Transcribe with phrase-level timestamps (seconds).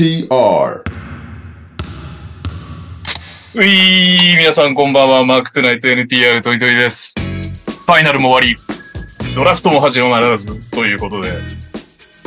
[0.00, 0.82] NTR
[3.54, 5.26] ういー、皆さんこんばんは。
[5.26, 7.14] マークトゥナイト NTR トイトイです。
[7.18, 11.32] ファイナルも終わり、ドラフトも始まらずということで、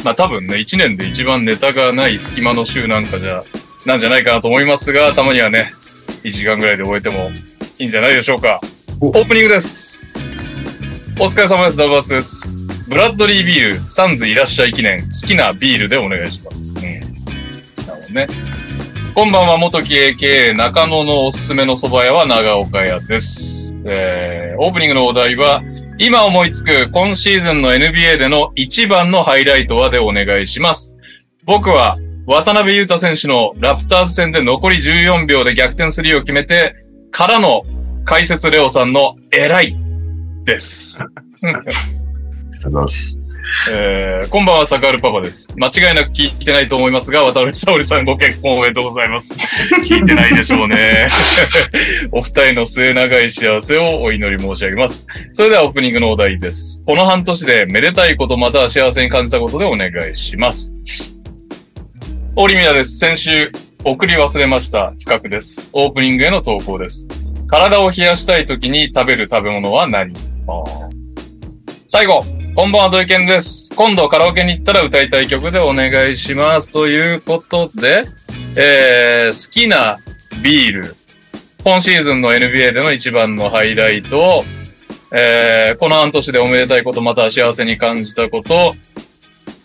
[0.03, 3.43] まあ多分ね、1年で一番ネタがない隙間の週なんかじゃ、
[3.87, 5.73] なんじゃないかなと思いますが、たまにはね、
[6.21, 7.31] 1時間ぐらいで終えても
[7.79, 8.61] いいんじゃないでしょうか。
[9.01, 10.13] オープニングです。
[11.19, 11.77] お疲れ様です。
[11.77, 12.67] ダブアツです。
[12.87, 16.72] ブラッドリービール、サンズいらっしゃい記念、好きなビールでお願いします。
[18.13, 18.15] うん。
[18.15, 18.53] なるほどね。
[19.15, 23.75] こんばんは、元木 AKA 中野のおすすめの蕎麦屋は長岡屋です。
[23.85, 25.61] えー、オープニングのお題は、
[25.99, 30.95] 今思いつく今シーズンの NBA での一番のハイライトはでお願いします。
[31.45, 36.75] 僕は、渡辺裕太選手のラプターズ戦で残り14秒で逆転スリーを決めて、
[37.11, 37.63] からの
[38.05, 39.77] 解説レオさんの偉い
[40.45, 40.99] です。
[41.43, 43.22] ありがとうございます。
[43.71, 45.47] えー、こんばんは、坂原パパです。
[45.55, 49.33] 間違いなく聞いてないと思いますが、渡辺沙織さんご結婚おめでとうございます。
[49.83, 51.07] 聞いてないでしょうね。
[52.11, 55.05] お二人の末長い幸せをお祈り申し上げます。
[55.33, 56.83] それではオープニングのお題です。
[56.85, 60.71] この半年でめでたいことまたは幸せに感じたことでお願いします。
[62.35, 62.97] オリミラです。
[62.97, 63.51] 先週、
[63.83, 64.93] 送り忘れました。
[64.99, 65.69] 企画です。
[65.73, 67.07] オープニングへの投稿です。
[67.47, 70.13] 体を冷やしたい時に食べる食べ物は何？
[71.87, 72.23] 最後、
[72.55, 73.73] こんばんは、土井健です。
[73.75, 76.69] 今度カラオケに行ったら歌いたい曲でお願いします。
[76.69, 78.03] ということで、
[78.55, 79.97] えー、好きな
[80.43, 80.95] ビール。
[81.63, 84.43] 今シーズンの NBA での一番のハイライト。
[85.11, 88.73] えー、この半年でおめでたいこと、また幸せに感じたこと。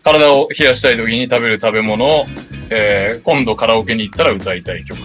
[0.02, 2.24] 体を冷やしたい時に食べる食べ物を。
[2.70, 4.98] えー、今度カラオケに行ったら歌いたい曲。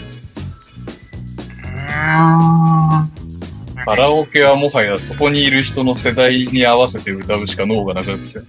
[3.85, 8.41] カラオケはもはやそこにいる人の世代に合わせて歌うしか脳がなくなってきた。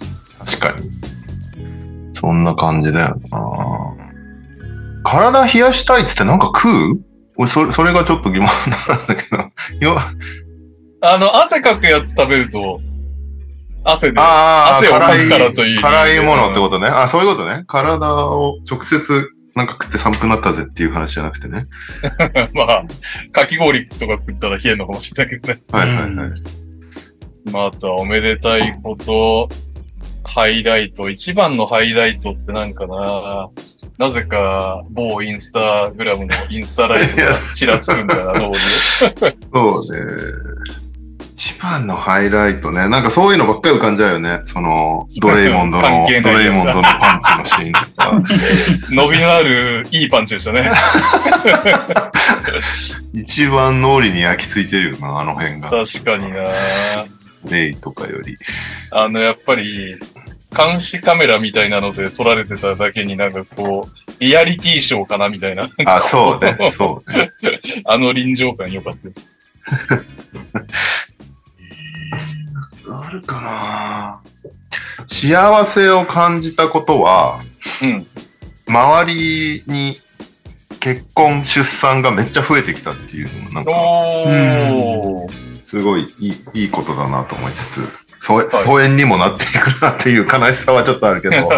[0.44, 0.90] 確かに。
[2.12, 3.40] そんな感じだよな。
[5.02, 7.00] 体冷やしたいっつってなんか食う？
[7.36, 9.42] 俺それ、それがちょっと疑問なんだけど。
[9.92, 10.00] よ
[11.02, 12.80] あの、汗かくやつ食べると、
[13.84, 15.82] 汗で、ああ、汗をかくからという。
[15.82, 16.86] 辛いものってことね。
[16.86, 17.64] あそういうことね。
[17.66, 21.66] 体を直接なんか食って寒くなったぜっていう話じゃなくてね。
[22.54, 22.84] まあ、
[23.32, 25.62] かき氷とか食ったら冷えるのかもしれないけどね。
[25.70, 26.30] はいはいはい。
[27.52, 29.48] また、おめでたいこと、
[30.24, 33.48] ハイライト、一番のハイライトってなんかな
[33.98, 38.54] なぜか、某インスタグラムのインスタライブがちらつくんだよな、脳に。
[39.54, 40.53] そうね。
[41.34, 42.86] 一番のハイライトね。
[42.88, 44.42] なんかそういうのばっかり浮かんじゃうよね。
[44.44, 48.22] その、ドレイモンドの、 ドレイモンドのパンチのシーンとか。
[48.94, 50.70] 伸びのある、いいパンチでしたね。
[53.12, 55.70] 一番脳裏に焼き付いてるよな、あの辺が。
[55.70, 56.38] 確かにな
[57.50, 58.36] レイとかより。
[58.92, 59.96] あの、やっぱり、
[60.56, 65.68] 監視カメラみたいなので撮られてただけになんかこう、リアリティショーかなみたいな。
[65.84, 67.28] あ、そうね、そうね。
[67.84, 69.08] あの臨場感良かった
[73.14, 74.20] るかな
[75.06, 77.40] 幸せを感じたことは、
[77.82, 78.04] うん。
[78.66, 79.98] 周りに
[80.80, 83.70] 結婚、出産がめっちゃ増えてきたっていうのも、なんか。
[85.64, 87.80] すごいいいいいことだなと思いつつ、
[88.20, 91.36] 疎疎遠にもなっていくなっていう悲しさはちょっとあるけど、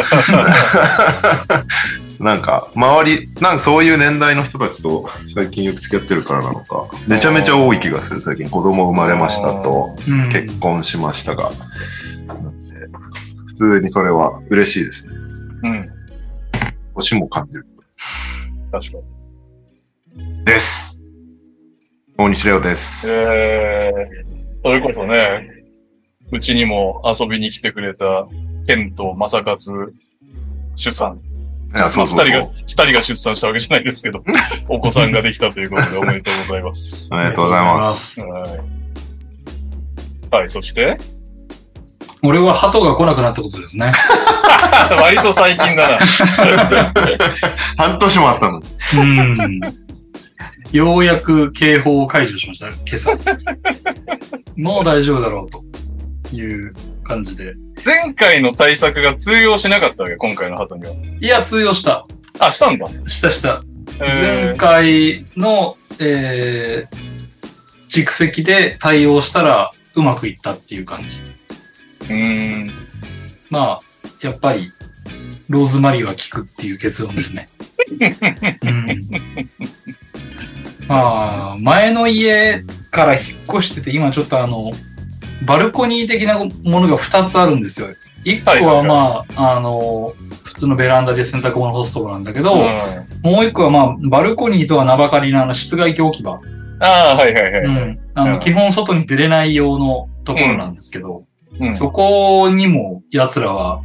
[2.18, 8.20] なんか、周り、なんかそういう年代の人たちと最近よく付き合ってるからなのか、めちゃめちゃ多い気がする。
[8.20, 11.50] 最近子供生まれましたと、うん結婚しましたが、
[13.46, 15.14] 普通にそれは嬉しいですね。
[15.62, 15.84] うん。
[16.94, 17.66] 年も感じる。
[18.72, 18.98] 確か
[20.16, 20.44] に。
[20.44, 21.02] です。
[22.18, 23.10] 大西レオです。
[23.10, 25.50] えー、それこそね、
[26.32, 28.26] うちにも遊びに来てくれた、
[28.66, 29.94] ケンと正勝
[30.74, 31.20] 出産。
[31.74, 32.16] いや、そうそうそう。
[32.16, 34.22] まあ二人が、二人が出産したわけじゃないですけど、
[34.68, 37.08] お子さんができたということでおめでとうございます。
[37.14, 38.20] ありがとうございます。
[38.20, 40.36] はい。
[40.36, 40.98] はい、そして？
[42.22, 43.92] 俺は鳩が来なくなったことですね。
[45.00, 45.98] 割と最近だな。
[47.76, 48.66] 半年もあったのに。
[48.98, 49.60] うん。
[50.72, 53.10] ようやく警報を解除しました、今朝。
[54.56, 55.62] もう大丈夫だろうと
[56.34, 56.74] いう
[57.06, 57.54] 感じで。
[57.84, 60.92] 前回の対策が通用しなかったわけ、今回の鳩には。
[61.20, 62.06] いや、通用した。
[62.38, 62.86] あ、したんだ。
[63.08, 63.62] したした。
[64.00, 67.06] え前回の、えー、
[67.88, 71.06] 蓄積で対応したらうまくいったっていう感じ。
[72.04, 72.70] ー、うーん。
[73.48, 73.80] まあ、
[74.20, 74.70] やっぱり、
[75.48, 77.48] ローズマリーは効くっていう結論ですね。
[78.62, 79.00] うん、
[80.88, 84.72] まあ、前の家から引っ越してて、今ちょっとあの、
[85.44, 87.88] バルコニー的なものが2つあるんですよ。
[88.24, 90.12] 一個はまあ、あの、
[90.42, 96.40] 普通のベランダで洗濯物干すとこなんだけど、うんもう一個はまあ、バルコニーとは名ばかりのあの室外機置き場。
[96.80, 97.62] ああ、はいはいはい。
[97.62, 97.98] うん。
[98.14, 101.24] あの、うん基本外に出れない用のところなんですけど、
[101.60, 103.80] うんそこにも奴らは、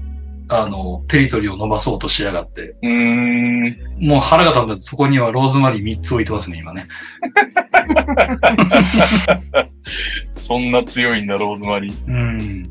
[0.54, 3.78] あの、テリトリーを伸ばそうとしやがって、うーん。
[4.06, 6.88] もう腹が立ったそこにはローズマリー3つ置いてますね、今ね。
[10.36, 12.08] そんな強いんだ、ローズマリー。
[12.08, 12.70] うん。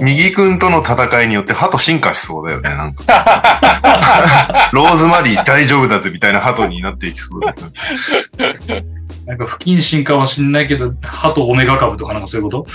[0.00, 2.70] 右くんとの戦いによって鳩進化しそうだよね。
[2.70, 4.70] なんか。
[4.72, 7.54] ローズマリー大丈夫だぜみたいな鳩になっていきそうだよ
[8.80, 8.86] ね。
[9.26, 12.66] なんか不謹慎かもしんないけど、歯とオメガ株とかなんかそういうこと？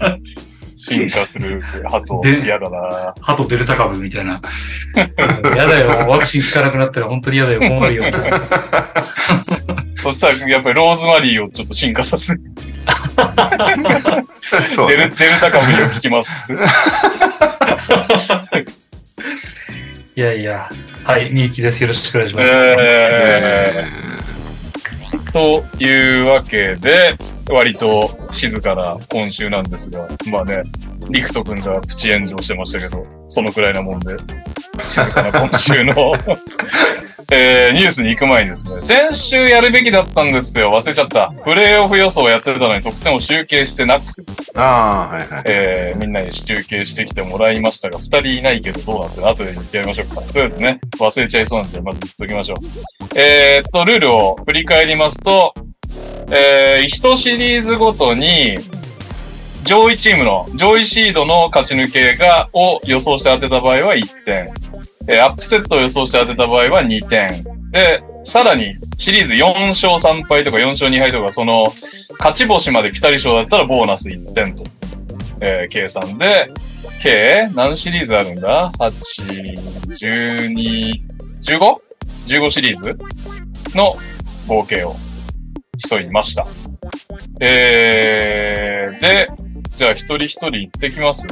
[0.80, 3.14] 進化する鳩、で嫌だな。
[3.20, 4.40] 歯とデルタ株みたいな。
[5.54, 5.88] 嫌だよ。
[6.08, 7.60] ワクチン効かなくなったら本当に嫌だよ。
[7.60, 8.04] 困るよ。
[10.02, 12.40] そしたら、やっぱりローズマリーをちょっと進化させて、
[14.74, 16.46] そうねデルデルタ株に効きます。
[20.16, 20.70] いやいや。
[21.04, 21.82] はい、ミーキです。
[21.82, 22.48] よろしくお願いします。
[22.48, 23.90] えー、
[25.32, 27.16] というわけで、
[27.48, 30.62] 割と静かな今週なんですが、まあね、
[31.10, 34.16] 陸斗くんがプチ炎上してましたけど、そのくらいなもんで、
[34.88, 36.14] 静かな今週の、
[37.32, 40.72] えーニュースに行く前にですね、先週やるべきだったんですよ。
[40.72, 41.32] 忘れちゃった。
[41.44, 45.42] プレイオフ予想をやってたのに得点を集計してなくてですねああ、はいはい。
[45.46, 50.22] えーみんなに集計してきてもらいましたが、二人いないけどどうなってる後で言ってやりましょうか。
[50.22, 50.80] そうですね。
[50.98, 53.18] 忘れちゃいそうなんで、まず言っときましょう。
[53.18, 55.54] えーっと、ルールを振り返りますと、
[56.32, 58.58] えー、一シリーズごとに、
[59.64, 64.48] 上位チームの、上位シードの勝ち抜けが、を予想して当てた場合は1点。
[65.08, 67.28] えーアップセットを予想して当てた場合は2点。
[67.70, 71.66] で、さらに、シリーズ4勝3敗とか4勝2敗とか、その、
[72.18, 74.64] 勝ち星までピタリ賞だったらボーナス1点と、
[75.40, 76.50] えー計算で、
[77.02, 79.54] 計何シリーズあるんだ ?8、
[79.88, 81.02] 12、
[82.26, 82.98] 15?15 シリーズ
[83.74, 83.92] の
[84.46, 84.94] 合計を
[85.88, 86.46] 競いました。
[87.40, 89.28] えー、で、
[89.74, 91.26] じゃあ一人一人行ってきます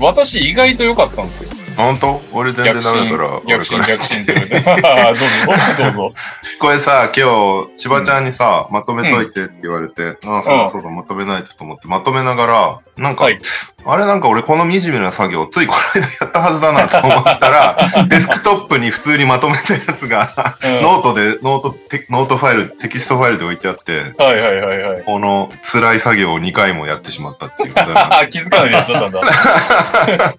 [0.00, 1.50] 私意外と良かったんですよ。
[1.76, 2.20] 本当？
[2.32, 5.20] 俺全然逆ダメ進だから。、逆進、逆進って言われて。
[5.20, 6.14] どうぞ、どうぞ。
[6.60, 13.40] これさ、今日、千葉ちゃんにさ、まとめといてって言われて、ああ、そうだそうだ、まとめないとと思って、まとめながら、なんか、はい
[13.86, 17.78] あれなんか俺この惨めな作業、ついこの間やったはずだなと思ったら、
[18.08, 20.28] デスクトップに普通にまとめたやつが、
[20.62, 25.02] うんノートで、ノートテ、ノートファイル、テキストファイルで置いてあって、はいはいはいはい。
[25.04, 27.74] この辛い作業を2回もやってしまったっていう。
[28.30, 29.20] 気づかないでやっちゃったんだ。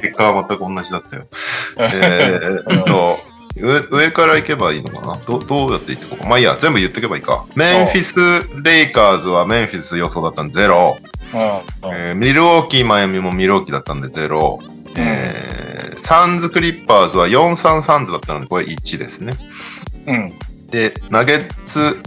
[0.00, 1.22] 結果は全く同じだったよ。
[1.78, 3.18] えーっと、
[3.56, 5.16] 上上から行けばいいのかな？
[5.26, 6.28] どどうやって行ってこうか。
[6.28, 7.44] まあいいや、全部言ってけばいいか。
[7.54, 8.18] メンフィス・
[8.62, 10.96] レイカーズはメンフィス予想だったんで0。
[11.34, 14.58] うんうんえーミルウォーキー・マイアミもミルウォーキーだったんで0。
[14.96, 15.56] えー
[16.00, 19.34] サンズ・クリッパーズは4-3サンズだったので、これ1ですね。
[20.06, 20.32] うん。
[20.70, 22.00] で、ナゲッツ・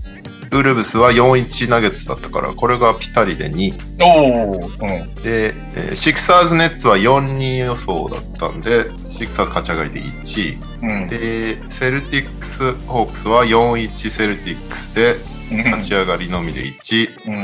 [0.52, 3.74] ウルブスは4-1ナゲッツだったから、これがピタリで2。
[4.02, 5.02] おー。
[5.04, 5.14] うん。
[5.16, 10.58] で、えーシクサーズ・ネッツは4-2予想だったんで、シクサーズ勝ち上がりで1。
[10.82, 11.10] うん。
[11.10, 15.18] で、セルティックス・ホークスは4-1セルティックスで
[15.52, 17.28] 勝ち上がりのみで1。
[17.28, 17.36] うん。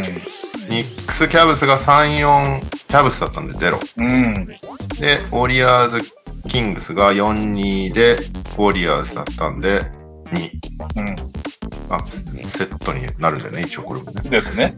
[0.70, 3.78] ニックス・キャブスが3-4キャブスだったんで0。
[3.98, 4.46] うん。
[4.48, 4.56] で、
[5.32, 6.02] ウォリアーズ・
[6.48, 9.82] キングスが4-2でウォリアーズだったんで
[10.32, 10.50] 2。
[10.98, 11.16] うん。
[11.90, 14.22] あ、セットになるんだよね、一応これもね。
[14.30, 14.76] ですね。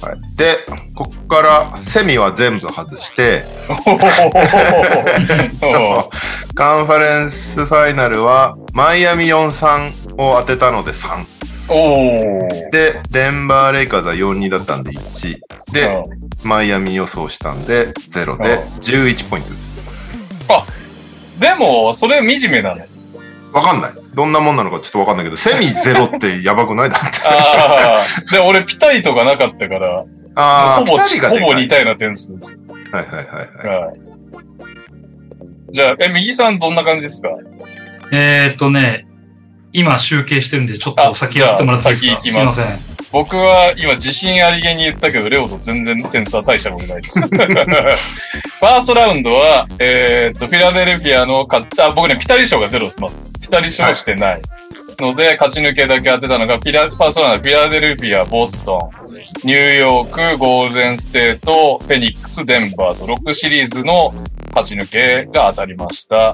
[0.00, 0.20] はい。
[0.36, 0.56] で、
[0.94, 3.74] こっからセミは全部外して、お
[6.54, 11.24] カンファレンスファイナルはマイアミ4-3を当てたので3。
[11.68, 12.70] おー。
[12.70, 15.38] で、デンバーレイカーズは4-2だったんで1。
[15.72, 16.02] で、
[16.42, 21.40] マイアミ予想したんで0で11ポイントです。
[21.40, 22.82] でも、それ惨めなの？
[23.52, 23.92] わかんない。
[24.14, 27.06] どんなもんなのかちょっとわかんないけど、セミ0ってやばくないだって。
[27.26, 28.30] ああ。
[28.30, 30.04] で、俺、ピタリとかなかったから、
[30.36, 32.56] ああ、ほぼ、ほぼ似たような点数です。
[32.92, 33.80] はいはいはいはい。
[33.86, 33.94] はい。
[35.72, 37.30] じゃあ、え、右さんどんな感じですか？
[38.12, 39.06] えーっとね、
[39.74, 42.20] 今集計してるんで、ちょっとお先やってもらっていいですか？
[42.20, 42.78] すすいません。
[43.12, 47.20] 僕は今自信ありげに言ったけど、レオと全然点差は大したことないです。
[47.22, 52.98] ファーストラウンドは、えーっと、フィラデルフィアの勝った、僕ね、ピタリ賞がゼロです。
[53.42, 54.42] ピタリ賞してない。
[55.00, 59.14] ので、勝ち抜けだけ当てたのが、フィラ、ファーストラウンド、フィラデルフィア、ボストン、
[59.46, 64.14] ニューヨーク、ゴールデンステート、フェニックス、デンバーと6シリーズの
[64.54, 66.32] 勝ち抜けが当たりました。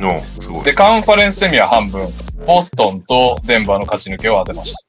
[0.65, 2.09] で、カンファレンスセミは半分。
[2.47, 4.81] ボストンとデンバーの勝ち抜けを当てました。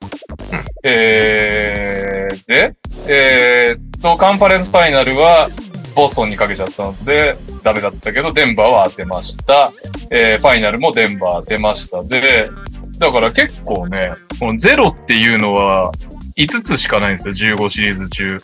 [0.83, 2.75] えー、で、
[3.07, 5.49] えーっと、カンファレンスファイナルは、
[5.95, 9.71] ボストンにかけちゃったので、ダメだったけど、デンバーは当てました。
[10.09, 12.03] えーファイナルもデンバー当てました。
[12.03, 12.49] で、
[12.97, 15.91] だから結構ね、このゼロっていうのは
[16.37, 18.37] 5つしかないんですよ、15シリーズ中。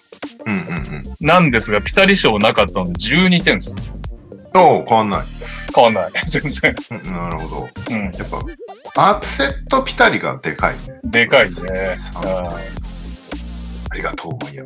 [0.46, 1.04] うんうんうん。
[1.20, 3.76] なんですが、ピタリ賞なかったので12点です。
[4.54, 5.22] 変わんない。
[5.76, 6.12] 変わんない。
[6.28, 6.76] 全然。
[6.92, 7.70] うんなるほど。
[7.92, 8.04] うん。
[8.06, 8.12] やっ
[8.96, 10.80] ぱ、アップセットピタリがでかいね。
[11.04, 11.96] でかいですね。
[13.90, 14.64] ありがとう、マイヤ。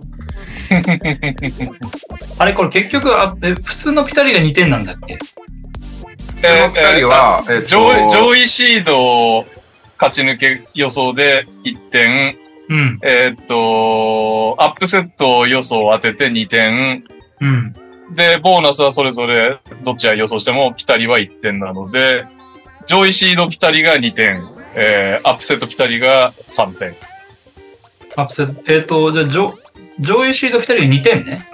[2.39, 5.17] あれこれ結局、あえ普通のピタリが2点なんだっけ？
[5.17, 5.21] こ
[6.43, 9.45] のピタリは、えっと、上位上位シード
[10.00, 12.35] 勝ち抜け予想で1点、
[12.69, 13.00] うん。
[13.03, 17.03] えーっと、アップセット予想を当てて2点、
[17.41, 17.75] うん。
[18.15, 22.25] で、ボーナスはそれぞれどっちが予想してもピタリは1点なので、
[22.88, 26.94] 上位シードピタリが2点、えー、アップセットピタリが3点。
[28.18, 29.53] アップセット、えっ、と、じゃあ上、
[30.00, 31.48] 上位シード2人が2点ね。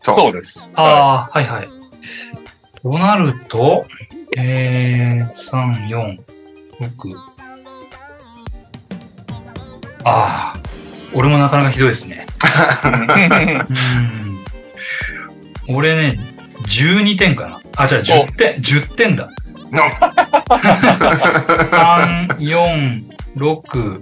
[0.00, 0.72] そうそうです。
[0.74, 1.68] はああ、はいはい。
[2.82, 3.84] となると、
[4.38, 6.18] えー、3、4、
[6.80, 7.32] 6。
[10.04, 10.60] ああ、
[11.14, 12.26] 俺もなかなかひどいですね。
[14.24, 14.31] うん。
[15.68, 16.18] 俺ね、
[16.66, 17.60] 12点かな。
[17.76, 19.28] あ、じゃあ10点、10点だ。
[19.70, 23.02] 3、4、
[23.36, 24.00] 6、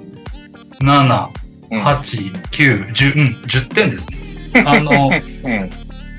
[0.80, 1.28] 7、
[1.70, 4.16] うん8、9、10、うん、10点ですね。
[4.66, 5.12] あの、 う
[5.48, 5.70] ん、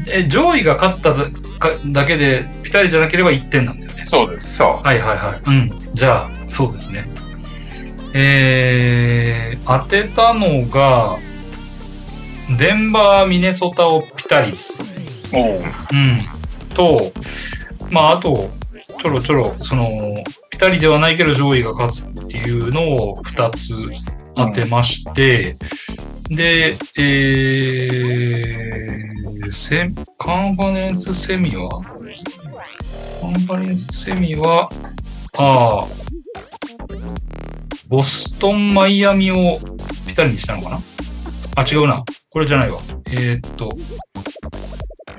[0.07, 1.25] え、上位が勝っただ
[1.59, 4.01] かだけで、ピタリじゃなければ1点なんだよね。
[4.05, 4.55] そうです。
[4.57, 5.41] そはいはいはい。
[5.45, 5.69] うん。
[5.93, 7.07] じゃあ、そうですね。
[8.13, 11.17] えー、当てたのが、
[12.57, 14.57] デンバー、ミネソタをピタリ。
[15.33, 16.75] うん。
[16.75, 17.11] と、
[17.89, 18.49] まあ、あと、
[18.99, 19.97] ちょろちょろ、その、
[20.49, 23.75] ピタリではないけど上位が勝つっていうのを2つ
[24.35, 25.55] 当てまして、
[26.29, 34.69] で、えー、セカンファレンスセミはカンファレンスセミは、
[35.33, 35.87] ああ、
[37.87, 39.59] ボストン、マイアミを
[40.07, 40.79] ピタリにしたのかな？
[41.55, 42.03] あ、違うな。
[42.29, 42.79] これじゃないわ。
[43.07, 43.69] えー、っと、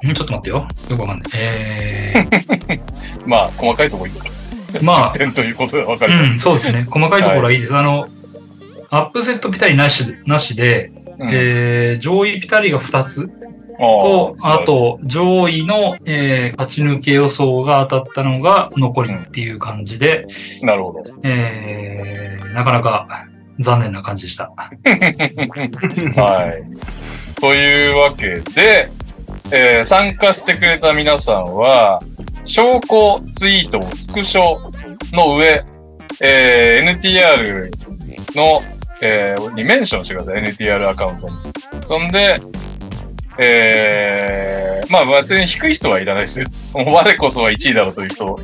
[0.14, 0.68] ちょっと待ってよ。
[0.90, 1.30] よくわかんない。
[1.36, 2.14] え
[3.24, 6.14] まあ、細かいところー、まあ10、 点ということで分かる。
[6.32, 6.86] うん、そうですね。
[6.90, 7.74] 細かいところはいいです。
[7.74, 8.08] あの、
[8.90, 13.30] アップセットピタリなしで、なしで、うんえー、上位ピタリが2つ
[13.78, 20.26] あと、ーあ、と、上位の、えー、勝ち抜け予想が当たったのが残りっていう感じで、
[20.62, 21.02] なるほど。
[21.22, 23.26] えー、なかなか
[23.58, 24.52] 残念な感じでした。
[24.56, 24.70] は
[26.52, 27.40] い。
[27.40, 28.88] というわけで、
[29.52, 32.00] えー参加してくれた皆さんは、
[32.44, 34.56] 証拠ツイートをスクショ
[35.14, 35.64] の上、
[36.22, 37.70] えー NTR
[38.34, 38.62] の、
[39.02, 40.42] えーにメンションしてください。
[40.42, 41.34] NTR アカウントに。
[41.86, 42.40] そんで、
[43.38, 46.46] えーまあ別に低い人はいらないですよ。
[46.74, 48.34] もう我こそは1位だろうという人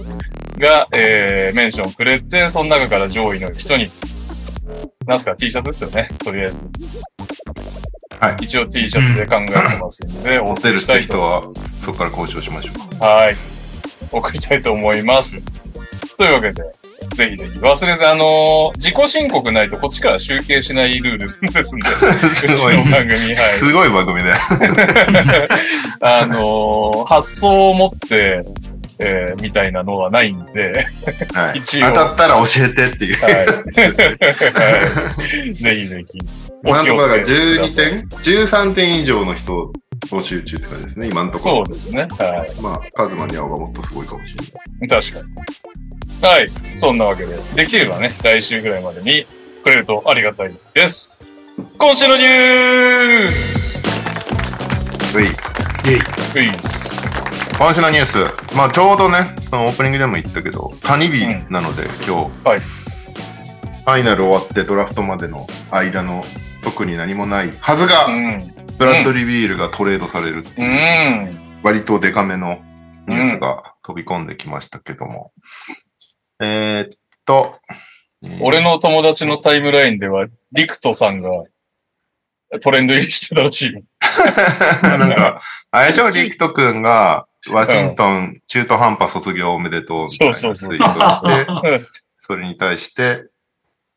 [0.58, 3.90] が、えーメンションくれて、その中から上位の人に、
[5.06, 6.08] なんすか T シャツですよね。
[6.22, 6.54] とりあえず。
[8.20, 11.42] はい一応 T シャツで考えてますんで、持ってるって人は、
[11.84, 13.06] そこから交渉しましょうか。
[13.06, 13.36] はい。
[14.10, 15.38] 送りたいと思います。
[16.16, 16.62] というわけで、
[17.14, 21.94] ぜひぜひ忘れず、あのー自己申告ないとこっちから集計しないルールですんで、う
[22.34, 23.34] すちごいの番組、はい。
[23.36, 24.36] すごい番組だよ。
[26.00, 28.44] あのー発想を持って、
[29.00, 30.84] えーみたいなのはないんで、
[31.34, 31.58] はい。
[31.58, 33.20] 一応当たったら教えてっていう。
[33.22, 33.34] はい。
[33.34, 33.46] はい
[35.54, 36.18] ぜひぜひ。
[36.64, 39.72] 今のところだからお気をつけ12ください点 ?13 点以上の人
[40.10, 41.64] 募集中って感じですね、今のところ。
[41.66, 42.08] そうですね。
[42.18, 42.60] はい。
[42.60, 45.02] まあ、カズマに会うがもっとすごいかもしれない。
[45.02, 46.26] 確かに。
[46.26, 46.48] はい。
[46.76, 49.26] そんなわけで、できればね、来週ぐらいまでに
[49.62, 51.12] くれるとありがたいです。
[51.78, 53.82] 今週のニュース
[55.16, 55.24] うい。
[55.24, 56.00] イェイ。
[56.32, 56.97] クイズ。
[57.58, 58.54] 今週のニュース。
[58.56, 66.22] まあ、ちょうどね、そのオープニングでも言ったけど、谷日なので、今日、はいファイナル終わってドラフトまでの間の
[66.62, 68.38] 特に何もないはずが、うん。
[68.78, 71.38] ブラッドリー・ビールがトレードされるってういう、ん。
[71.62, 72.58] 割とデカめの
[73.08, 75.32] ニュースが飛び込んできましたけども。
[76.38, 77.58] えーっと、
[78.40, 81.30] 俺の友達のタイムラインでは、リクトさんが
[82.60, 83.80] トレンド入りしてたらしいよ。
[84.82, 91.86] なんか、あれでしょ、リクト君が、ワシントン中途半端卒業おめでとうみたいなツイートをして、うん
[92.20, 93.24] それに対して、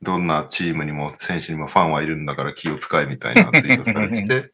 [0.01, 4.51] どんなチームにも選手にもファンはいるんだから気を使えみたいなツイートされてて、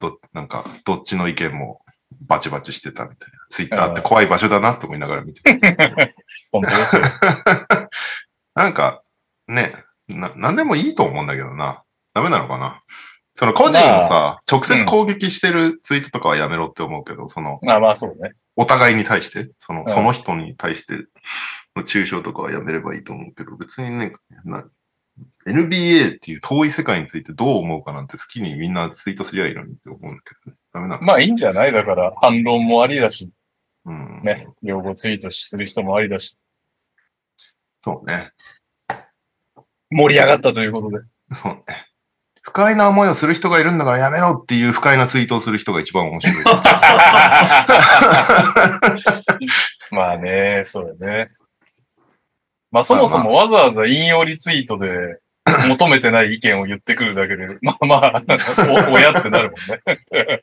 [0.00, 1.82] どなんか、どっちの意見も
[2.22, 3.38] バチバチしてたみたいな。
[3.48, 5.50] ツイッターって怖い場所だなって思いながら見てた。
[6.50, 7.02] 本当ですよ。
[8.54, 9.02] なんか、
[9.46, 9.74] ね、
[10.08, 11.84] な、なんでもいいと思うんだけどな。
[12.12, 12.82] ダメなのかな？
[13.38, 18.32] その個人をさ、直接攻撃してるツイートとかはやめろって思うけど、その、あまあそうね。
[18.56, 20.94] お互いに対して、その、んその人に対して
[21.76, 24.10] の抽象とかはやめればいいと思うけど、別にね、
[24.44, 24.68] な
[25.46, 33.30] NBA っていう遠い世界についてどう思うかなんて好きにみんなツイートすりゃいいのにって思うんだけど、ダメなんまあいいんじゃないだから、反論もありだし、
[33.84, 34.20] うん。
[34.24, 34.48] ね。
[34.62, 36.36] 用語ツイートする人もありだし、
[37.82, 38.32] そうね。
[39.90, 40.98] 盛り上がったということで。
[41.34, 41.87] そうね。
[42.48, 46.44] 不快な思いをする人がいるんだからやめろっていう不快なツイートをする人が一番面白い。
[49.92, 51.28] まあね、そうだね。
[52.70, 55.18] まあそもそもわざわざ引用リツイートで
[55.68, 58.22] 求めてない意見を言ってくるだけで、 まあまあ、
[58.88, 60.42] お親ってなるもんね。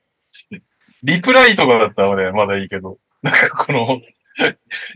[1.02, 4.00] リプライとかだったら俺まだいいけど、なんかこの、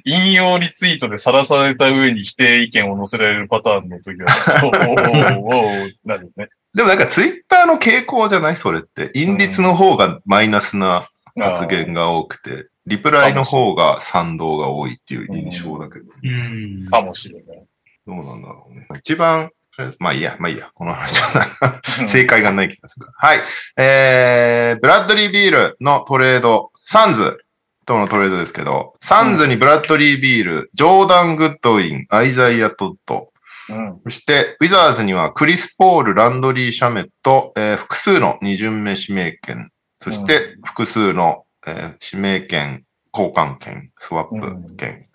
[0.06, 4.28] 引用リツイートで晒された上に否定意見を載せられるパターンの時は、
[4.64, 6.50] おーおーおーなるよね。
[6.74, 8.56] でもなんかツイッターの傾向じゃない？
[8.56, 9.12] それって。
[9.16, 11.10] 因率の方がマイナスな
[11.40, 16.06] 発言が多くて、リプライの方が賛同が多いっていう印象だけど。
[16.24, 16.86] うん。
[16.90, 17.66] かもしれない。
[18.06, 18.88] どうなんだろうね。
[18.98, 19.52] 一番、
[20.00, 20.70] まあいいや、まあいいや。
[20.74, 23.08] この話は正解がない気がする。
[23.16, 23.40] はい。
[23.78, 27.40] えー、ブラッドリー・ビールのトレード、サンズ
[27.86, 33.32] とのトレードですけど、サンズにブラッドリー・ビール、ジョーダン・グッドウィン、アイザイア・トッド、
[33.70, 34.02] うん。
[34.04, 39.72] そして、ウィザーズにはクリス・ポール、ランドリー・シャメット、えー複数の二巡目指名権、
[40.02, 45.08] そして複数の、えー指名権、交換権、スワップ権。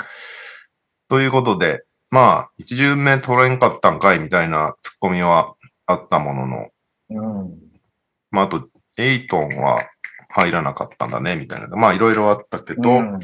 [1.08, 5.54] ということで、まあ、一巡目取れんかったんかいみたいなツッコミは
[5.86, 6.68] あったものの、
[7.10, 7.58] うん。
[8.30, 9.88] まあ、あと、エイトンは
[10.28, 11.68] 入らなかったんだね、みたいな。
[11.68, 13.18] まあ、いろいろあったけど、うん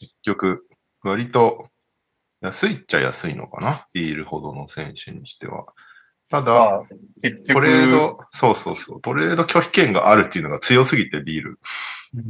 [0.00, 0.66] 結局、
[1.02, 1.68] 割と
[2.40, 3.86] 安いっちゃ安いのかな？
[3.94, 5.66] ビールほどの選手にしては。
[6.30, 6.82] ただ、まあ、
[7.52, 11.58] トレード、そうそうそう、トレード拒否権があるっていうのが強すぎて、ビール。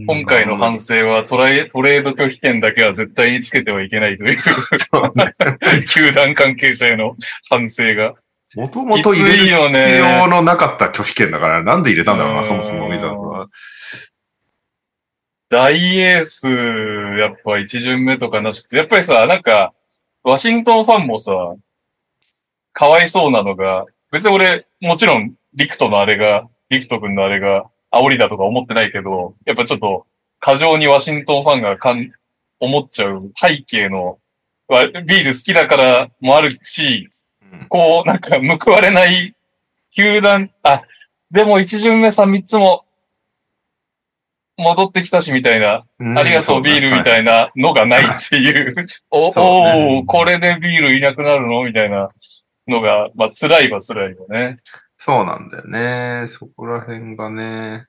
[0.06, 5.32] 今回の反省はトライトレード拒否権だけは絶対につけてはいけないという、そうね
[5.88, 7.16] 球団関係者への
[7.48, 8.14] 反省が。
[8.56, 13.48] もともと入れる必要のなかった拒否権だから、なんで入れたんだろうな、うんそもそもウィザーズは。
[15.50, 16.48] 大エース、
[17.18, 19.72] やっぱ一巡目とかなしって、やっぱりさ、なんか、
[20.22, 21.32] ワシントンファンもさ、
[22.72, 30.06] かわいそうなのが、別に俺、もちろん、リクトのあれが、リクト君のあれが、煽りだとか思ってないけど、やっぱちょっと、
[30.38, 32.10] 過剰にワシントンファンがかん、
[32.60, 34.18] 思っちゃう背景の、
[34.68, 37.10] わビール好きだからもあるし、
[37.52, 37.66] うん。
[37.68, 39.34] こう、なんか報われない
[39.90, 40.82] 球団、あ、
[41.30, 42.84] でも一巡目さ、三つも
[44.60, 49.98] 戻ってきたしみたいな、うんありがとうビールみたいなのがないっていう、お、そうね。
[50.00, 51.64] おーこれでビールいなくなるの？
[51.64, 52.10] みたいな。
[52.68, 54.58] のが、まあ辛いは辛いよね。
[54.96, 56.28] そうなんだよね。
[56.28, 57.86] そこら辺がね、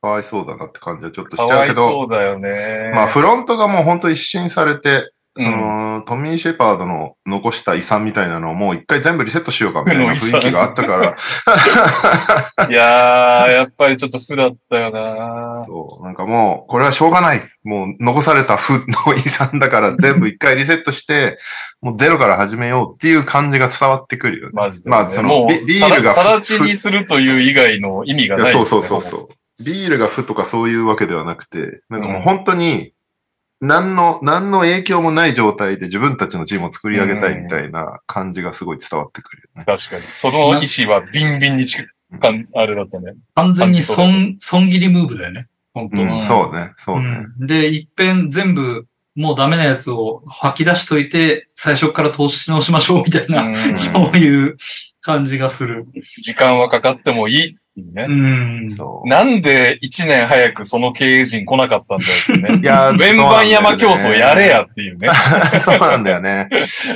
[0.00, 2.90] かわいそうだなって感じはちょっとしかわいちゃうけど、そうだよね。
[2.92, 11.14] まあフロントがもう本当一新されて、うんその、トミー・シェパードの残した遺産みたいなのをもう一回全部リセットしようかみたいな 雰囲気があったから、
[12.68, 17.42] いやー、やっぱりちょっと負だったよなそう、なんかもう、これはしょうがない。
[17.64, 21.38] もう残された負の遺産だから 全部一回リセットして、
[21.82, 24.52] もうゼロから始めようっていう感じが伝わってくるよね。
[24.54, 24.96] マジで、ね。
[24.96, 29.28] まあそのビビールがさらさら地にするという以外の意味がない、いやそうそうそうそう。
[29.62, 32.92] ビールが負とかそういうわけではなくて、なんかもう本当に、
[33.60, 39.64] 何の、何の影響もない状態で自分たちのチームを作り上げたいみたいな感じがすごい伝わってくるよね。
[39.64, 40.02] 確かに。
[40.12, 43.14] その意思はビンビンに近い、かんあれだったね。
[43.34, 45.48] 完全に損、損切りムーブだよね。
[45.72, 47.26] 本当うん、そうね、そうね。
[47.38, 54.56] うんで、一遍全部、もうダメなやつを吐き出しといて、最初から投資し直しましょうみたいな、うんそういう
[55.00, 55.86] 感じがする。
[56.22, 58.06] 時間はかかってもいいいうね。
[58.08, 58.70] うん。
[58.70, 59.08] そう。
[59.08, 62.60] なんで一年早くその経営陣来なかったんだよってね。
[62.62, 65.08] いやウェンバン山競争やれやっていうね。
[65.60, 66.48] そうなんだよね。
[66.52, 66.54] い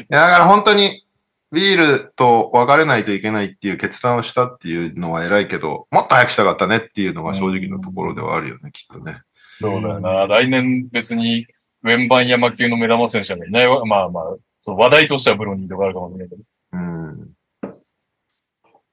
[0.08, 1.04] や、だから本当に、
[1.52, 9.18] ビールと別れないといけないっていう決断をしたっていうのは偉いけど、もっと早くしたかったねっていうのが正直なところではあるよね、きっとね。
[9.60, 10.26] そうだよな。
[10.28, 11.46] 来年別に
[11.82, 13.84] ウェンバン山級の目玉選手はいないわ。
[13.84, 14.24] まあまあ、
[14.60, 16.42] そう話題としてはブロニーとかあるかもしれないけど。
[16.72, 17.30] うん。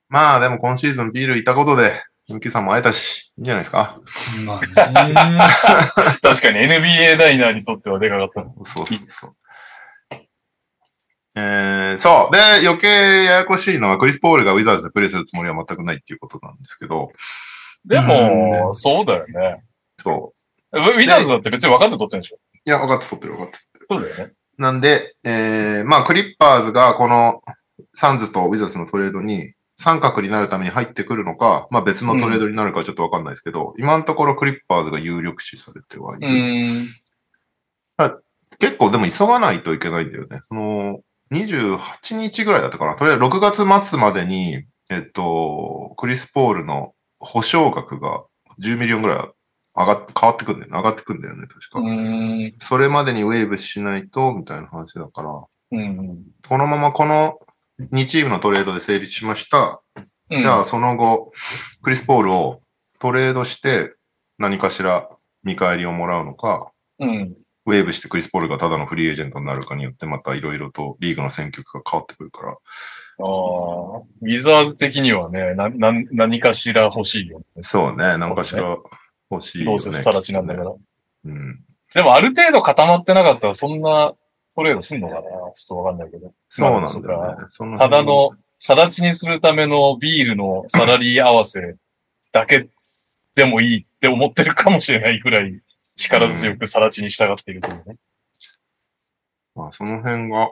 [0.10, 4.00] まあでも今シーズンビールいたことで、ムキさんも会えたし、いいんじゃないですか。
[4.46, 4.74] まあね。
[6.22, 8.42] 確かに NBA ダイナーにとってはでかかった。
[8.70, 9.36] そうそうそう。
[11.40, 12.36] えー、そう。
[12.36, 12.88] で、余計
[13.24, 17.12] ややこしいのは、クリス・ポールがウィザーズでプレイするつもりは全くないっていうことなんですけど、
[17.86, 19.64] でも、そうだよね。
[20.02, 20.34] そ
[20.74, 20.80] う。
[20.80, 22.38] ウィザーズだって別に分かって取ってるんでしょ？
[22.66, 24.14] いや、分かって取ってる分かって取ってる。
[24.14, 24.34] そうだよね。
[24.58, 27.42] なんで、えー、まあ、クリッパーズがこの
[27.94, 36.28] サンズとウィザーズのトレードに、三角になるために入ってくるのか、まあ別のトレードになるかちょっとわかんないですけど、今のところクリッパーズが有力視されてはいる。
[36.28, 36.90] うん。
[38.60, 40.40] 結構でも急がないといけないんだよね。
[40.42, 41.00] その、
[41.32, 42.96] 28日ぐらいだったかな。
[42.96, 48.24] とりあえず6月末までに、えっと、クリス・ポールの保証額が
[48.62, 49.30] 10ミリオンぐらい
[49.76, 50.78] 上がっ変わってくんだよね。
[50.78, 51.80] 上がってくんだよね、確か。
[51.80, 52.56] うん。
[52.60, 55.30] それまでに waive しないと、みたいな話だから、
[55.72, 56.24] うん。
[56.48, 57.40] このままこの
[57.80, 59.82] 2チームのトレードで成立しました。
[59.96, 60.00] う
[60.38, 61.32] んじゃあ、その後、
[61.82, 62.62] クリス・ポールを
[63.00, 63.96] トレードして
[64.38, 65.08] 何かしら
[65.44, 67.38] 見返りをもらうのか、うん。
[67.66, 72.52] waive してクリス・ポールがただのフリーエージェントになるかによって、またいろいろとリーグの戦局が変わってくるから。
[72.52, 72.58] ああ、
[73.20, 77.64] ウィザーズ的にはね、な、な、何かしら欲しいよね。
[77.64, 78.78] そうね、何かしら
[79.32, 79.72] 欲しいよね。
[79.72, 80.74] どうせさらちなんだから。
[81.26, 81.64] うん。
[81.94, 84.14] でもある程度固まってなかったらそんな
[84.58, 85.22] トレードすんのかな？
[85.22, 86.34] ちょっとわかんないけど。
[86.50, 87.46] そうなんだまあよね。
[87.52, 91.76] そのただの、さらちにするためのビールのサラリー合わせ
[92.32, 92.68] だけ
[93.36, 95.62] でもいいって思ってるかもしれないぐらい
[95.96, 97.98] 力強くさらちに従っているというね。
[99.54, 100.50] まあ、その辺が、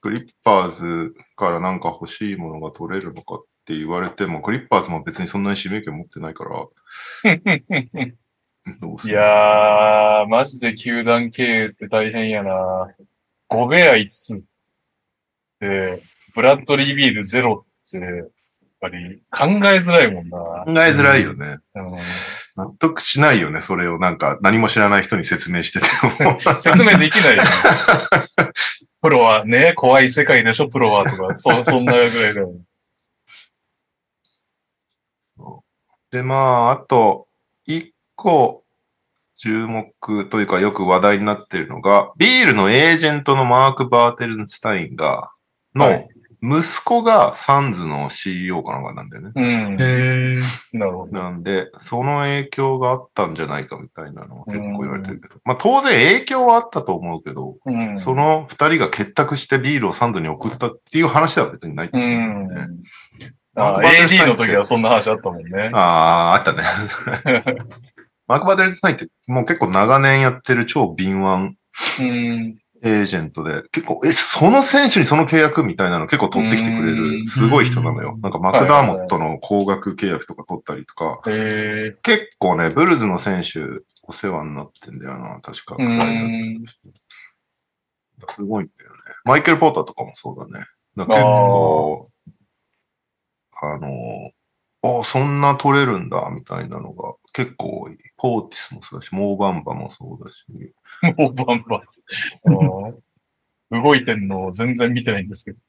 [0.00, 6.50] クリッパーズからなんか欲しいものが取れるのかって言われても、クリッパーズも別にそんなに指名権持ってないから、
[8.80, 12.94] どうすいるやー、マジで球団経営って大変やな。
[13.50, 14.44] 5ベア5つ
[15.60, 16.02] で、
[16.34, 18.28] ブラッドリービール0って、やっ
[18.80, 20.38] ぱり考えづらいもんな。
[20.38, 21.58] 考えづらいよね。
[21.74, 21.98] うん
[22.56, 26.40] 納得しないよね、それをなんか何も知らない人に説明してても。
[26.58, 27.48] 説明できないよね。
[29.02, 32.60] プロはね、怖い世界でしょ、プロはとか、そ、 そんなぐらいだよね。
[36.10, 37.28] で、まあ、あと、
[37.66, 38.64] 一個、
[39.38, 45.30] 注目というかよく話題になってるのが、ビールのエージェントのマーク・バーテルンスタインが、は
[45.74, 46.08] のい、
[46.42, 49.32] 息子がサンズの CEO かなんかなんだよね。
[49.34, 49.80] うん。
[49.80, 50.78] へえ。
[50.78, 51.12] なるほど。
[51.12, 55.36] なんで、その影響があったんじゃないかみたいなのは結構言われてるけど。
[55.44, 57.98] まあ当然影響はあったと思うけど、うん。
[57.98, 62.76] その二人が結託してビールをサンズに送ったっていう話では別にないとう思うんんだよね。。
[63.56, 65.70] あマークバーテルスタイン AD の時はそんな話あったもんね。
[65.72, 66.62] ああ、あったね。
[68.26, 71.56] マーク・バーテルスタインってもう結構長年やってる超敏腕
[72.00, 72.58] うん。
[72.82, 78.18] エージェントで、結構、え、その選手にその契約みたいなの結構取ってきてくれうんる、すごい人なのよ。
[78.20, 83.60] なんかマクダーモットの高額契約とか取ったりとか、え結構ね、ブルズの選手
[84.02, 85.76] お世話になってんだよな、確か。
[88.28, 88.96] すごいんだよね。
[89.24, 90.64] マイケル・ポーターとかもそうだね。
[90.96, 92.10] だ結構、
[93.62, 94.30] あの、
[94.82, 97.98] あそんな取れるんだ、みたいなのが結構多い。
[98.16, 100.46] ポーティスもそうだし、モーバンバもそうだし。
[101.18, 101.82] もうバンバ
[103.78, 105.58] 動いてんのを全然見てないんですけど。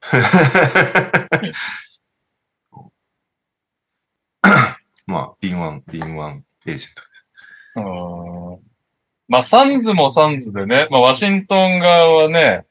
[5.06, 7.26] まあ、敏腕、敏腕エージェントです。
[7.76, 8.60] うん
[9.28, 12.64] まあ、サンズもサンズでね、まあ、ワシントン側はね、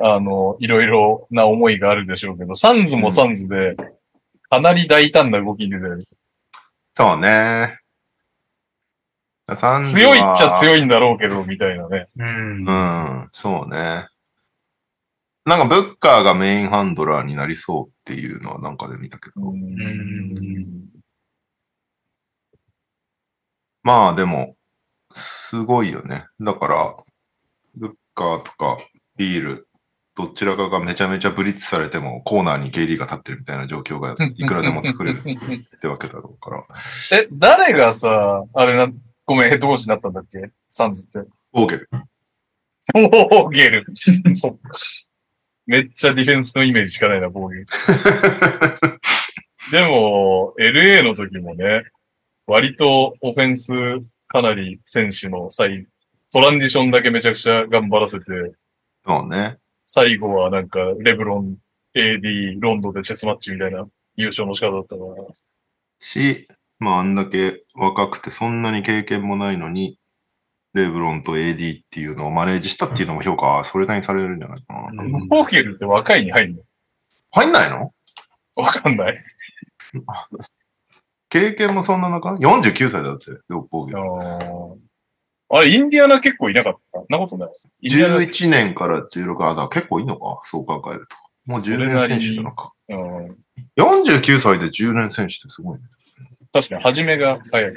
[0.00, 3.74] あの、いろいろな思いがあるでしょうけど、サンズもサンズで、
[4.48, 5.98] かなり大胆な動きに出てる。
[6.94, 7.81] そうね。
[9.84, 10.58] 強いっちゃい。
[10.58, 12.08] 強いんだろうけど、みたいなね。
[12.16, 12.68] うん。
[12.68, 14.06] うん、そうね。
[15.44, 19.50] なんか、ブッカーがメインハンドラーになりそうっていうのはなんかで見たけど。
[19.50, 20.92] うん
[23.84, 24.54] まあでも、
[25.10, 26.26] すごいよね。
[26.40, 26.96] だから、
[27.74, 28.78] ブッカーとか
[29.16, 29.68] ビール、
[30.14, 36.64] どちらかがめちゃめちゃブリッツされてもコーナーに KD が立ってるみたいな状況がいくらでも作れるってわけだろうから。
[37.18, 38.92] え、誰がさ、あれな、
[39.32, 40.50] ごめん、ヘッドコーチになったんだっけ？
[40.70, 41.20] サンズって。
[41.52, 41.88] オーケル。
[42.92, 43.86] ボーゲル。
[44.34, 44.76] そっか。
[45.66, 47.66] めっちゃディフェンスのイメージしかないな、ボーゲル。
[49.72, 51.84] でも、LA の時もね、
[52.46, 53.72] 割とオフェンス
[54.28, 55.86] かなり選手の際、
[56.30, 58.24] トランディションだけめちゃくちゃ頑張らせて、
[59.06, 59.56] そうね。
[59.86, 61.56] 最後はなんかレブロン、
[61.94, 65.34] AD、ロンドンでチェスマッチみたいな優勝の仕方だったから。
[65.98, 66.48] し、
[66.82, 69.98] まああんだけ若くてそんなに経験もないのに、
[70.74, 75.02] レブロンと AD っていうのをマネージしたっていうのも評価はそれなりにされるんじゃないかな。
[75.02, 76.62] うんボーゲルって若いに入るの？
[77.30, 77.92] 入んないの？
[78.56, 79.24] わかんない。
[81.28, 84.76] 経験もそんな中 ?49 歳だって、六方あゲー
[85.54, 87.02] あれ、インディアナ結構いなかった？
[87.08, 87.50] なことない？
[87.82, 90.40] インディアナ11年から16、あ、だ結構いいのか？
[90.44, 91.16] そう考えると。
[91.46, 92.72] もう10年選手なのか。
[92.88, 93.36] うん
[93.76, 95.84] 49歳で10年選手ってすごいね。
[96.52, 97.72] 確かに、初めが早い。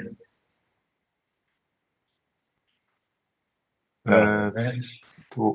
[4.08, 4.80] えーっね
[5.30, 5.54] と、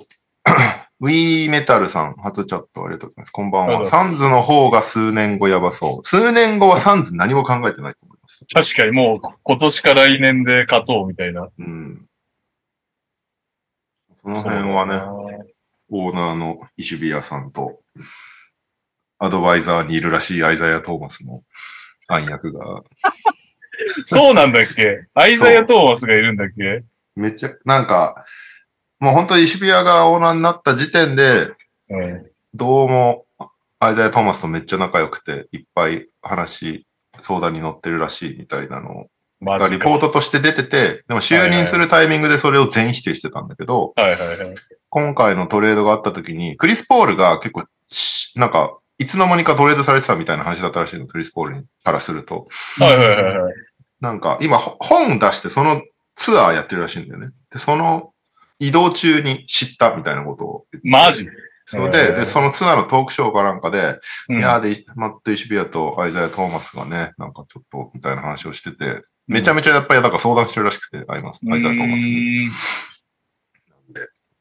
[1.00, 3.32] ウィーメタルさん、初チャットありがとうございます。
[3.32, 3.86] こんばんは。
[3.86, 6.08] サンズの方が数年後やばそう。
[6.08, 8.46] 数年後はサンズ何も考えてないと思います。
[8.54, 11.50] 確かにもう今年か来年で勝とうみたいな。
[11.58, 12.06] うん。
[14.24, 15.48] その辺はね、
[15.90, 17.80] オーナーのイシュビアさんと、
[19.18, 21.44] アドバイザーにいるらしいアイザヤ・トーマスの
[22.14, 22.84] 暗躍が、
[24.06, 25.06] そうなんだっけ？
[25.14, 26.84] アイザヤ・トーマスがいるんだっけ？
[27.16, 28.26] めっちゃ、なんか、
[29.00, 31.52] もう本当にイシュビアがオーナーになった時点で、
[31.90, 32.26] うん。
[32.54, 33.26] どうも、
[33.80, 36.86] アイザヤ・トーマスとめっちゃ仲良くて、いっぱい話、
[37.20, 39.08] 相談に乗ってるらしいみたいなの。
[39.42, 39.74] がマジか。
[39.74, 44.56] リポートとして出てて、でも就任するタイミングでそれを全否定してたんだけど、はいはいはい。
[44.90, 52.48] 今回のトレードがあった時に、クリス・ポールが結構し、なんか、いつの間にかトレードされてたみたいな話だったらしいの、クリス・ポールにからすると。
[52.78, 53.54] はいはいはいはい。
[54.00, 55.82] なんか、今、ほ本出してその
[56.16, 57.32] ツアーやってるらしいんだよね。
[57.52, 58.14] で、その
[58.60, 61.24] 移動中に知ったみたいなことをマジ？
[61.24, 61.28] へ
[61.66, 72.50] そうで、ーで、そのツアーのトークショーかなんかで、うんいやーで、マット・イシュビアとアイザヤ・トーマスがね、なんかちょっと、みたいな話をしてて、めちゃめちゃやっぱり、なんか相談してるらしくて、アイマス、アイザヤ・トーマスに。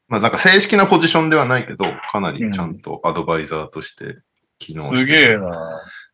[0.07, 4.17] まあなんか正式なポジションではないけど、かなりちゃんとアドバイザーとして
[4.61, 5.51] 機能してすげえな。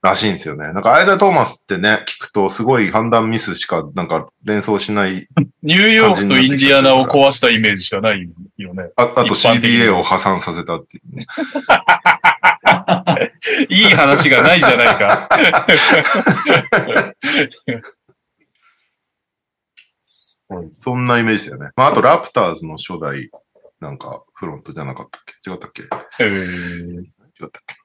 [0.02, 0.72] らしいんですよね。
[0.74, 5.28] なんかアイザー・トーマスってね、聞くとすごい判断ミスしかなんか連想しない。
[5.64, 8.92] ニューヨークとインディアナを壊したイメージしかないよね。
[8.96, 11.26] ああと CBA を破産させたっていうね。
[13.70, 15.30] いい話がないじゃないか。
[20.80, 21.70] そんなイメージだよね。
[21.76, 23.30] まああとラプターズの初代、
[23.80, 25.52] なんかフロントじゃなかったっけ？
[25.52, 25.84] 違ったっけ？
[26.20, 27.06] えー違
[27.46, 27.76] ったっけ？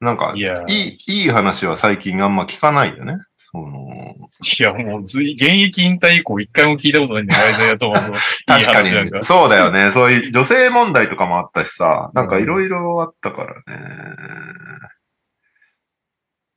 [0.00, 3.18] なんか、いや、いい、いい話は最近あんま聞かないよね。
[3.36, 4.14] その、
[4.58, 8.14] いや、もう現役引退以降一回も聞いたことないんだよ、アイザヤ・トーマスの。
[8.14, 8.20] いい
[8.64, 9.22] 確かに。。
[9.22, 9.90] そうだよね。
[9.92, 13.54] そういう女性問題とかもあったしさ、なんかいろいろあったから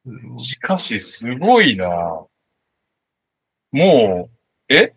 [0.05, 0.37] ね。
[0.37, 1.87] しかし、すごいな
[3.71, 4.93] もう、え？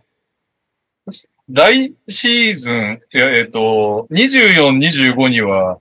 [1.49, 5.79] 来シーズン、いや、えっ、と、24、25には、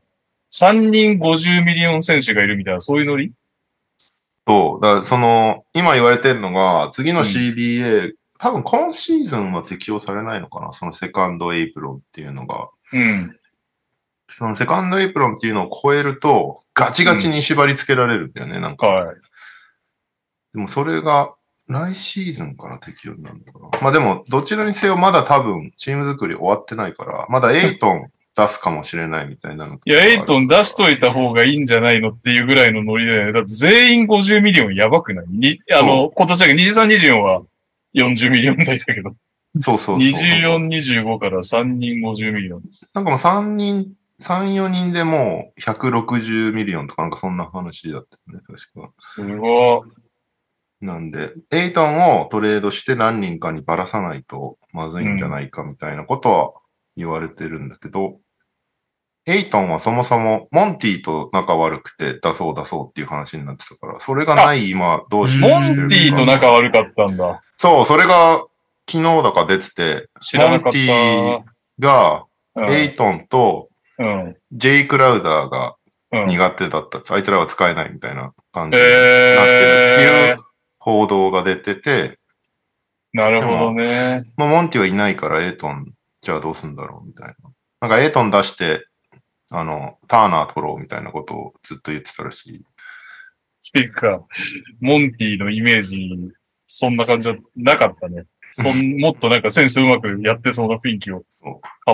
[0.60, 3.34] 3人50ミリオン選手がいるみたいな、そういうノリ？
[4.48, 4.82] そう。
[4.82, 10.72] だからその、今言われてるのが、次の CBA、多分今シーズンは適用されないのかな？
[10.72, 12.70] その second apron っていうのが。
[12.94, 13.38] うん。
[14.30, 18.88] その second apron っていうのを超えると、ガチガチに縛り付けられるんだよね、なんか。
[18.88, 19.15] はい。
[20.54, 21.36] でもそれが、
[21.68, 23.82] 来シーズンから適用になるのかな。
[23.82, 29.80] まあでも、どちらにせよまだ多分、チーム作り終わってないから、まだエイトン出すかもしれないみたいなの。
[29.86, 33.32] いや、エイトン出しといた方がいいんじゃないのっていうぐらいのノリだよね。
[33.32, 35.26] だって全員50ミリオンやばくない？
[35.30, 37.43] にあの、今年だけ23、24は
[37.93, 39.15] 40ミリオン台だけど、
[39.62, 40.12] そうそうそう。
[40.12, 42.62] 24、25から3人50ミリオン。
[42.93, 48.91] なんかもう3人、3、4人でもう160ミリオンとかなんかそんな話だったよね、確か。
[48.98, 50.86] すごい。
[50.86, 56.52] なんで、エイトンをトレードして何人かにばらさないとまずいんじゃないかみたいなことは
[56.98, 58.19] 言われてるんだけど、
[59.27, 67.41] エイトンはそもそもモンティと仲悪くて出そう出そうっていう話になってたから、それがない今どうしようモンティと仲悪かったんだ。
[67.57, 68.45] そう、それが
[68.89, 71.43] 昨日だか出てて、知らなかっモンティ
[71.79, 72.71] がた。
[72.71, 74.35] エイトンとうん。
[74.51, 75.75] ジェイ・クラウダーが
[76.11, 76.25] うん。
[76.27, 77.01] 苦手だった。
[77.13, 80.43] あいつらは使えないみたいな感じになってるっていえう
[80.77, 82.15] 報道が出てて、ー、
[83.13, 84.23] なるほどね。
[84.38, 87.33] まあ、モンティはいないからエイトン、じゃあどうすんだろうみたいな。
[87.81, 88.85] なんかエイトン出して、
[89.58, 92.58] あの、ターナー取ろうみたいなことをずっと言ってたらしい。
[92.58, 92.62] っ
[93.74, 94.24] ていうか、
[94.80, 95.98] モンティのイメージ、
[96.65, 98.26] そんな感じはなかったね。
[98.52, 101.26] そん もっとなんか選手とうまくやってそうな雰囲気を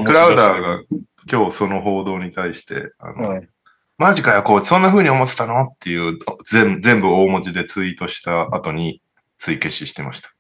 [0.06, 0.84] クラウダーが
[1.32, 3.50] 今日その報道に対して、あの、うん
[3.98, 6.18] マジかよ、こう、そんな風に思ってたのっていう、
[6.50, 9.00] 全全部大文字でツイートした後に、
[9.38, 10.30] 追消ししてました。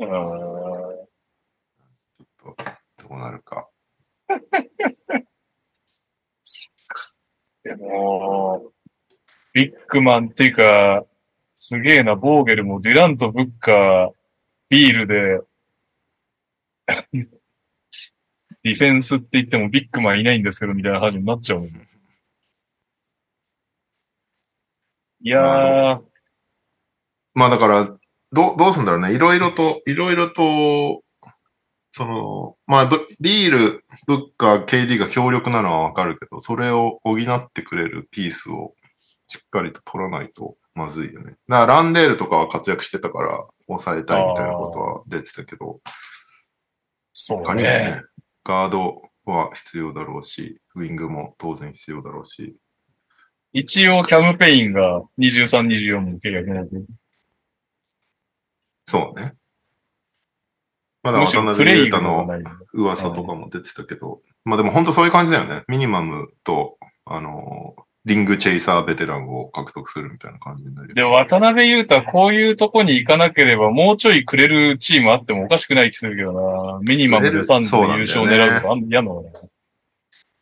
[0.00, 0.04] あ
[3.16, 3.68] うなるか。
[7.64, 8.72] でも、
[9.52, 11.04] ビッグマンっていうか、
[11.54, 14.12] すげえな、ボーゲルもデュラント、ブッカー、
[14.68, 15.40] ビールで、
[18.62, 21.68] ディフェンスって言ってもビッグマンいないんですけど、みたいな感じになっちゃうもん。
[25.24, 26.02] いやー、
[27.34, 27.84] まあだから、
[28.32, 29.14] どう、どうすんだろうね。
[29.14, 31.01] いろいろと、いろいろと、
[31.92, 38.74] その、まあ、ブビール、ブッカー、KD が強力なのはわかるけど、それを補ってくれるピースを
[39.28, 41.36] しっかりと取らないとまずいよね。
[41.48, 45.80] だからランデールとかは活躍してたから、抑えたいみたいなことは出てたけど、
[47.12, 48.02] そうねね。、
[48.44, 52.56] ガードは必要だろうし、ウィングも当然必要だろうし、
[53.52, 56.80] 一応、キャムペインが23、24の契約なので、
[58.86, 59.34] そうね。
[61.02, 62.28] まだ渡辺裕太の。
[62.72, 65.62] 噂とかも出てたけど、まあでも本当そういう感じだよね。
[65.68, 70.94] ミニマムと、あのーリングチェイサーベテランを獲得するみたいな感じになるよ。
[70.94, 76.80] で、渡辺裕太はこういうとこに行かなければ、もうちょいくれるチームあってもおかしくない気するけどな。
[76.80, 79.24] ミニマムでサンズで優勝を狙うとかあん嫌なの。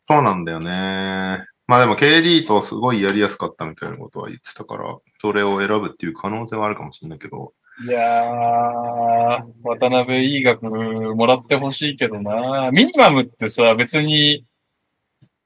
[0.05, 1.44] そうなんだよね。
[1.66, 12.71] まあでも KD とすごいやりやすかったみたいなことは言ってたから、それを選ぶっていう可能性はあるかもしれないけど、いやー、渡辺いい額もらってほしいけどな。
[12.73, 14.45] ミニマムってさ、別に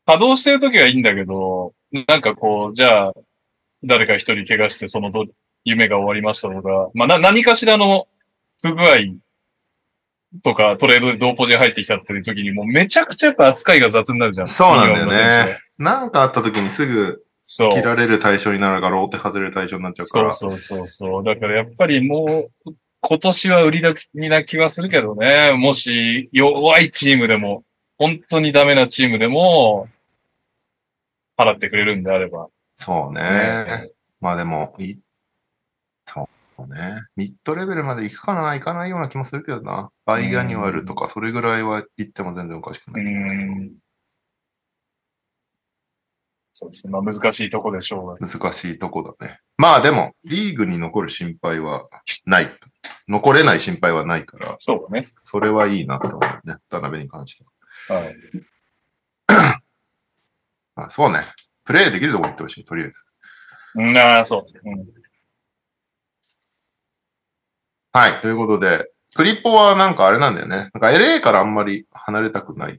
[0.07, 1.75] 稼働してるときはいいんだけど、
[2.09, 3.12] なんかこう、じゃあ、
[3.85, 5.27] 誰か一人怪我してそのど
[5.64, 8.09] 夢が終わりましたとか、まあな、何かしらの
[8.61, 8.97] 不具合
[10.42, 14.47] とかトレードで同ポジに入ってきたっていう時にもうめちゃくちゃやっぱ扱いが雑になるじゃん。
[14.47, 17.70] そうなんだよねなんかあった時にすぐそう。
[17.70, 20.33] 切られる対象になるから、ローテ外れる対象になっちゃうから。
[20.33, 21.24] そうそうそうそう。
[21.24, 25.52] だからやっぱりもう、今年は売りだきな気はするけどね。
[25.52, 27.62] もし弱いチームでも、
[27.98, 29.88] 本当にダメなチームでも、
[31.37, 32.48] 払ってくれるんであれば。
[32.74, 33.20] そうね。
[33.20, 33.90] ね
[34.22, 34.96] まあでも、い
[36.07, 37.02] そうね。
[37.14, 39.90] mid-level まで行くかな行かないような気もするけどな。
[40.07, 43.04] bi-annual とか、それぐらいは行っても全然おかしくうない。
[43.04, 43.72] ん。
[46.54, 46.92] そうですね。
[46.92, 48.16] まあ難しいとこでしょうが。
[48.16, 49.40] 難しいとこだね。
[49.58, 51.88] まあでも、リーグに残る心配は
[52.26, 52.50] ない。
[53.08, 55.08] 残れない心配はないから、そうだね。
[55.24, 56.56] それはいいなと思うね。
[56.70, 57.44] 渡辺に関して
[57.92, 58.00] は。
[58.00, 58.16] はい。
[60.76, 61.22] まあそうね。
[61.64, 63.04] プレイできるとこ行ってほしい、とりあえず。
[63.74, 64.70] うん、ああ、そう。
[64.70, 64.86] うん。
[67.92, 68.12] はい。
[68.20, 70.56] ということで、クリポはなんかあれなんだよね。
[70.56, 72.78] なんか LA からあんまり離れたくないっ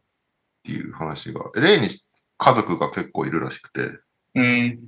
[0.63, 1.89] ていう話が、LA に
[2.38, 4.00] 家族が結構いるらしくて、
[4.36, 4.80] うん。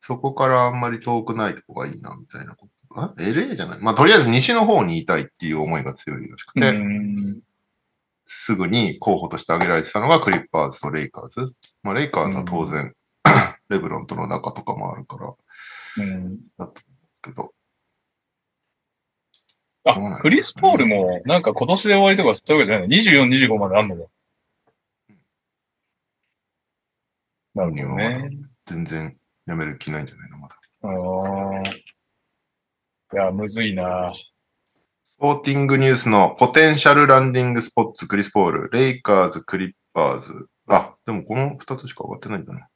[0.00, 3.00] そこからあんまり遠くないとこがいいな、みたいなこと。
[3.00, 3.78] あ ?LA じゃない？
[3.80, 7.40] まあとりあえず西の方にいたいっていう思いが強いらしくて、うん。
[8.24, 11.46] すぐに候補として挙げられてたのがクリッパーズとレイカーズ。
[11.82, 12.94] まあレイカーズは当然、
[13.68, 16.38] レブロンとの仲とかもあるから、うん。
[17.22, 17.52] けど、
[19.84, 24.02] あ、クリス・ポールも、なんか今年で終わりとかそういうわけじゃないの ?24、25まであんのか。
[27.58, 28.30] なるほどね。
[28.66, 29.16] 全然
[29.46, 30.38] やめる気ないんじゃないの？
[30.38, 30.56] まだ。
[30.82, 30.88] あ
[31.58, 31.62] あ。
[33.14, 34.12] いや、むずいな。
[35.04, 40.48] スポーティングニュースのポテンシャルランディングスポッツ、クリス・ポール、レイカーズ、クリッパーズ。
[40.68, 42.68] あ、でもこの二つしか上がってないんだな。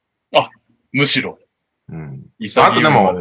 [0.91, 1.39] むしろ、
[1.89, 2.25] うん。
[2.57, 3.13] あとでも。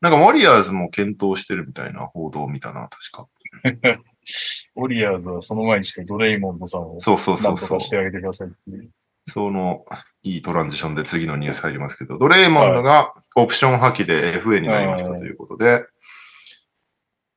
[0.00, 3.28] なんかウォリアーズも検討してるみたいな報道を見たな、確か。
[4.76, 7.80] ウォリアーズはその前にしてドレイモンドさんをそうそうそうそう。
[7.80, 8.90] してあげてくださいっていう。
[9.26, 9.84] その、
[10.22, 15.84] いいトランジションで次のニュース入りますけど、ドレイモンドがオプション破棄で FA になりましたということで、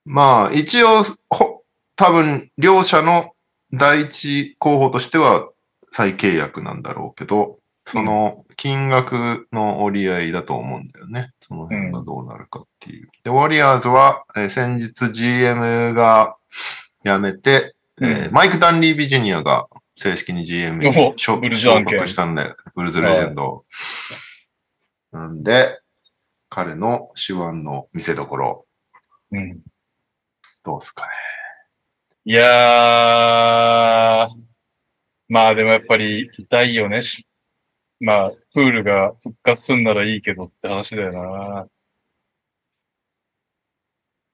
[0.06, 1.64] まあ、一応、ほ
[1.96, 3.32] 多分、両者の
[3.74, 5.50] 第一候補としては
[5.92, 11.32] 再契約なんだろうけど、その金額の折り合いだと思うんだよね。
[11.40, 13.10] その辺がどうなるかっていう。
[13.24, 16.36] で、ウォリアーズは、えー先日 GM が
[17.06, 19.68] 辞めて、えーマイク・ダンリー・ビジュニアが
[19.98, 23.66] 正式に GM にお昇格したんで、ブルズレジェンド。
[25.12, 25.82] なんで、
[26.50, 28.66] 彼の手腕の見せ所、
[29.32, 29.60] うん。
[30.64, 31.10] どうすかね。
[32.26, 34.28] いやー、
[35.30, 37.02] まあでもやっぱり痛いよね。
[37.02, 37.26] し
[38.00, 41.68] まあ、プールが復活すんならいいけどって話だよな。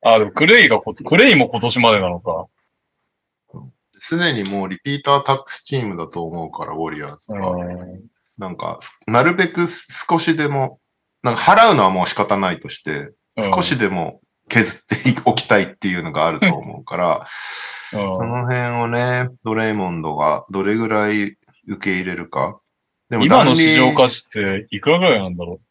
[0.01, 2.47] あ、でもクレイがこ、クレイも今年までなのか。
[4.05, 7.55] すでにもう repeater tax チームだと思うから、ウォリアーズうは。
[7.55, 8.01] ん。
[8.37, 8.77] なんか、
[9.07, 10.81] なるべく少しでも、
[11.21, 17.25] なんか払うのはもう仕方ないとして、少しでも削っておきたいっていうのがあると思うから、うん
[17.93, 21.37] その辺をね、ドレイモンドがどれぐらい
[21.67, 22.59] 受け入れるか。
[23.09, 25.61] で今の市場価値っていくらぐらいなんだろ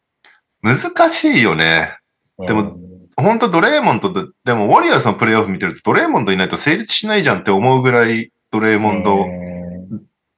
[0.61, 1.97] 難しいよね。
[2.39, 2.47] う。
[2.47, 2.82] でもうん
[3.15, 9.53] 本当ドレイモンドで、でもウォリアーズのプレイオフ見てるとドレイモンドいないと成立しないじゃんって思うぐらいドレイモンドうん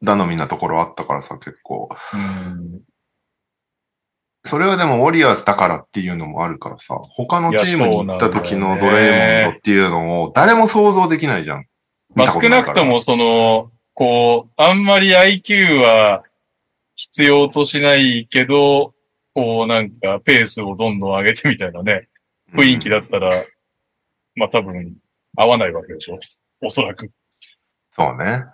[0.04, 1.90] 頼みなところあったからさ、結構。
[2.14, 2.82] うん
[4.48, 11.66] それはでもウォリアーズだからっていうのもあるからさ、他のチームに行った時のドレだよねイモンドっていうのを誰も想像できないじゃん。
[12.14, 16.24] まあ少なくともその、こう、あんまり IQ は
[16.96, 18.94] 必要としないけど、
[19.34, 22.08] こうなんかペースをどんどん上げてみたいなね、
[22.56, 23.30] 雰囲気だったら
[24.36, 24.96] まあ多分、
[25.36, 26.20] 合わないわけでしょ。
[26.62, 27.10] おそらく。
[27.90, 28.46] そうね。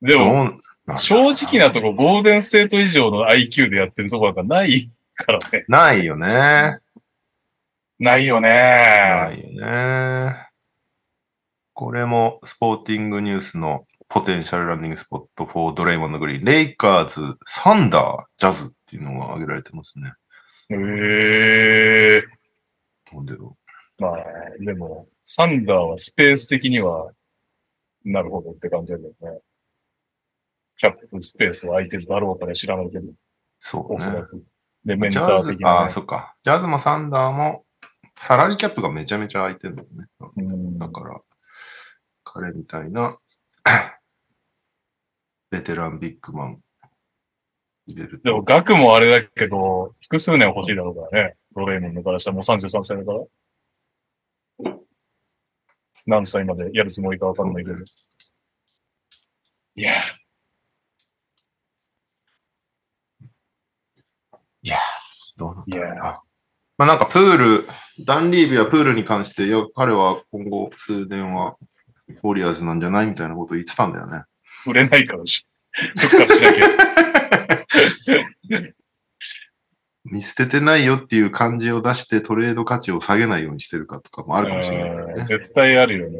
[0.00, 0.58] でも、
[0.96, 5.64] 正直なとこ、ゴールデンステート以上の IQ でやってるとこなんかないからね。
[5.68, 6.78] ないよね。
[7.98, 9.42] ないよなね。
[9.42, 10.48] いよね。
[11.74, 20.12] これもスポーティングニュースのポテンシャルランニングスポットフォードレイモンド・グリーン、レイカーズ、サンダー、ジャズっていうのが挙げられてますね。
[20.70, 22.22] へえ
[23.12, 23.56] なんでだろ
[23.98, 24.24] まあ、
[24.60, 27.10] でも、サンダーはスペース的には、
[28.04, 29.40] なるほどって感じだけどね。
[30.76, 33.14] キャップスペースは空いてるだろうから知らないけど、う
[33.58, 33.96] そうね。
[33.96, 34.44] おそらく。
[34.84, 35.90] で、メンジター的な、ね。
[35.90, 36.36] そっか。
[36.42, 37.64] ジャズもサンダーも、
[38.14, 40.06] サラリーキャップがめちゃめちゃ空いてるのね。
[40.36, 41.20] うんだから、
[42.24, 43.18] 彼みたいな、
[45.50, 46.60] ベテランビッグマン
[47.88, 48.44] 入れるでも、と。
[48.44, 51.36] 額もあれだけど、複数年欲しいだろうからね。
[51.54, 53.24] ドレイモンドからしたらもう33歳だから。
[56.06, 57.76] 何歳までやるつもりかわかんないけど。
[59.74, 59.92] いや、
[65.36, 66.22] どうなんいやだろうな。
[66.78, 67.68] まあなんかプール、
[68.04, 71.56] ダンリーブやプールに関して、いや、彼は今後数年は
[72.22, 74.22] ウォリアーズなんじゃないみたいなことを言ってたんだよね。
[74.66, 76.66] 売れないからし、復活しなきゃ。
[80.04, 85.12] 見捨ててないよっていう感じを出してトレード価値を下げないようにしてるかとかもあるかもしれないね。
[85.16, 86.18] うん絶対あるよね。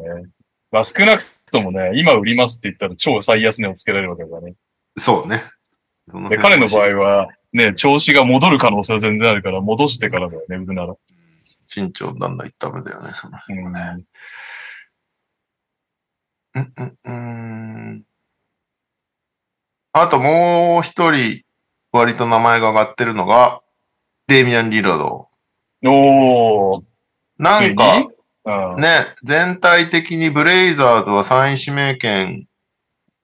[0.71, 4.53] まあ少なくともね、今売りますって言ったら超最安値をつけられるわけだね。
[4.97, 5.43] そうね。
[6.11, 10.95] そで、彼の場合は、ね、調子が戻る可能性は全然あるから、戻してからだよね、売るなら。
[11.73, 13.37] 身長だんだんいっためだよね、その。
[13.47, 13.65] うん。
[16.55, 18.03] うんうんうん。
[19.91, 21.43] あともう一人、
[21.91, 23.61] 割と名前が上がってるのが、
[24.27, 25.27] デイミアン・リラード。
[25.85, 26.83] おー。
[27.37, 28.07] なんか、
[28.45, 28.81] うん。
[28.81, 32.47] ね、全体的にブレイザーズは3位指名権、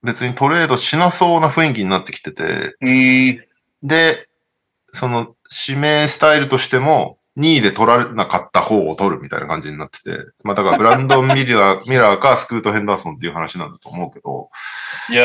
[0.02, 2.76] 別にトレードしなそうな雰囲気になってきてて。
[3.82, 4.28] で、
[4.92, 5.36] その
[5.68, 10.10] 指名スタイルとしても、2位で取られなかった方を取るみたいな感じになってて、
[10.42, 14.48] まあだからブランドン・ミラー ミラーかスクート・ヘンダーソンっていう話なんだと思うけど、
[15.10, 15.22] いや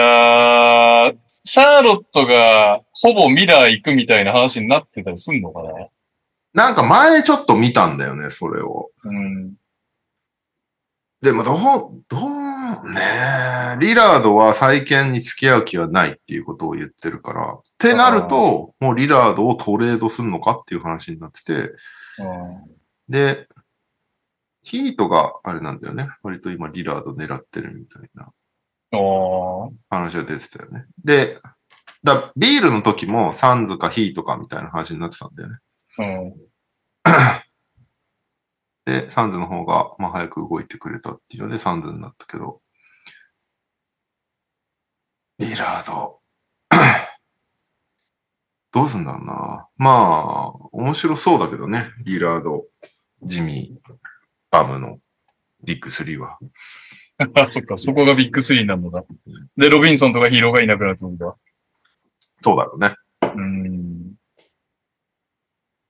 [1.09, 5.69] ー、シャーロットがほぼミラー行くみたいな話になってたりすんのかな？
[6.53, 8.91] なんか前ちょっと見たんだよね、それを。
[9.03, 9.53] うん。
[11.21, 11.57] でもどう、
[12.09, 12.99] どう、ね
[13.75, 17.53] えリラードは再建に付き合う気はないっていうことを言ってるから。
[17.53, 21.73] ってなると、もうリラードをトレードするのかっていう話になってて、うん。
[23.07, 23.47] で、
[24.63, 26.09] ヒートがあれなんだよね。
[26.23, 28.31] 割と今リラード狙ってるみたいな。
[29.89, 30.85] 話が出てたよね。
[31.03, 31.39] で、
[32.03, 35.57] だビールの時もサンズかヒートかみたいな話になってたんだよね。
[35.97, 36.33] うん。
[38.85, 42.61] で、サンズの方が、まあ、早く動いてくれたっていうので、サンズになったけど、
[45.37, 46.19] リラード。
[48.71, 49.67] どうすんだろうな。
[49.77, 51.91] まあ、面白そうだけどね。
[52.03, 52.65] リラード、
[53.23, 53.95] ジミー、
[54.49, 54.99] バムの
[55.63, 56.39] ビッグ3は。
[57.36, 59.03] あ、そっか、そこがビッグスリーになるのだ。
[59.57, 61.36] で、ロビンソンとかヒーローがいなくなるってことだ。
[62.41, 62.95] そうだろうね。
[63.36, 64.13] うん。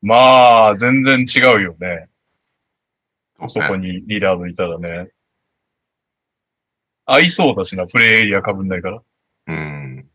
[0.01, 2.07] まあ、全然違うよね。
[3.47, 5.09] そこにリーダードいたらね。
[7.05, 9.01] 合いそうだしな、プレイエリア被んないから。
[9.47, 10.07] うん。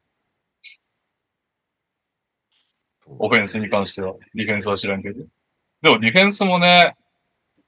[3.19, 4.15] オフェンスに関しては。
[4.35, 5.25] ディフェンスは知らんけど。
[5.83, 6.97] でもディフェンスもね、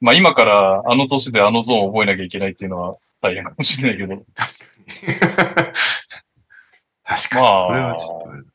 [0.01, 4.25] まあ今からあの年であのゾーンを覚えなきゃいけないっていうのは大変かもしれないけど。
[4.35, 4.59] 確
[7.31, 7.43] かに。
[7.43, 8.49] まあそれはちょっとあれだ。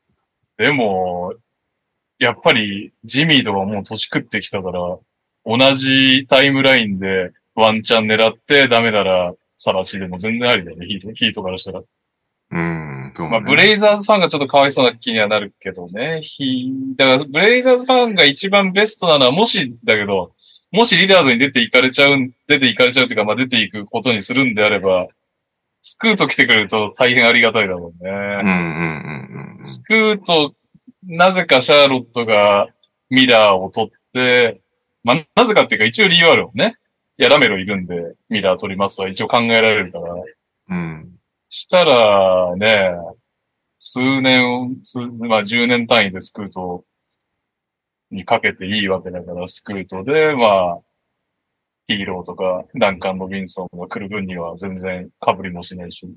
[0.58, 1.34] でも、
[2.20, 4.80] やっぱりジミーとかもう年食ってきたから、
[5.46, 11.82] 同じタイムラインでワンチャン狙ってダメならさらしでも全然ありだよね、ヒートヒートからしたら。
[12.52, 13.14] うん。
[13.20, 16.22] ねまあ、ブレイザーズファンがちょっとかわいそうな気にはなるけどね。
[16.24, 20.34] ひだから、ブレイザーズファンが一番ベストなのは、もしだけど、
[20.74, 25.08] もしリラードに出て行かれちゃう、出て行かれちゃうというか、まあ、出ていくことにするんであれば、
[25.82, 28.10] スクート来てくれると大変ありがたいだろうね。
[28.10, 29.64] うんうんうんうん。
[29.64, 30.56] スクート、
[31.04, 32.70] なぜかシャーロットが
[33.12, 34.62] ミラーを取って、
[35.04, 36.78] まあ、なぜかっていうか一応理由あるもんね。
[37.20, 40.16] いや、ラメロいるんで、ミラー取りますは一応考えられるから。
[40.70, 41.20] うん。
[41.50, 42.96] したら、ね、
[43.78, 46.84] 数年、数まあ10年単位でスクート
[48.14, 50.80] にかけていいわけだから、スクートで、まあ、
[51.88, 56.08] ヒーローとか、ダンカン・ロビンソンが来る分には全然被りもしないし、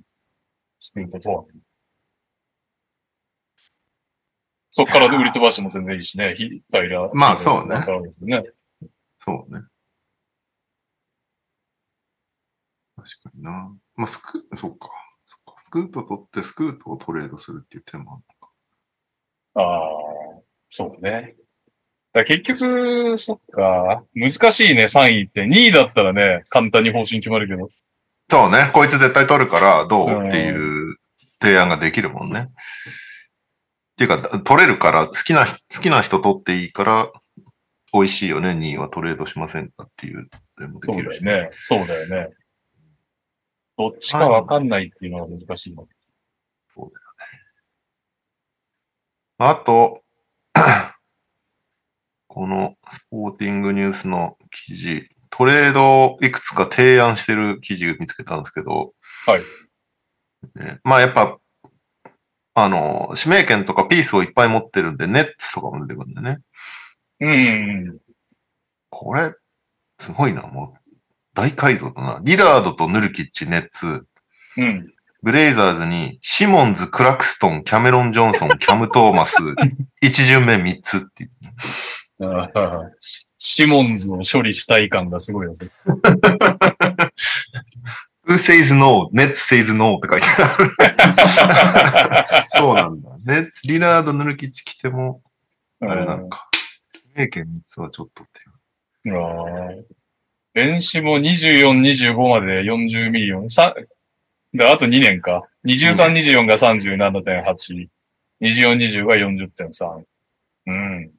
[0.79, 1.45] スクートとは。
[4.71, 7.11] そっから売り飛ばしても全然いいしね、ヒー。
[7.15, 7.81] まあそうね
[8.27, 8.45] ね。
[9.19, 9.63] そうね。
[13.23, 13.75] かにな。
[13.95, 14.89] まあ、スク、そっか。
[15.25, 15.63] そっか。
[15.63, 18.53] スクート取ってスクートをトレードするっていう手もあるのか。
[19.55, 21.37] ああ、そうね。
[22.17, 24.03] だ結局、そっか。
[24.15, 25.45] 難しいね、3位って。
[25.45, 27.69] 2位だったらね、簡単に方針決まるけど。
[28.31, 28.71] そうね。
[28.73, 30.97] こいつ絶対取るからどうっていう
[31.43, 32.49] 提案ができるもんね。
[32.49, 32.53] っ
[33.97, 37.13] ていうか、取れるから好きな、好きな人取っていいから、
[37.93, 38.51] 美味しいよね。
[38.51, 40.29] 2位はトレードしませんかっていう。
[40.59, 41.51] でもでそうきるしだよね。
[41.63, 42.29] そうだよね。
[43.77, 45.87] どっちかわかんないっていうのが難しいの。
[49.39, 50.03] あと、
[52.37, 58.93] このスポーティングニュースの記事、トレードをいくつか提案してる記事を見つけたんですけど、
[59.25, 59.41] はい。
[60.55, 61.39] ねまあやっぱ、
[62.53, 66.43] あの、指名権とかピースをいっぱい持ってるんで、ネッツとかも出てくるんだよね。
[67.21, 67.33] う
[67.95, 67.99] ん。
[68.91, 69.33] これ、
[69.99, 70.97] すごいな、もう、
[71.33, 72.21] 大改造だな。
[72.23, 74.07] リラードとヌルキッチ、ネッツ、
[74.59, 74.93] うん。
[75.23, 79.37] ブレイザーズに、シモンズ、クラクストン、キャメロン・ジョンソン、キャム・トーマス、
[80.03, 81.31] 一巡目三つっていう。
[83.39, 85.71] シモンズを処理したい感がすごいですよ。
[88.27, 89.09] Who says no?
[89.13, 90.57] ネッツ says no って書いてあ
[92.35, 92.49] る。
[92.51, 93.11] そうなんだ。
[93.25, 95.23] ネッツ、リラード、ヌルキッチ来ても、
[95.81, 96.49] あれなんか。
[96.93, 99.17] 指名権三つはちょっとっていう。
[99.17, 99.97] ああ。
[100.55, 101.81] ベンシモ24、
[102.15, 103.51] 25まで40ミリオン。
[103.51, 103.75] さ、
[104.53, 105.43] で、あと2年か。
[105.65, 107.89] 23、24が37.8。
[108.41, 110.05] 24、20が40.3。
[110.67, 111.11] うん。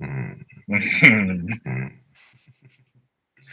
[0.00, 0.46] うん。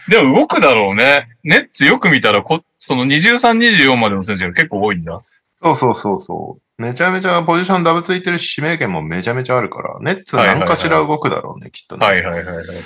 [0.10, 1.38] でも動くだろうね。
[1.44, 5.22] ネッツよく見たらこ、その23、24までの選手が結構多いんだ。
[5.62, 6.82] そうそうそうそう。
[6.82, 12.06] めちゃめちゃポジションダブついてるし指名権もめちゃめちゃあるから、ネッツ何かしら動くだろうね、きっとね。
[12.06, 12.78] はいはいはいはいはい。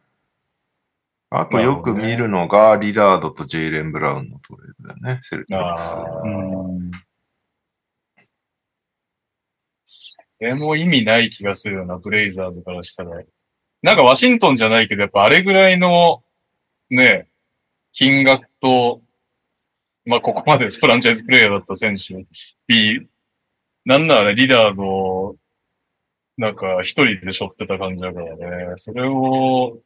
[1.30, 5.80] あとよく見るのが、リラードとジェイレン・ブラウンのトレードだよね、セルティック
[9.84, 10.16] ス。
[10.40, 13.22] あーそれも意味ない気がするよな、ブレイザーズからしたら。
[13.82, 16.22] なんかワシントンじゃないけど、やっぱあれぐらいの、
[16.90, 17.28] ね、
[17.92, 19.02] 金額と、
[20.04, 22.26] まあここまでフランチャイズプレイヤーだった選手、
[22.66, 23.06] B、
[23.84, 25.36] なんならねリラード、
[26.36, 28.36] なんか一人で背負ってた感じだから
[28.70, 28.76] ね。
[28.76, 29.78] それを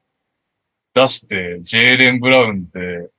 [0.94, 3.10] 出して、ジェーレン・ブラウンって、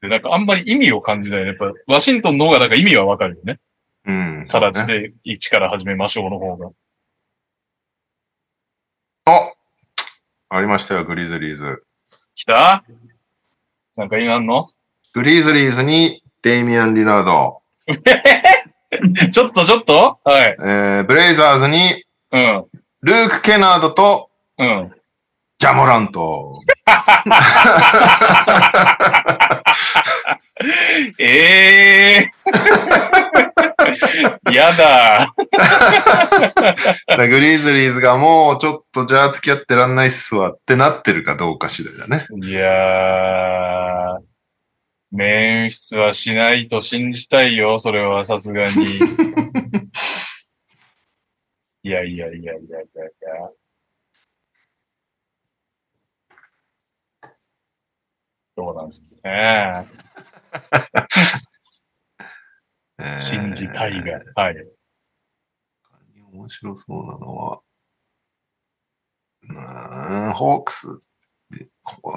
[0.00, 1.48] で、なんかあんまり意味を感じないね。
[1.48, 3.60] やっぱ、ワシントンの方がなんか意味はわかるよね。
[4.36, 4.44] うん。
[4.46, 6.70] さら地そうねで一から始めましょうの方が。
[9.26, 9.52] あ
[10.48, 11.84] ありましたよ、グリズリーズ。
[12.34, 12.84] 来た？
[13.96, 14.68] なんか今あんの？
[15.14, 17.60] グリズリーズにデイミアン・リラード。
[19.30, 20.18] ちょっとちょっと？
[20.24, 20.56] はい。
[20.60, 22.64] えー、ブレイザーズにうん。
[23.02, 24.92] ルーク・ケナードとうん。
[25.58, 26.54] ジャモラント。
[31.18, 32.39] え えー。
[34.52, 35.34] やだ。
[37.16, 42.26] だグリズリーズがもうちょっとじゃあ付き合ってらんないっすわってなってるかどうか次第だね。
[42.42, 44.20] いやー。
[45.12, 48.86] メンフィスはしないと信じたいよ、それはさすがに。
[51.82, 52.86] いやいやいやいやいやい
[53.20, 53.50] や。
[58.54, 59.84] どうなんすかね。
[63.00, 64.20] えー信じたいが。
[64.34, 64.56] はい。
[66.32, 67.60] 面白そうなのは、
[69.42, 70.86] うーん、ホークス。
[72.02, 72.12] ホ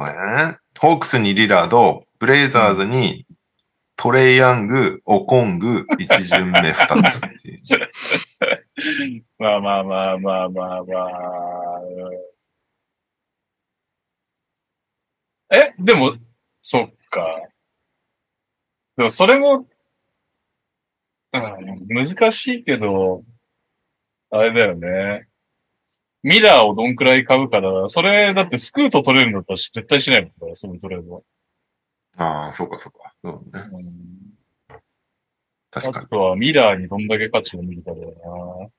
[0.96, 3.26] ークスにリラード、ブレイザーズに
[3.96, 7.62] トレイヤング、オコング、一巡目二つっていう。
[9.40, 11.82] まあまあまあまあまあまあ。
[15.56, 16.16] え、でも、
[16.62, 17.42] そっか。
[18.98, 19.68] でもそれも、
[21.34, 23.24] うん、難しいけど、
[24.30, 25.28] あれだよね。
[26.24, 31.22] ミラーをどんくらい買うかだそれだってスクート取れるんだったら絶対しないもんだから、そのトレードは。
[32.18, 33.14] ああ、そうかそうか。
[33.24, 33.64] そうね。
[33.72, 34.34] うん
[35.72, 36.06] 確かに。
[36.06, 38.70] あとはミラーにどんだけ価値を見るかだよな。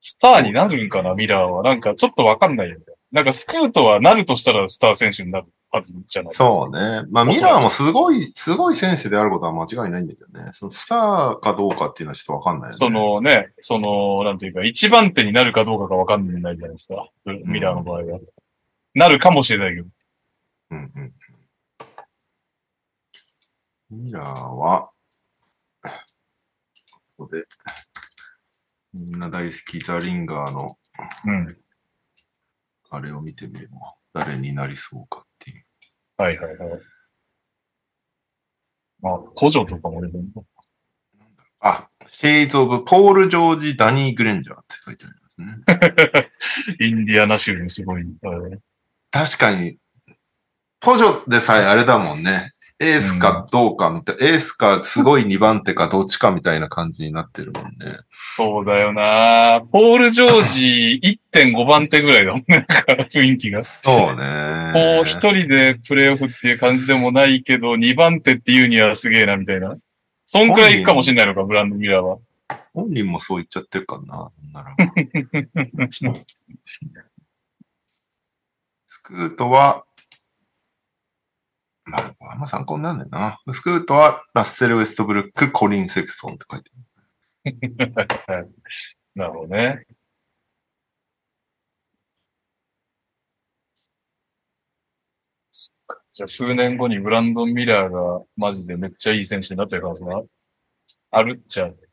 [0.00, 1.62] スターになるんかな、ミラーは。
[1.62, 2.84] なんかちょっとわかんないよね。
[3.14, 6.50] なんかスクートはなるとしたらスター選手になるはずじゃないですか。
[6.50, 7.04] そうね。
[7.12, 10.50] まあ、ミラーもすごい、すごい選手であることは間違いないんだけどね。
[10.50, 12.76] そのスターかどうかっていうのはちょっとわかんないよね。
[12.76, 17.08] そのね、その、なんていうか、一番手になるかどうかがわかんないじゃないですか。
[17.44, 18.18] ミラーの場合は。
[18.94, 19.86] なるかもしれないけど。
[20.72, 20.92] うん
[23.90, 24.04] うん。
[24.06, 24.90] ミラーは、
[27.16, 27.44] ここで、
[28.92, 30.76] みんな大好きザ・リンガーの
[31.26, 31.63] うん。
[32.94, 33.94] あれを見てみるわ。
[34.12, 35.64] 誰になりそうかっていう。
[36.16, 36.80] はいはいはい。
[39.00, 40.44] まあ、補助とかもいるの
[41.60, 46.30] あ、シェイズ・オブ・ポール・ジョージ・ダニー・グレンジャーって書いてありますね。
[46.86, 48.02] インディアナ州にすごい。
[48.02, 48.18] うん
[49.10, 49.78] 確かに、
[50.80, 52.53] ポジョでさえあれだもんね。
[52.80, 57.98] エースかどうかみたい、エースかすごい2番手かどっちかみたいな感じになってるもんね。
[58.10, 61.00] そうだよなポール・ジョージ
[61.32, 62.66] 1.5番手ぐらいだもんね。
[63.12, 63.62] 雰囲気が。
[63.62, 64.72] そうね。
[64.72, 69.76] こう、一人でプレイオフっていう感じでもないけど、2番手っていうにはすげえな、みたいな。
[70.26, 72.18] そんくらいいくかもしれないのか、ブランドミラーは。
[72.72, 74.30] 本人もそう言っちゃってるからな。
[74.52, 74.74] なら
[78.88, 79.84] スクートは、
[81.86, 83.38] まあ、あんま参考になんないな。
[83.52, 86.70] スクートは、ラッセル・ウェストブルック、コリン・セクソンって書いて
[89.14, 89.86] なるほどね。
[96.14, 100.22] じゃあ数年後にブランドン・ミラーがマジでめっちゃいい選手になってる可能性が
[101.10, 101.68] あるっちゃう。
[101.70, 101.90] る。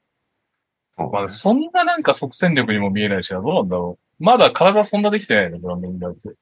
[0.97, 4.23] そうまあ、そんななんか即戦力にも見えないしな、どうなんだろう。
[4.23, 6.35] まだ体そんなできてないの、ブランドン・ミラーって。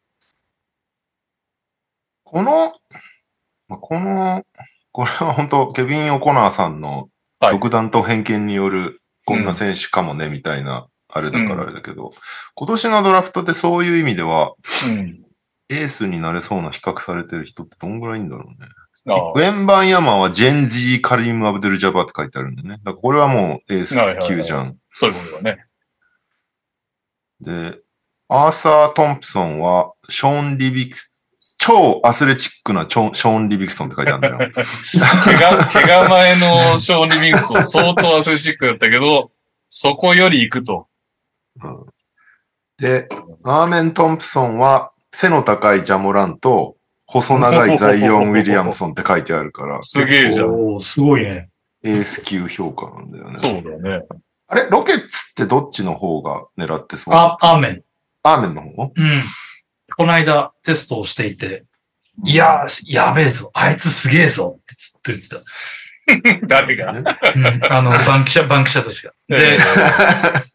[2.25, 2.73] この、
[3.69, 4.43] まあこの、
[4.91, 7.09] これは本当ケビン・オコナーさんの
[7.39, 12.11] はい独断と偏見による、こんな選手かもね、みたいな、あれだからあれだけど、
[12.55, 14.53] 今年のドラフトでそういう意味では、
[14.87, 15.21] うん。
[15.69, 18.67] エースになれそうな比較されてる人ってどんぐらいいいんだろうね。
[19.07, 22.69] あウェンバンヤマはジェンジー・カリム・アブドゥル・ジャバーって書いてあるんでね。
[22.69, 23.95] だからこれはもうエース
[24.27, 24.77] 級じゃん。
[24.91, 25.65] そういうことだね。
[27.39, 27.79] で、
[28.27, 31.08] アーサー・トンプソンは、ショーン・リビクス、
[31.69, 34.51] 超アスレチックなショーン・リビクソンって書いてあるんだよ。
[35.23, 39.31] 怪我、怪我前のショーン・リビングストン相当アスレチックだったけど、
[39.69, 40.87] そこより行くと。
[41.63, 41.85] うん
[42.79, 43.09] で、
[43.43, 50.79] アーメン・トンプソンは、背の高いジャモランと、細長いザイオン・ウィリアムソンって書いてあるから、すげえじゃん。
[50.79, 51.49] すごいね。
[51.83, 53.35] エース級評価なんだよね。
[53.35, 54.05] そうだよね。
[54.47, 57.13] あれロケッツってどっちの方が狙ってそう？
[57.13, 57.83] あ、アーメン。
[58.23, 58.83] アーメンの方？
[58.83, 58.91] うん。
[59.99, 61.65] この間テストをしていて、
[62.23, 63.51] いやー、やべえぞ。
[63.53, 66.47] あいつすげえぞってずっと言ってた。
[66.47, 66.93] 誰が？
[66.93, 67.05] うん、
[67.69, 69.11] あの、バンキシャ、バンキシャたちが。
[69.27, 69.59] で、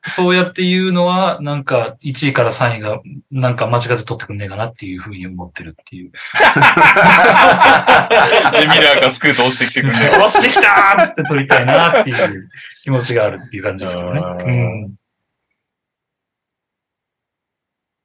[0.09, 6.11] そうやって言うのは、なんか、1位から3位が、なんか間違って取ってくんねえかなっていうふうに思ってるっていう。
[6.11, 6.23] で、ミ
[8.81, 10.25] ラーがスクート落ちてきてくんだよ。
[10.25, 12.49] 落ちてきたーっつって取りたいなっていう
[12.83, 14.23] 気持ちがあるっていう感じですけどね。
[14.23, 14.95] うん。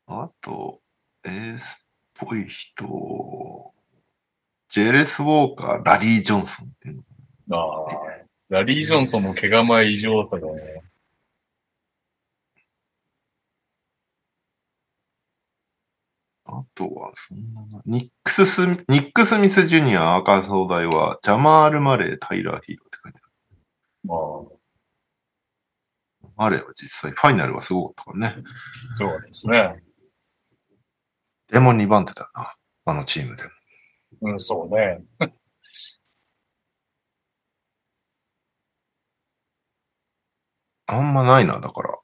[0.07, 0.81] あと、
[1.25, 1.85] エース
[2.21, 3.73] っぽい人、
[4.69, 7.03] ジェレス・ウォーカー、ラリー・ジョンソンっていう
[7.47, 7.57] の。
[7.57, 8.19] ああ。
[8.49, 10.83] ラリー・ジョンソンも怪我前異常だったからね。
[16.45, 23.33] あとは、そんなな、ニックススミ、ニック・スミス・ジュニア、赤総大は、ジャマール・マレー、タイラー・ヒーローって書いてある。
[24.03, 24.15] ま
[26.29, 28.43] あ、マレーは実際、ファイナルはすごかったからね。
[28.95, 29.83] そうですね。
[31.51, 32.53] でも2番手だな。
[32.85, 33.49] あのチームでも。
[34.21, 35.01] うん、そうね。
[40.87, 41.99] あんまないな、だから。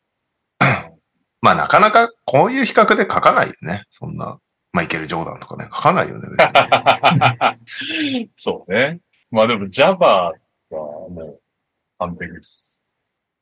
[1.42, 3.84] まあ、なかなかこういう比較で書かないよね。
[3.90, 4.40] そんな、
[4.72, 6.28] マイケル・ジョーダンとかね、書かないよね。
[6.30, 6.40] 別
[7.98, 9.00] に そうね。
[9.32, 11.42] まあでも、ジャバーはもう
[11.98, 12.82] 完璧です。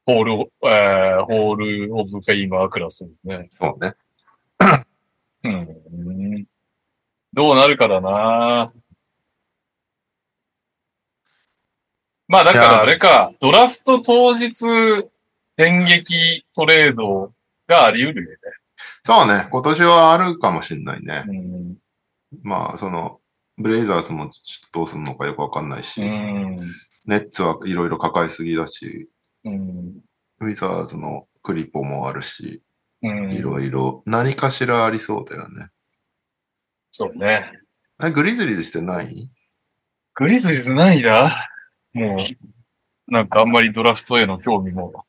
[0.05, 3.47] ホール、えー、ホールオブフェイマークラスね。
[3.51, 3.93] そうね。
[5.43, 6.45] うん。
[7.33, 8.71] どうなるかだな
[12.27, 14.65] まあだからあれか、ドラフト当日、
[15.55, 17.33] 電撃トレード
[17.67, 18.37] があり得るよ
[19.03, 19.47] そうね。
[19.51, 21.23] 今年はあるかもしんないね。
[21.25, 21.25] ね。
[21.27, 21.77] うん。
[22.41, 23.19] まあ、その、
[23.57, 24.31] ブレイザーズも
[24.73, 26.59] どうするのかよくわかんないし、うん。
[27.05, 29.09] ネッツはいろいろ抱えすぎだし、
[29.43, 29.99] うん。
[30.39, 32.72] ウィザーズのクリポもあるし、うん。
[33.03, 35.67] いろいろ何かしらありそうだよね。
[36.91, 37.51] そうね。
[37.97, 39.29] あれグリズリーズしてない？
[40.15, 41.49] グリズリーズないだ
[41.93, 45.05] もう、なんかあんまりドラフトへの興味も。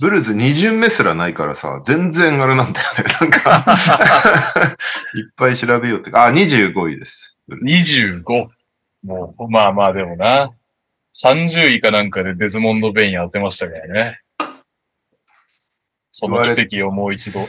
[0.00, 3.04] ブルーズ2巡目すらないからさ、全然あれなんだよね。
[3.20, 3.64] なんか、
[5.14, 6.10] いっぱい調べようって。
[6.14, 7.38] あ、25位です。
[7.46, 8.48] ブルーズ25。
[9.04, 10.50] もう、まあまあでもな。
[11.14, 14.21] 30位かなんかでデズモンド・ベイン当てましたからね。
[16.12, 17.40] その奇跡をもう一度。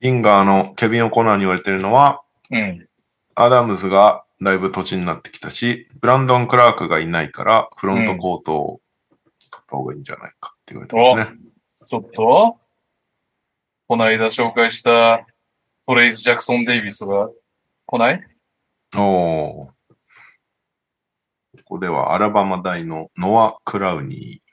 [0.00, 2.86] リンガーのケビン・オコナーに言われてるのは、うん。
[3.34, 8.80] アダムズがだいぶ土地になってきたし、ブランドン・クラークがいないから、フロントコートを
[9.50, 11.38] 取った方がいいんじゃないかって言われてますね。
[11.88, 12.58] ちょっと、
[13.86, 15.26] この間紹介した
[15.86, 17.30] トレイス・ジャクソン・デイビスが
[17.86, 18.22] 来ない？
[18.96, 19.66] おお。
[19.66, 19.74] こ
[21.64, 24.43] こではアラバマ大のノア・クラウニうんー、。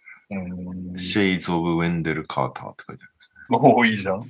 [0.97, 3.31] シェイズ・オブ・ウェンデル・カーターって書いてあります。
[3.65, 4.23] おお、いいじゃん。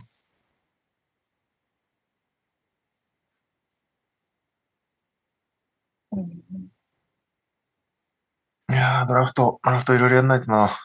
[8.69, 10.79] いやー、ドラフト、ドラフトいろいろやんないとな。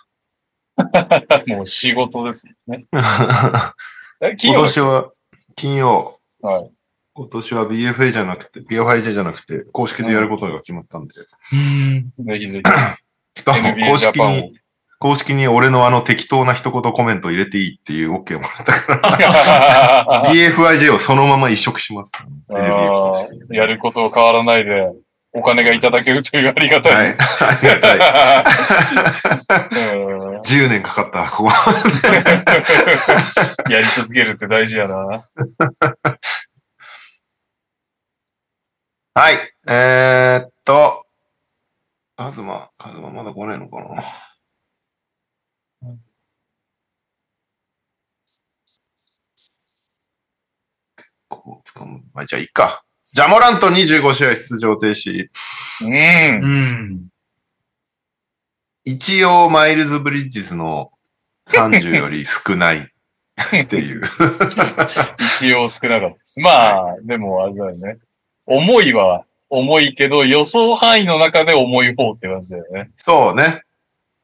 [1.49, 2.87] もう仕事ですね。
[4.39, 5.13] 今年は、
[5.55, 6.71] 金曜、はい。
[7.15, 11.15] 今年は BFA じゃなくて、BFIJ じゃなくて、公式でやることが決まったんで。
[11.53, 12.27] うん。
[12.27, 12.61] ぜひぜ
[13.35, 14.59] しかも公式に、
[14.99, 18.97] 公式に俺のあの適当な一言コメント入れていいっていう OK をもらったか
[20.23, 20.39] ら、 ひ。
[20.39, 22.13] BFIJ をそのまま移植します。
[22.49, 24.91] ーやることは変わらないで、
[25.33, 26.95] お金がいただけるというありがたい。
[26.95, 27.09] はい。
[27.09, 27.13] あ
[27.61, 27.99] りがたい。
[30.01, 31.51] うん10年かかった、ここ。
[33.71, 34.97] やり続けるって大事やな。
[39.15, 39.35] はい。
[39.67, 41.07] えー、っと、
[42.17, 44.05] カズマ、カズマまだ来ないのかな
[51.47, 52.01] こう掴む。
[52.13, 52.83] まあ、じゃあ、いいか。
[53.13, 55.29] ジャモラント25試合出場停止。
[55.83, 56.45] うん。
[56.45, 57.09] うん。
[58.85, 60.91] 一応、マイルズ・ブリッジズの
[61.49, 64.03] 30より少ないっていう。
[65.39, 66.41] 一応少なかったです。
[66.41, 67.99] まあ、でもあれだよね。
[68.45, 72.91] 重いは重いけど、予想範囲の中で重い方って感じだよね。
[72.97, 73.63] そうね。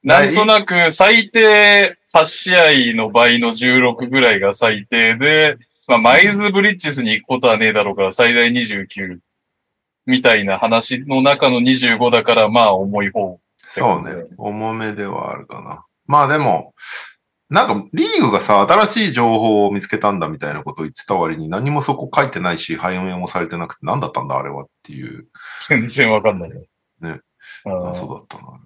[0.02, 2.56] なんとなく最低8試
[2.92, 5.58] 合の倍の16ぐらいが最低で、
[5.88, 9.18] まあ、マイルズ・ブリッジスに行くことはねえだろうから最大29
[10.06, 13.38] みたいな話の中の25だからまあ重い方。
[13.58, 14.26] そうね。
[14.36, 15.84] 重めではあるかな。
[16.06, 16.74] まあでも、
[17.48, 25.26] なんかリーグがさ、新しい情報を見つけたんだみたいなことを言ってた割に何もそこ書いてないし、背面もされてなくて何だったんだあれはっていう
[25.68, 26.50] 全然わかんない。
[26.50, 26.58] ね。
[27.00, 27.20] うん
[27.64, 28.58] 謎だったな。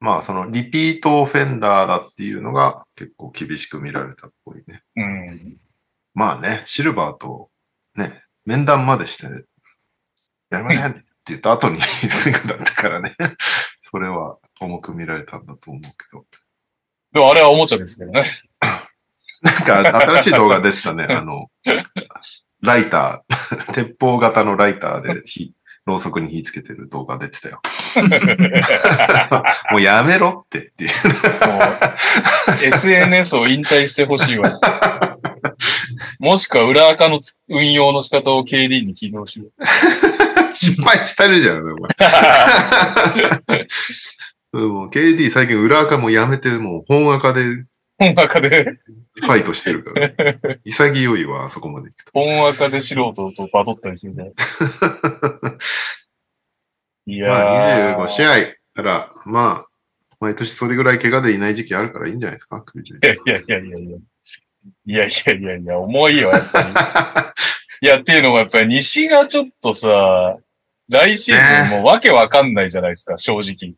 [0.00, 4.82] まあそのリピートオフェンダーだっていうのが結構厳しく見られたっぽいね。
[4.96, 5.56] うん。
[6.14, 7.50] まあね、シルバーと
[7.94, 9.24] ね、面談までして、
[10.50, 13.14] やりませんって言った後にすぐだったからね。
[13.80, 16.24] それは重く見られたんだと思うけど。
[17.12, 18.30] でもあれはおもちゃですけどね。
[19.42, 19.54] なん
[19.92, 21.04] か新しい動画でしたね。
[21.04, 21.48] あの、
[22.60, 25.54] ライター、鉄砲型のライターで火、
[25.86, 27.60] ろうそくに火つけてる動画出てたよ。
[29.70, 30.90] もうやめろってっていう。
[32.64, 34.50] SNS を引退してほしいわ。
[36.18, 39.46] もしくは裏垢のつ運用の仕方を KD に聞いてほしいわ。
[40.52, 41.76] 失敗してるじゃん、お前。
[44.54, 47.44] うんもう KD 最近裏垢もやめて、もう本垢で
[47.98, 48.78] 本垢で、
[49.14, 50.10] ファイトしてるから。
[50.64, 52.12] 潔いわ、あそこまで行くと。
[52.12, 54.32] 本垢で素人とバトったりするね。
[57.06, 57.96] いやー。
[57.96, 59.66] まあ25試合たら、まあ、
[60.20, 63.96] 毎年それぐらい怪我でいない時期あるからいいんじゃないですか、いやいやいやいやいや。
[64.84, 66.68] いやいやいやいや、重いよ、やっぱり。
[67.82, 70.38] いや、っていうのもやっぱり西がちょっとさ、
[70.88, 73.74] 来シーズンもうわけわかんないじゃないですか、正直。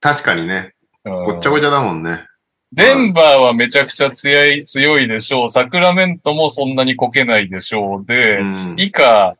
[0.00, 0.74] 確かにね、
[1.04, 2.26] うんごっちゃごちゃだもんね。
[2.74, 5.48] デンバーはめちゃくちゃ強い、強いでしょう。
[5.48, 8.04] サクラメントもそんなにこけないでしょう。
[8.04, 8.74] で、うん。
[8.78, 9.36] 以下、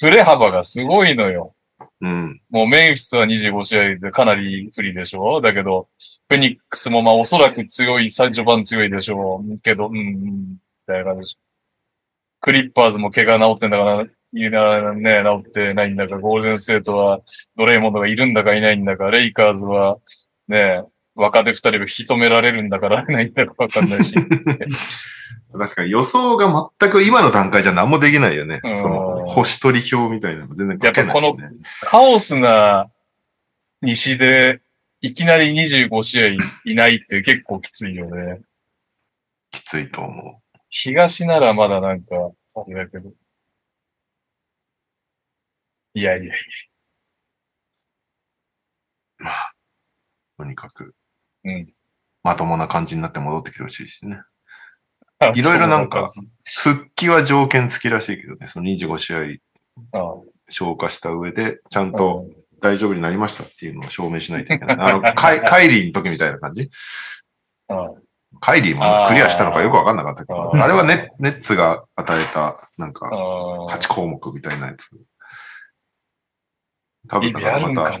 [0.00, 1.54] 振れ幅がすごいのよ。
[2.00, 2.40] うん。
[2.50, 5.42] もうメンフィスは25試合でかなり不利でしょう。
[5.42, 5.88] だけど、
[6.28, 9.60] フェニックスもまあおそらく強い、最序盤強いでしょう。
[9.60, 10.56] けど、うん、うん、み
[10.86, 11.38] たいな感じでしょ。
[12.40, 17.20] クリッパーズも怪我治ってんだから、いいな、ね、治ってないんだか、ゴールデンステートは
[17.56, 19.98] ドレイモンドがいるんだかいないんだか、レイカーズは
[20.48, 20.82] ね、
[21.14, 24.14] 若手二人が引き止められるんだから ないんだかわかんないし。
[25.56, 28.60] 確かに予想が全く今の段階じゃ何もできないよね。
[28.64, 30.98] うんその、星取り表みたいなの全然書けない、ね。
[30.98, 31.20] やっぱこ
[31.82, 32.90] カオスな
[33.80, 34.60] 西で、
[35.00, 36.26] いきなり25試合
[36.64, 38.40] いないって結構きついよね。
[39.50, 42.16] きついと思東ならまだなんか、
[42.56, 43.12] あれだけど。
[45.94, 46.42] いやいやいう。
[49.18, 49.52] まあ、
[50.36, 50.94] とにかく、
[51.44, 51.68] うん。
[52.22, 54.20] まともな感じになって戻ってきてほしいしね。
[55.20, 55.32] や。
[55.34, 56.10] いろいろなんか
[56.44, 59.38] 復帰は条件付きらしいけどね、その25試合
[60.48, 62.26] 消化した上で、ちゃんじと
[62.60, 64.76] 大丈夫になりましたっていうのを証明しないといけない。
[64.80, 66.70] あの、カイカイリーの時みたいな感じ？
[68.40, 74.90] カイリーもクリアしたのかよくわかんなかったけど、あれはネネッツが与えた、なんか、うん8項目みたいなやつ。
[77.08, 77.98] 多分また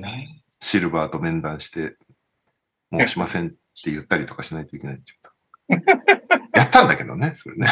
[0.60, 1.96] シルバーと面談して、
[2.98, 5.00] もうしませんって言ったりとかしないといけない
[6.56, 7.68] やっったんだけどね、それね。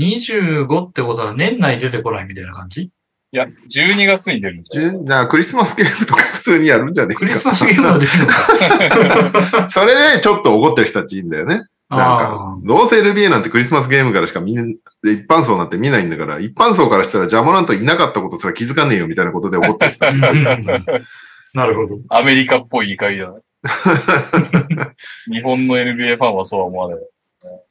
[0.00, 2.82] 25ってことは年内出てこないみたいな感じ？
[3.30, 4.64] いや、12月に出るん。
[5.04, 7.20] じゃあクリスマスゲームとか普通にやるんじゃねえか。
[7.20, 11.64] クリスマスゲームはできるのか それでちょっと怒ってる人たちいいんだよね。
[11.90, 14.58] なんあか、どうせ NBA なんてクリスマスゲームからしか見一
[15.28, 20.04] 般層なんて見ないんだから、一般層からしたらジャモラントいなかったことすら気づかねえよみたいなことで怒ってる人
[21.54, 21.98] なるほど。
[22.08, 23.40] アメリカっぽい怒りだな。
[25.32, 26.98] 日本の NBA ファンはそうは思わない。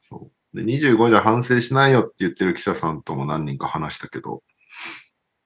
[0.00, 0.56] そう。
[0.56, 4.42] で、25じゃ反省しないよって言ってる記者さんとも何人か話したけど、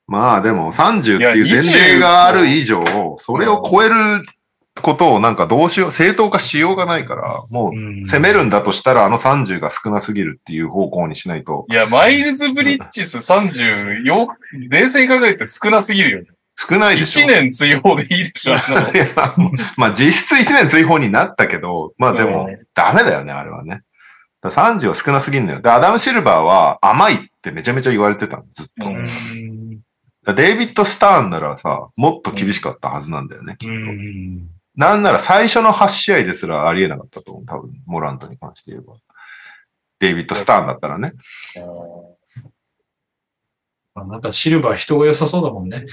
[0.07, 2.83] まあでも30っていう前例がある以上、
[3.19, 4.23] それを超える
[4.81, 14.29] ことをなんかどうしよう、正当化しようがないから、もううん攻めるんだとしたらあの30が少なすぎるっていう方向にしないと、いや、マイルズ・ブリッジス30、よ、
[14.69, 16.27] 冷静に考えて少なすぎるよね。
[16.57, 17.27] 少ないでしょ。
[17.27, 18.55] 1年追放でいいでしょ。
[19.77, 23.83] まあ実質1年追放になったけど、まあでもうんダメだよね、あれはね。
[24.41, 25.61] だから30は少なすぎるんだよ。
[25.61, 28.67] で、アダム・シルバーは甘いってめちゃめちゃ言われてたの、ずっ
[30.25, 30.35] と。
[30.35, 33.75] デイビッド・スターンならさ、もっと厳しかったはずなんだよね、きっと。
[33.75, 37.45] うんなんなら最初の8試合ですらありえなかったと思う。
[37.45, 38.95] 多分、モラントに関して言えば。
[39.99, 41.13] デイビッド・スターンだったらね。
[43.95, 45.85] まあなんかシルバー人が良さそうだもんね。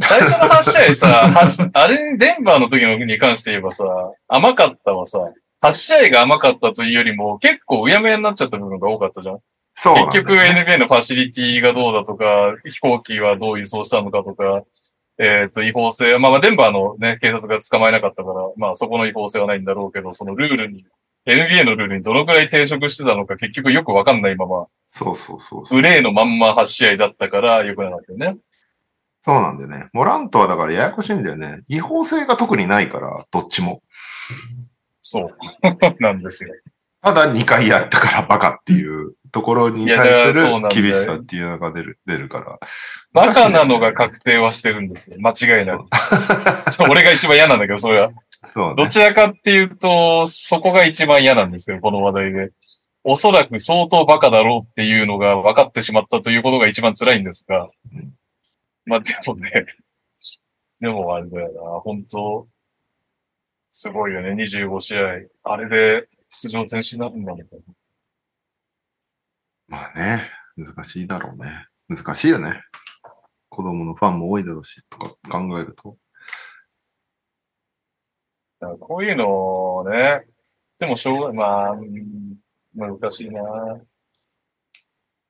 [0.00, 3.84] 最初の8試合さ、あれ、デンバーの時のに関して言えばさ、
[4.28, 5.20] 甘かったはさ、
[5.62, 9.38] 8試合が甘かったというよりも、結構うやむやになっちゃった部分が多かったじゃん。
[9.74, 14.64] そうなんだ結局 NBA のファシリティがどうだとか、飛行機はどう輸送したのかとか、
[15.18, 20.84] えっ、と、違法性、まあまあ、デンバーのね、警察が捕まえなかったから、まあそこの違法性はないんだろうけど、そのルールに、
[21.26, 25.76] NBA のルールにどのくらい抵触してたのか結局よくわかんないまま、そうそうそうそう。
[25.76, 28.36] グレーのまんま8試合だったからよくなかったよね。
[29.26, 29.88] そうなんだよね。
[29.92, 31.64] モラントはだからややこしいんだよね。
[31.66, 33.82] 違法性が特にないから、どっちも。
[35.02, 35.30] そう。
[35.98, 36.54] なんですよ。
[37.02, 42.60] ただ2回やったからバカっていうところに対する厳しさっていうのが出る、出るから。
[43.14, 45.16] バカなのが確定はしてるんですよ。
[45.18, 46.70] 間違いなく。
[46.70, 48.10] そう、 俺が一番嫌なんだけど、それは。
[48.54, 48.74] そうね。
[48.76, 52.50] どちらかっていうと、そこが一番嫌なんですけど、この話題で。
[53.02, 58.12] おそらく相当バカだろうっていうのが分かってしまったということが一番辛いんですがうん。
[58.86, 59.50] まあでもね、
[60.80, 62.48] でもあれだよな、本当
[63.68, 65.28] すごいよね、25試合。
[65.42, 67.48] あれで出場選手になるんだもん。
[69.68, 71.66] まあね、難しいだろうね。
[71.88, 72.62] 難しいよね。
[73.48, 75.98] 子供のファンも多いだろうし、とか考えると。
[78.60, 80.26] だからこういうのをね、
[80.78, 82.36] でもしょうがまあ、うん
[82.74, 83.42] 難しいな。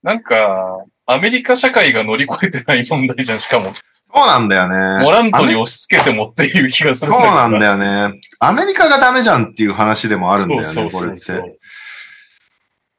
[0.07, 3.65] なんか、アメリカ社会が乗り越えてない問題じゃん、しかも。
[3.65, 3.73] そ
[4.15, 5.03] うなんだよね。
[5.03, 7.35] モラントに押し付けてもっていう気がすそうるんだけど。
[7.35, 8.21] なんだよね。
[8.39, 11.59] アメリカがダメじゃんっていう話でもあるんだよね、そうこれっそうそうて。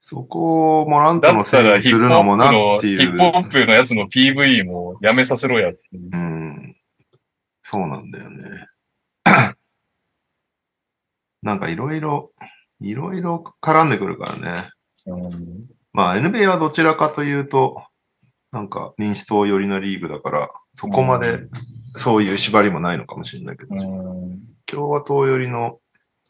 [0.01, 2.99] そこをモラントのせいにするのもなっていう。
[2.99, 6.09] ヒップホップのやつの PV もやめさせろやっていう。
[6.11, 6.75] うん。
[7.61, 8.67] そうなんだよね。
[11.41, 12.33] なんかいろいろ、
[12.81, 14.69] いろいろ絡んでくるからね。
[15.05, 17.83] うんまあ NBA はどちらかというと、
[18.51, 21.39] なんか民主党寄りのリーグだから、そこまで
[21.95, 25.79] そういう縛りもないのかもしれないけど、うん共和党寄りの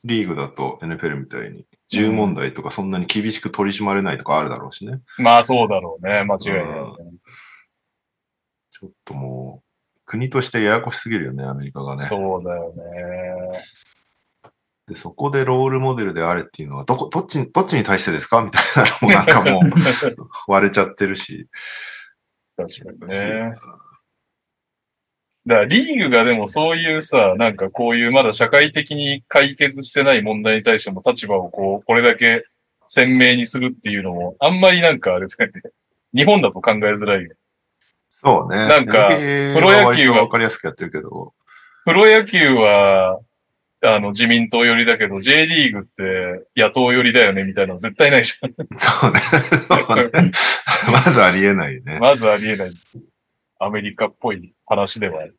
[0.03, 5.01] リーグだと NFL みたいに銃問題とかそんなに厳しく取り締まれないとかあるだろうしね。
[5.17, 6.23] まあそうだろうね。
[6.23, 6.71] 間違いない、ね。
[8.71, 12.03] ちょっともう、国としてややこしすぎるよね、アメリカがね。
[12.03, 12.83] そうだよね。
[14.87, 18.41] で、そこでロールモデルであれっていうのは、どこ、どっちに、どっちに対してですか？
[18.43, 19.71] みたいなのもなんかもう
[20.47, 21.47] 割れちゃってるし。
[22.55, 23.51] 確かにね。
[25.45, 32.45] だからリーグがでもそういうさ、なんかこういうまだ社会的に解決してない問題に対しても立場をこう、これだけ
[32.87, 35.61] 鮮明にするっていうのも、あんまりなんかあれだよね。
[36.13, 37.31] 日本だと考えづらいよ。
[38.09, 38.57] そうね。
[38.67, 41.33] なんかプロ野球はわかりやすくやってるけど。
[41.85, 43.19] プロ野球は、
[43.83, 48.53] あの、自民党寄りだけど、J リーグって野党寄りだよね、みたいなの絶対ないじゃん。
[48.77, 49.19] そうね。
[49.19, 50.31] そうね
[50.91, 51.99] まずありえないね。
[51.99, 52.73] まずありえない。
[53.59, 55.37] アメリカっぽい話ではある。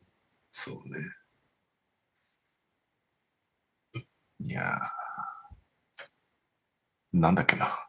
[0.51, 0.99] そうね。
[4.41, 4.99] いやー。
[7.13, 7.87] なんだっけな。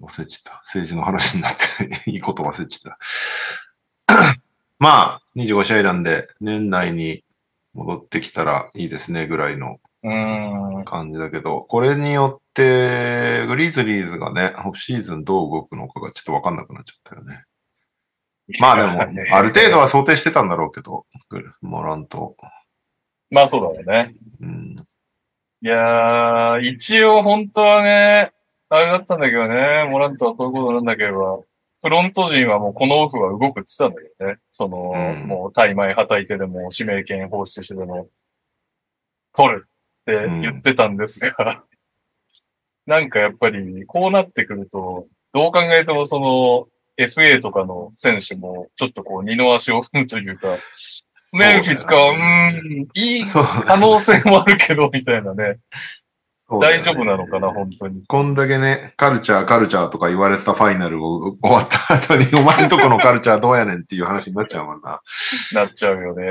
[0.00, 0.60] 忘れちゃった。
[0.64, 2.98] 政治の話になって、 いいこと忘れちゃっ
[4.06, 4.36] た。
[4.78, 7.24] まあ、25試合なんで、年内に
[7.72, 10.84] 戻ってきたらいいですね、ぐらいのうーん。
[10.84, 17.44] 感じだけど、これによって、グリズリーズがね、オフシーズンどう動くのかがちょっとわかんなくなっちゃったよね。
[18.60, 19.00] まあでも、
[19.36, 21.06] ある程度は想定してたんだろうけど、
[21.60, 22.36] モラント。
[23.30, 24.14] まあそうだよね。
[24.40, 24.76] うん。
[25.62, 28.32] いやー、一応本当はね、
[28.68, 31.38] あれだったんだけどね、モラントはこういうことなんだければ、
[31.82, 34.38] フロント陣はもうこのオフは動くって言ってたんだけどね。
[34.50, 38.08] その、うんもう大枚はたいてでも指名権放出してでも、
[39.34, 39.68] 取る
[40.02, 41.64] って言ってたんですが、
[42.86, 46.66] なんかやっぱりこうなってくると、どう考えてもその
[46.98, 50.48] FA とかの選手もちょっとこう二の足を踏むというか、
[51.32, 55.44] メンフィスか、うそうん、いい可能性もあるけど、みたいなね。
[55.44, 55.58] ね
[56.60, 58.04] 大丈夫なのかな、本当に。
[58.06, 65.00] こんだけね、カルチャー、カルチャーとか言われてたファイナルを 終わった後に、お前んとこのカルチャーどうやねんっていう話になっちゃうもんな。
[65.54, 66.22] なっちゃうよで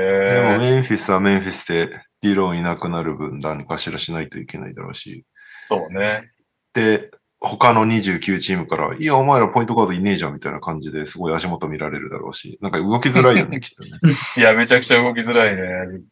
[0.42, 0.58] もね。
[0.58, 5.24] メンフィスはメンフィスで、ディロンいなくなる分何かしらしないといけないだろうし。
[5.64, 6.30] そうね。
[6.72, 7.10] で、
[7.40, 13.90] 他の29チームから、いや、お前らポイントガードいねえじゃんみたいな感じですごい足元見られるだろうし、なんか動きづらいよね、 きっとね。
[14.36, 15.62] いや、めちゃくちゃ動きづらいね。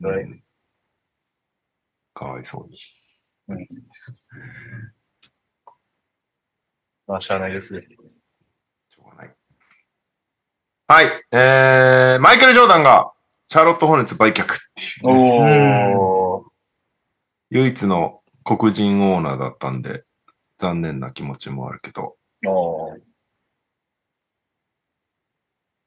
[0.01, 0.43] うん
[2.13, 2.77] かわいそうに。
[3.49, 3.67] うん
[7.07, 7.81] まあ、しゃあないですよ。
[7.81, 9.35] しょうがない。
[10.87, 11.07] はい。
[11.33, 13.13] えー、マイケル・ジョーダンが、
[13.53, 14.47] シャーロット・ホーネッツ売却っ
[14.77, 15.93] ていうね。
[17.51, 20.05] 唯一の黒人オーナーだったんで、
[20.61, 22.17] 残念な気持ちもあるけど。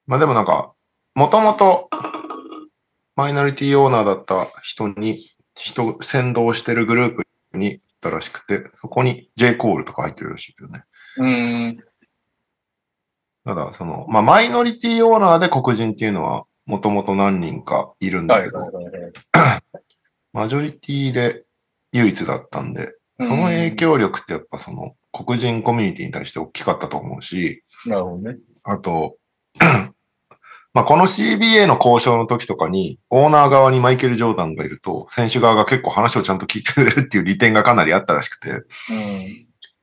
[0.06, 0.74] まあでもなんか、
[1.16, 1.90] もともと、
[3.16, 5.24] マイノリティオーナーだった人に、
[5.56, 9.56] 人、先導してるグループに行ったらしくて、そこに J.
[9.56, 10.84] コールとか入ってるらしいけどね。
[11.80, 11.84] う。
[13.46, 19.14] ただ、その、まあ、マイノリティオーナーで黒人っていうのは、もともと何人かいるんだけど、はいはいはいはい。
[20.32, 21.44] マジョリティで
[21.92, 27.92] 唯一だったんで、その影響力ってやっぱその、黒人コミュニティに対して大きかったと思うし、うん。
[27.92, 28.38] なるほどね。
[28.64, 29.18] あと、
[30.74, 38.64] まあ、この CBA の交渉の時とかに、オーナー側にマイケル・ジョーダンがいると、選手側が結構話をちゃんと聞いてくれるっていう利点がかなりあったらしくて、うん。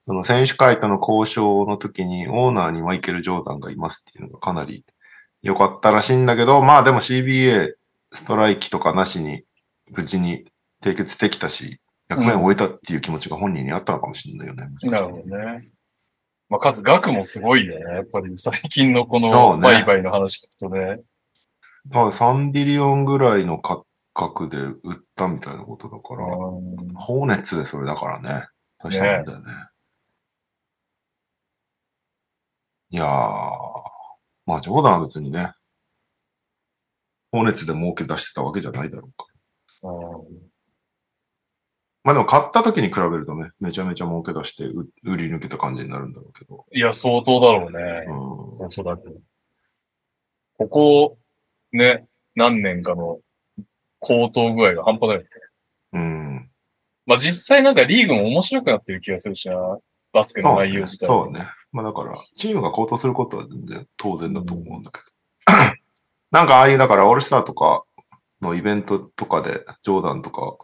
[0.03, 4.85] その選手会との交渉の時にオーナーにマイケル・ジョーダンがいますっていうのがかなり
[5.43, 7.75] 良かったらしいんだけど、まあでも CBA
[8.13, 9.45] ストライキとかなしに
[9.91, 10.45] 無事に
[10.83, 14.67] 締結できたし、役目を終えたっていう気持ちが本人にあったのかもしれないよね。
[14.83, 15.69] なるほどね。
[16.49, 17.95] まあ、数、額もすごいよね。
[17.95, 21.01] やっぱり最近のこの売買の話聞くとね。
[21.93, 24.77] 多分3ビリオンぐらいの価格で売っ
[25.15, 28.47] たみたいなことだから、うんホーネッツでそれだからね。
[28.79, 29.45] 大したもんだよね。
[32.91, 33.07] いやー、
[34.51, 35.53] まあジョーダンは別にね、
[37.31, 39.27] ホーネッツで儲け出してたわけじゃないだろうか。
[39.89, 40.51] うん
[42.03, 46.65] まあでも買った時に比べるとね、めちゃめちゃ儲け出して売売り抜けた感じになるんだろうけど。
[46.73, 48.07] いや、相当だろうね。
[48.09, 48.11] う
[48.63, 49.21] んおそらく。
[50.57, 51.19] ここ、
[51.73, 53.21] ね、何年かの
[53.99, 55.29] 高騰具合が半端ないよね。
[55.93, 56.51] うん。
[57.05, 59.79] まあ実際なんかリーグも面白くなってる気がするしな。
[60.11, 61.07] バスケの内容自体。
[61.07, 61.41] そうね。
[61.73, 65.05] まあだから、チームが高騰することは全然当然だと思うんだけど。
[66.31, 67.85] なんかああいう、だからオールスターとか
[68.41, 70.57] のイベントとかで、ジョーダンとか、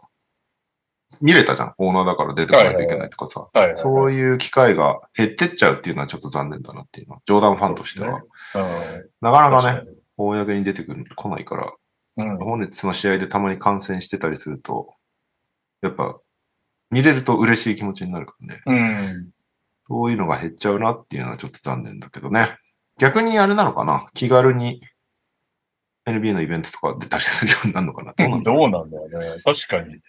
[1.21, 1.73] 見れたじゃん。
[1.77, 3.49] オーナーだから出てこないといけないとかさ。
[3.75, 8.21] そういう機会が減ってっちゃうっていうのはちょっと残念だなっていうのは、ジョーダンファンとしては。
[8.55, 11.73] うんなかなかね、確かに公に出てくる、来ないから、
[12.17, 12.37] うん。
[12.37, 14.95] ホーネッツの試合でたまに観戦してたりすると、
[15.81, 16.19] やっぱ、
[16.89, 18.61] 見れると嬉しい気持ちになるからね。
[18.65, 19.29] うん。
[19.87, 22.57] そういうのが減っちゃうなっていうのはちょっと残念だけどね。
[22.99, 24.05] 逆にあれなのかな？
[24.13, 24.81] 気軽に
[26.05, 28.13] NBA のイベントとか出たりするようになるのかな？
[28.13, 29.41] どうなんだろ どうなんだよね。
[29.43, 29.99] 確かに。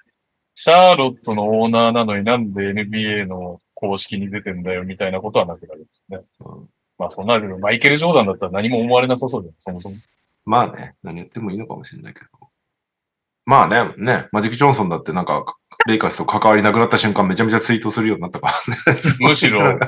[0.54, 6.18] シャーロットのオーナーなのになんで NBA の公式に出てんだよみたいなことはなくなるんですね。
[6.40, 6.68] うん
[6.98, 9.94] まあそうなるマイケル・ジョーダンだったら何も思われなさそうじゃん、そもそも。
[9.94, 9.98] う
[10.44, 12.26] まあね、何やってもいいのかもしれないけど。
[13.48, 19.00] まあね、ね、マジック・ジョンソンだってなんか、レイカーズと関わりなくなった瞬間めちゃめちゃツイートするようになったからね。
[19.26, 19.78] むしろ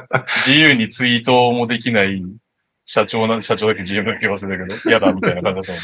[0.47, 2.25] 自由にツイートもできない
[2.87, 5.79] 社長な、社長だけ GM だけ忘れたけど、嫌だみたいな感じだったも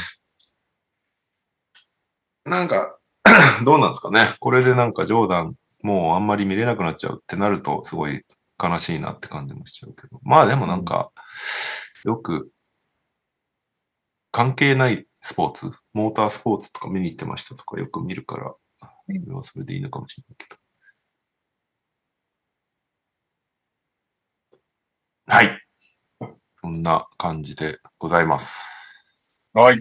[2.46, 2.50] ん。
[2.50, 2.98] なんか、
[3.62, 4.30] どうなんですかね。
[4.40, 5.52] これでなんかジョーダン、
[5.82, 8.22] もうあんまり見れなくなっちゃうってなると、すごい
[8.58, 10.18] 悲しいなって感じもしちゃうけど。
[10.22, 11.10] まあでもなんか、
[12.06, 12.50] よく、
[14.32, 20.56] 関係ないスポーツ、モータースポーツとか見に行ってましたとかよく見るから、それはそれでいいのかもしれないけど。
[25.26, 25.58] はい。
[26.60, 29.42] そんな感じでございます。
[29.52, 29.80] はい。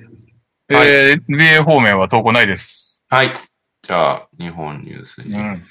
[0.67, 3.05] はいえー、NBA 方面は投稿ないです。
[3.07, 3.29] はい。
[3.83, 5.63] じゃあ、日本ニュースにうん。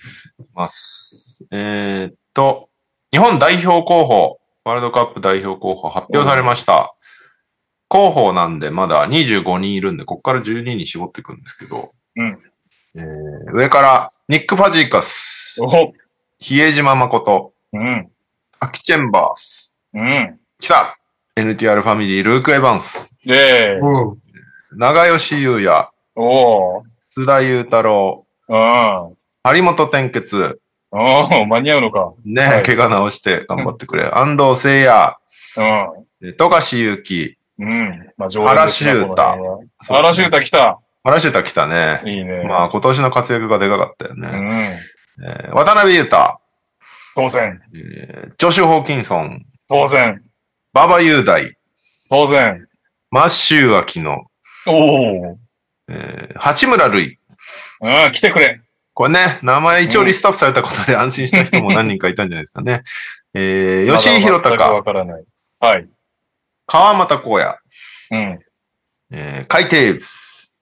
[0.53, 1.49] ます。
[1.51, 2.71] えーっと、
[3.11, 6.95] 日本代表候補、ワールドカップ代表候補発表されました。
[7.95, 12.39] 候補なんでまだ25人いるんで、ここから12に絞っていくんですけど、うん
[12.97, 15.61] えー上から、ニック・ファジーカス。
[15.63, 15.93] お
[16.41, 18.11] 比江島誠、うん。
[18.59, 20.41] アキチェンバース、うん。
[20.59, 20.99] 来た
[21.37, 24.19] !NTR ファミリー、ルーク・エヴァンス、で、うん。
[24.77, 26.83] 長吉優也、おー。
[27.17, 29.17] 須田裕太郎、うん。
[29.45, 32.13] 張本天傑、おー、間に合うのか。
[32.25, 34.11] ね、はい怪我直して頑張ってくれ。
[34.13, 35.17] 安藤聖也、
[35.57, 35.63] う
[36.27, 36.29] ん。
[36.29, 38.11] え富樫勇樹、うん。
[38.17, 39.15] まあ、上原修太
[39.89, 40.81] 原修太来た。
[41.05, 42.03] 原修太来たね。
[42.05, 42.45] いいね。
[42.45, 44.29] まあ今年の活躍がでかかったようね。
[44.29, 44.79] ん。
[45.25, 46.41] えー渡辺裕太、
[47.15, 47.61] 当然。
[47.75, 50.23] えージョシュ・ホーキンソン、当然。
[50.75, 51.53] 馬場雄大、
[52.11, 52.67] 当然。
[53.11, 54.25] マッシュー・アキノ、
[54.67, 55.37] おー。
[55.89, 57.19] えー八村塁。
[57.83, 58.61] うん、来てくれ。
[58.95, 62.83] これね、名前一応リストアップされたことで安心した人も何人かいたんじゃないですかね。
[63.35, 65.25] えー、吉井宏隆、わからない。
[65.61, 65.89] はい。
[66.67, 67.59] 川又光也、
[68.11, 68.39] うん。
[69.11, 70.61] えー、海テーブス、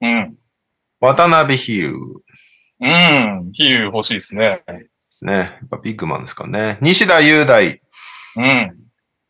[0.00, 0.36] うん。
[1.00, 1.94] 渡辺比喩、
[2.80, 3.52] うん。
[3.52, 4.62] 比喩欲しいですね。
[5.22, 5.32] ね。
[5.32, 6.78] やっぱビッグマンですかね。
[6.80, 7.80] 西田雄大、
[8.36, 8.76] うん。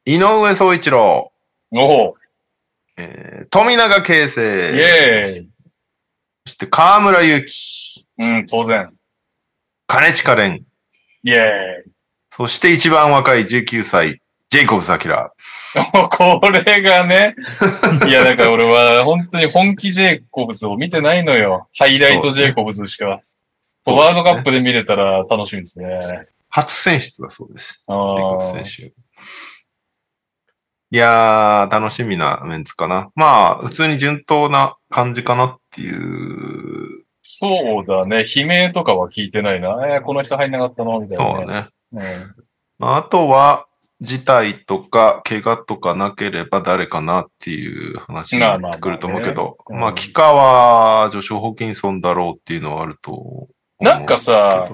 [0.05, 1.33] 井上総一郎、
[1.73, 2.15] おー。
[2.99, 5.51] えー、富永啓イ生、ェーイ。
[6.47, 8.93] そして河村勇輝、うん、当然。
[9.87, 10.65] 金近蓮、
[11.23, 11.39] イェー
[11.89, 11.91] イ。
[12.31, 15.33] そして一番若い19歳、ジェイコブス・アキラ。
[16.11, 17.37] これがね、
[18.07, 21.69] いや、だから俺は本当に本気ジェイコブズを見てないのよ。
[21.79, 23.21] ハイライトジェイコブズしか。
[23.85, 26.27] そうワールドカップで見れたら楽しみですね。
[26.49, 27.85] 初選出だそうです。
[27.87, 28.93] あジェイコブ選手。
[30.93, 33.13] いやー、楽しみなメンツかな。
[33.15, 37.05] まあ、普通に順当な感じかなっていう。
[37.23, 38.25] そうだね。
[38.35, 39.69] 悲鳴とかは聞いてないな。
[39.89, 40.99] えーこの人入んなかったの？
[40.99, 42.03] みたいそうな、ね。
[42.03, 42.27] ね。
[42.81, 43.69] まああとは、
[44.01, 53.49] 事態とか、怪我とかなければ誰かなっていう話になってくると思うけど、まあまあまあねまあ、キカは、ジョシュ・ホーキンソンだろうっていうのはあると
[53.81, 54.69] なんかさ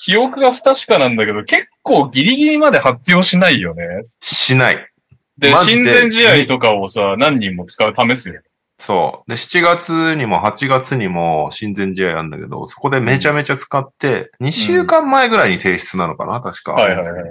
[0.00, 3.84] 記憶が不確かなんだけど、結構ギリギリまで発表しないよね。
[4.20, 4.86] しない。
[5.38, 8.42] で、親善試合とかをさ、何人も使う、試すよ。
[8.78, 9.30] そう。
[9.30, 16.72] で、7月にも8月にも親善試合あるんだけど、そこでめちゃめちゃ使って、2週間前ぐらいに提出なのかな確か。
[16.72, 17.24] はいはいはい。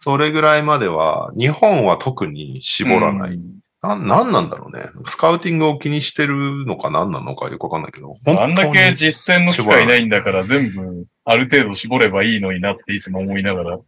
[0.00, 3.32] それぐらいまでは、日本は特に絞らない。
[3.32, 4.84] うんな、なんなんだろうね。
[5.06, 8.14] スカウティングを気にしてるのか何なのかよくわかんないけど。
[8.26, 13.78] あんだけ実践の機会ないんだから全部ある程度絞ればいいのになっていつも思いながら。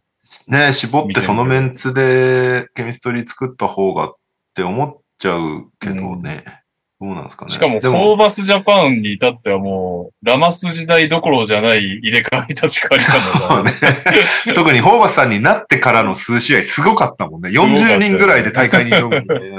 [0.47, 4.15] ね、絞ってそのメンツでケミストリー作った方がっ
[4.55, 6.62] て思っちゃうけどね。
[7.03, 7.51] どうなんですかね。
[7.51, 13.71] しかも、でフォーバスジャパンに至ってはもう、ラマス時代どころじゃない入れ替わり立ち替わりそうね。
[14.55, 17.49] 特にホーバスさんになってからの数試合すごかったもんね。
[17.49, 19.51] すごかったよ40人ぐらいで大会に挑むみたい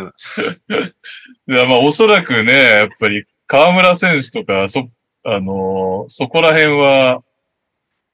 [1.47, 1.67] な。
[1.69, 4.89] まあおそらくね、やっぱり河村選手とか、そ、
[5.25, 7.21] あのーそこら辺は、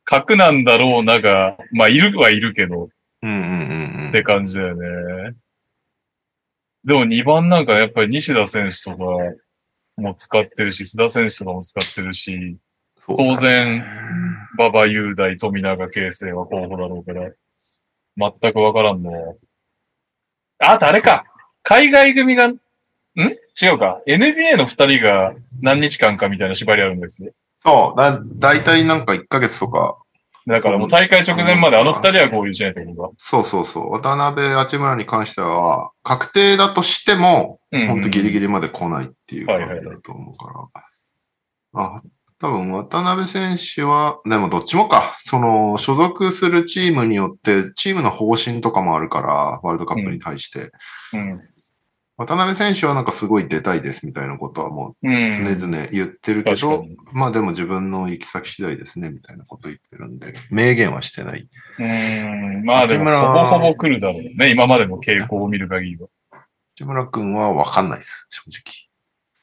[0.04, 2.88] 核なんだろうなが、まあいるはいるけど、
[3.22, 4.08] うんうんうんうん。
[4.08, 5.36] って感じだよね。
[6.84, 9.04] でも2番なんかやっぱり西田選手とか
[9.96, 12.56] も使ってるし、須田選手とかも使ってるし、
[13.06, 13.82] 当然、
[14.58, 17.30] 馬場雄大、富永啓生は候補だろうから、
[18.16, 19.36] 全くわからんの。
[20.58, 21.24] あとあれか
[21.62, 22.58] 海外組が、ん？
[23.60, 27.32] 違うか ?NBA の二人が何日間かみたいな縛りあるんだっけ？
[27.58, 27.98] そう。
[27.98, 29.98] だ、だいたいなんか1ヶ月とか、
[30.46, 33.90] だからもう大会直前まであの二人は合流しないってことそうそうそう。
[33.90, 37.78] 渡辺、八村に関しては、確定だとしても、だ。
[37.80, 38.40] うん、ほんとギリギリ。
[38.40, 40.70] リまで来ないっていう感じだと思うか
[41.72, 41.84] ら。
[41.84, 42.02] あ、
[42.40, 45.16] 多分渡辺選手は、でもどっちもか。
[45.26, 50.70] その、所属するチームによって、チームの方針とかもあるから、ワールドカップに対して。
[51.12, 51.40] うん。
[52.20, 55.10] 渡辺選手はなんかすごい出たいですみたいなことはもう。
[55.10, 56.96] うん常々言ってるけど、確かに。
[57.12, 61.48] まあでも自分の行き先次第ですねみたいなこと言ってるんで、明言はしてない。
[61.78, 62.64] うん。
[62.66, 64.50] まあでも、ほぼほぼ来るだろうね。
[64.50, 66.08] 今までの傾向を見る限りは。
[66.76, 68.90] 内村君はわかんないです、正直。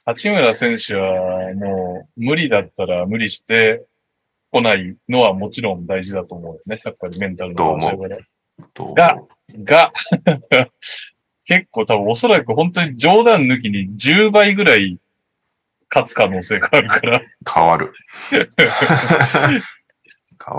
[0.05, 3.87] 八村選手はもう無理だったら無理して
[4.51, 6.79] 来ないのはもちろん大事だと思うよね。
[6.85, 8.17] やっぱりメンタルの話だから。
[8.75, 9.17] とが
[9.63, 9.91] が、
[11.47, 14.99] 結構多分おそらく本当に冗談抜きに10倍ぐらい
[15.89, 17.21] 勝つ可能性があるから。
[17.51, 17.93] 変わる。
[18.29, 18.35] フ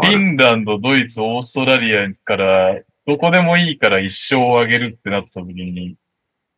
[0.00, 0.18] ィる。
[0.18, 5.96] ンランド、ドイツ、オーストラリアからどこでもいいから一勝を上げるってなった時に、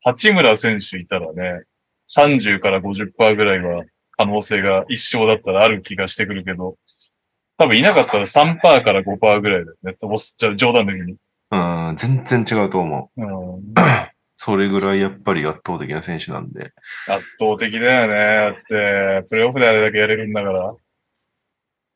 [0.02, 1.64] 八村選手いたらね、
[2.08, 6.76] 30から50%ぐらいは可能性が一勝だったらある気がしてくるけど、
[7.58, 9.96] 多分いなかったら3%から5%ぐらいだよね。
[10.56, 11.16] 冗談抜きに。
[11.52, 11.56] う
[11.92, 13.22] ん、全然違うと思う。
[13.22, 13.74] うん
[14.42, 16.72] それぐらいやっぱり圧倒的な選手なんで。
[17.06, 18.14] 圧倒的だよね。
[18.14, 20.74] だって、プレイオフであれだけやれるんだから。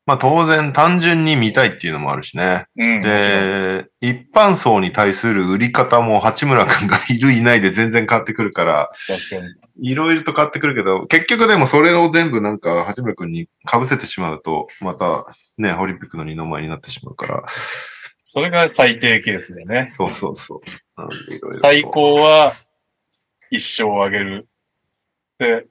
[0.05, 2.67] まあ当然単純に見たいっていうのもあるしね。
[2.77, 3.01] うん。
[3.01, 8.91] で、一般層に対する売り方も八村くんがいるいないで全然変わってくるから。
[9.81, 15.25] いろいろと変わってくるけど、結局でもそれを全部なんか八村くんに被せてしまうと、また
[15.57, 17.43] ね、オリンピックの二の前になってしまうから、
[18.27, 19.87] それが最低ケースだよね。
[19.87, 20.61] そうそうそう。
[20.99, 22.53] なんでいろいろと最高は
[23.51, 24.47] 一勝あげる。
[25.37, 25.67] で、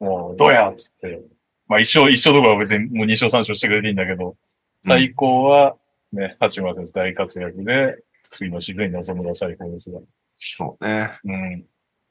[0.00, 1.22] もう、どうやっつって。
[1.68, 4.36] まあ一勝、一勝とかは別にもう二勝三勝してくれていいんだけど、
[4.82, 5.76] 最高は
[6.12, 8.02] ね、八村選手大活躍で、
[8.32, 10.00] 次のシーズンに臨むのが最高ですが。
[10.36, 11.08] そうね。
[11.22, 11.64] うん。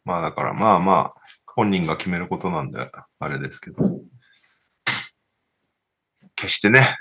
[0.06, 2.80] まあだからまあまあ、本人が決めることなんで、
[3.20, 4.00] あれですけど。
[6.36, 6.96] 決してね、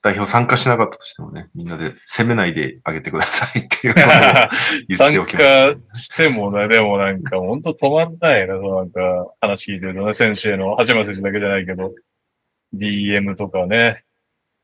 [0.00, 4.06] 代表参加しなかったとしてもね、みんなで攻めないであげてくださいっていうのを
[4.88, 5.76] 言参っておきます。
[5.92, 9.00] 加してもね、でもなんか本当止まんないな、なんか
[9.40, 11.92] 話聞いてるとね、選手への、八村選手だけじゃないけど、
[12.74, 14.04] DM とかね、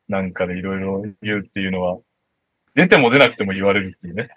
[0.08, 1.98] なんかでいろいろ言うっていうのは、
[2.74, 4.28] 出ても出なくても言われるっていうね。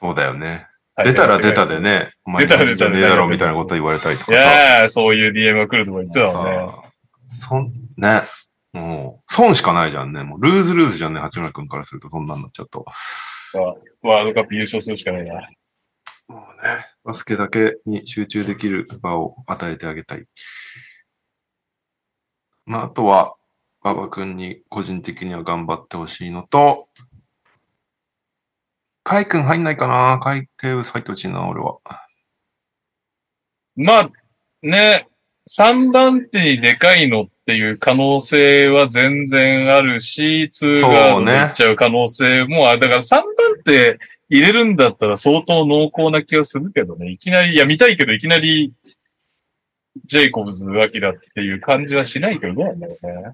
[0.00, 0.66] そうだよね。
[1.04, 1.80] 出たら出たで。
[1.80, 4.38] ね、お前出たら出たでねえだろみたいなこと言われたりといかさ。
[4.38, 6.52] やー、そういう DM が来るとか言ってたもんね。
[7.26, 8.22] さそん、ね。
[8.78, 10.22] もう、損しかないじゃんね。
[10.22, 12.84] もう、ルーズルーズじゃんね、八村君からすると、そんなんなっちゃうと。
[14.02, 15.34] ワールドカップ優勝するしかないな。
[16.28, 20.26] もうね、バスケだけに集中できる場を与えてあげたい。
[22.66, 23.34] まあ、あとは、
[23.82, 26.88] 馬場君に個人的には頑張ってほしいのと、
[29.04, 31.78] カイ君入んないかなカイテーブス入ってほしいな、俺は。
[33.74, 34.10] まあ、
[34.60, 35.08] ね、
[35.48, 42.80] 3番手にでかいのっていう可能性は全然あるし、2ガーっちゃう可能性もある。
[42.80, 43.24] だから3番
[43.64, 43.98] 手
[44.28, 47.10] 入れるんだったら相当濃厚な気がするけどね。
[47.10, 48.74] いきなり、いや見たいけどいきなり、
[50.04, 53.32] ジェイコブズ・アキラっていう感じはしないけど、どうなんだろうね。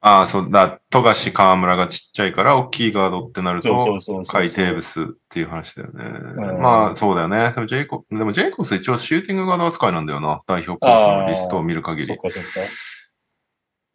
[0.00, 4.32] ああ、そうだ、富樫河村がちっちゃいから、大きいガードってなると、そうそうそうそう。
[4.32, 6.04] カイテーブスっていう話だよね。
[6.04, 7.52] んまあ、そうだよね。
[7.54, 10.42] でもジェイコブ、でもジェイコブス一応シューティングガード扱いなんだよな。
[10.48, 12.16] 代表候補のリストを見る限りそっ。
[12.16, 12.48] かそっか。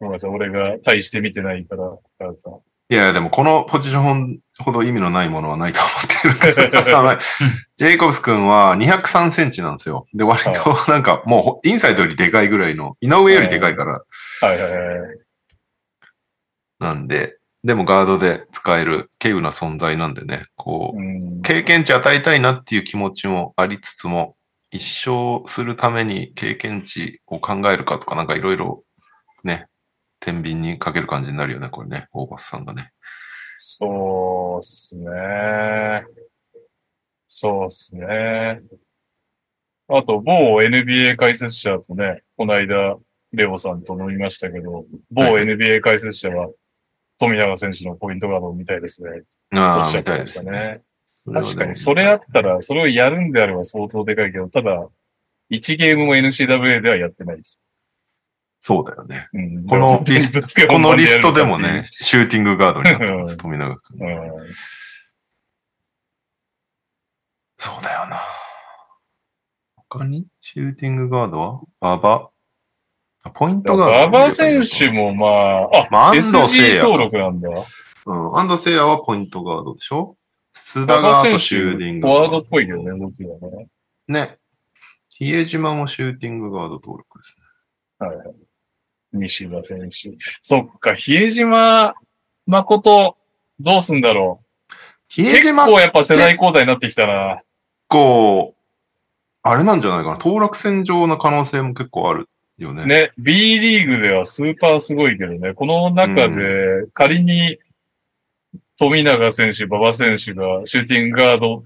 [0.00, 1.84] ごめんなさい、俺が大して見てないから。
[2.90, 5.80] いやいや、でもこのポジションほど意味のないものはないと
[6.24, 7.20] 思ってる。
[7.76, 10.06] ジェイコブス君は203センチなんですよ。
[10.14, 13.92] で、割となんかもうほインサイドよりでかいぐらいの、井上よりでかいから。
[14.40, 15.18] はいはいはい。
[16.78, 24.36] なんで、でもガードで使える稀有な存在なんでね、こう、うん、経験値与えたいなっていう気持ちもありつつも、
[24.70, 28.84] 一生するために経験値を考えるかとか、なんかいろいろ
[29.44, 29.66] ね、
[30.20, 32.92] 天秤にかける感じになるよね、これね、オーバスさんがね。
[33.56, 36.04] そうっすね。
[37.26, 38.60] そうっすね。
[39.88, 42.96] あと、某 NBA 解説者とね、この間、
[43.32, 46.50] レオさんと飲みましたけど、某はい NBA 解説者は、
[47.18, 49.22] 富永選手のポイントガードを見たいですね。
[49.54, 50.82] おああ、みたいですね。
[51.32, 54.88] 確かに、それあったら、それをやるんであれば相当でかいけど、ただ、
[55.50, 57.60] 1ゲームも NCWA ではやってないです。
[58.60, 59.28] そうだよね。
[59.32, 63.98] うん、このリスぶつけこのリストでもね、シューティングガードになってます、うん富永君。
[64.00, 64.30] うん
[67.60, 68.20] そうだよな。
[69.74, 71.60] 他にシューティングガードは？
[71.80, 72.30] 馬場？
[73.24, 77.48] あポイントガード馬場選手もまあ、あ、まあ安藤聖也登録なんだ。
[78.06, 78.38] うん。
[78.38, 80.16] アンドセイヤはポイントガードでしょ？
[80.54, 82.44] 須田があとシューティングガードフォワードっ。
[82.48, 83.66] ぽいけどね、動きがね。
[84.06, 84.38] ね。
[85.08, 87.36] 比江島もシューティングガード登録です
[88.00, 88.06] ね。
[88.06, 88.26] はいはい。
[89.12, 90.16] 西田選手。
[90.40, 91.94] そっか、比江島
[92.46, 93.16] 誠、
[93.60, 94.74] どうすんだろう。
[95.08, 97.42] 結比江島構やっぱ世代交代になってきたな。
[97.88, 98.54] 構、
[99.42, 100.16] あれなんじゃないかな。
[100.18, 102.28] 当落線上な可能性も結構ある
[102.58, 102.84] よね。
[102.84, 107.58] ね、B リーグではスーパーすごいけどね、この中で仮に
[108.78, 111.64] 富永選手、馬場選手がシューティングガード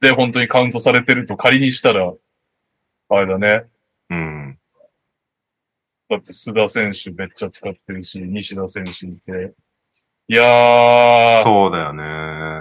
[0.00, 2.12] で本当にカウントされてると仮にしたら、
[3.08, 3.64] あれだね。
[4.10, 4.41] うん。
[6.12, 9.54] だって須田選手めっちゃ使ってるし、西田選手いて。
[10.28, 12.04] いやー、そうだよね。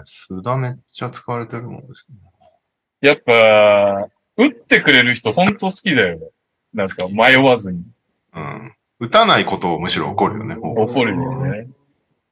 [0.06, 1.88] 須田めっちゃ使われてるもんね。
[3.02, 4.08] やっぱ、
[4.38, 6.28] 打ってくれる人ほんと好きだよね。
[6.74, 7.84] なんか迷わずに。
[8.34, 8.74] うん。
[9.00, 10.56] 打たないことをむしろ怒るよね。
[10.56, 11.68] 怒るよね。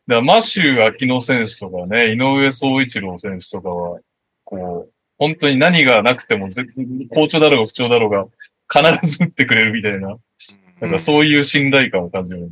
[0.08, 4.00] だからマシュー・アキノ選手とかね、井上総一郎選手とかは、
[4.46, 6.66] こう、本当に何がなくてもぜ、
[7.14, 8.26] 好調だろうが不調だろうが、
[8.72, 10.18] 必ず打ってくれるみたいな、
[10.82, 12.52] なんかそういう信頼感を感じる。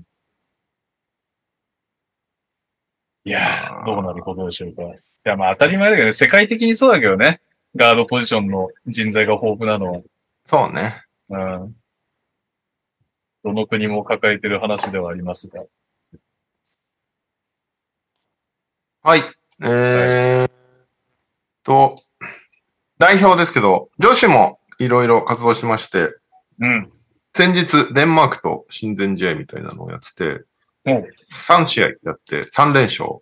[3.25, 4.83] いやー、どうなることでしょうか。
[4.83, 7.41] いや、まあ当たり前だけどね、世界的にそうだけどね。
[7.75, 10.01] ガードポジションの人材が豊富なのは。
[10.45, 11.03] そうね。
[11.29, 11.75] うん。
[13.43, 15.63] どの国も抱えてる話ではありますが。
[19.03, 19.19] はい。
[19.61, 20.51] えーっ
[21.63, 21.95] と、
[22.97, 26.15] 代表ですけど、女子もいろいろ活動しまして、
[26.59, 26.91] うん。
[27.37, 30.43] 先日、デンマークと親善試合みたいなのをやってて、
[30.87, 33.21] おう3試合やって3連勝。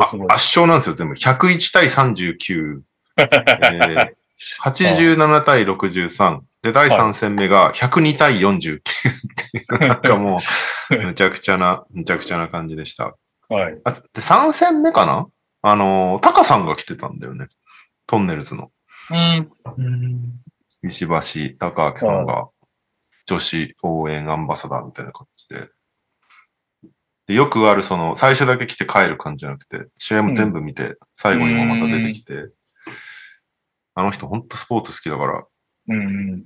[0.00, 1.14] 圧勝なんですよ、全部。
[1.14, 2.80] 101対39。
[3.18, 4.08] えー
[4.62, 6.40] 87対63。
[6.62, 10.40] で、第3戦目が102対49っていう、なんかも
[10.90, 13.16] う、むちゃくちゃな、むちゃくちゃな感じでした。
[13.48, 13.78] はい。
[13.84, 15.26] あで、3戦目かな？
[15.62, 17.48] あのー、タカさんが来てたんだよね。
[18.06, 18.70] トンネルズの。
[19.10, 19.50] うん。
[19.76, 20.40] うん。
[20.84, 22.48] 石橋貴明さんが
[23.28, 25.68] 女子応援アンバサダーみたいな感じで。
[27.26, 32.50] でよくあるその、最初だけ来て帰る感じじゃなくて、試合も全部見て、最後にもまた出てきて、
[33.94, 35.44] あの人ほんとスポーツ好きだから
[35.88, 36.44] うん。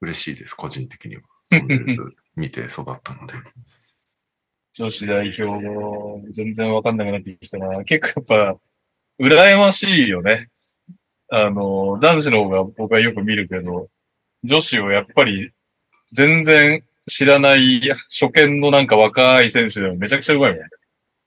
[0.00, 1.22] 嬉しいです、個人的には。
[2.36, 3.34] 見て育ったので。
[4.72, 7.84] 女子代表も全然わかんなくなってきたな。
[7.84, 8.60] 結構やっぱ、
[9.20, 10.48] 羨ましいよね。
[11.28, 13.90] あの、男子の方が僕はよく見るけど、
[14.42, 15.52] 女子をやっぱり
[16.12, 20.60] 全然知らない初見のなんか若い選手でもめちゃくちゃうまいもん。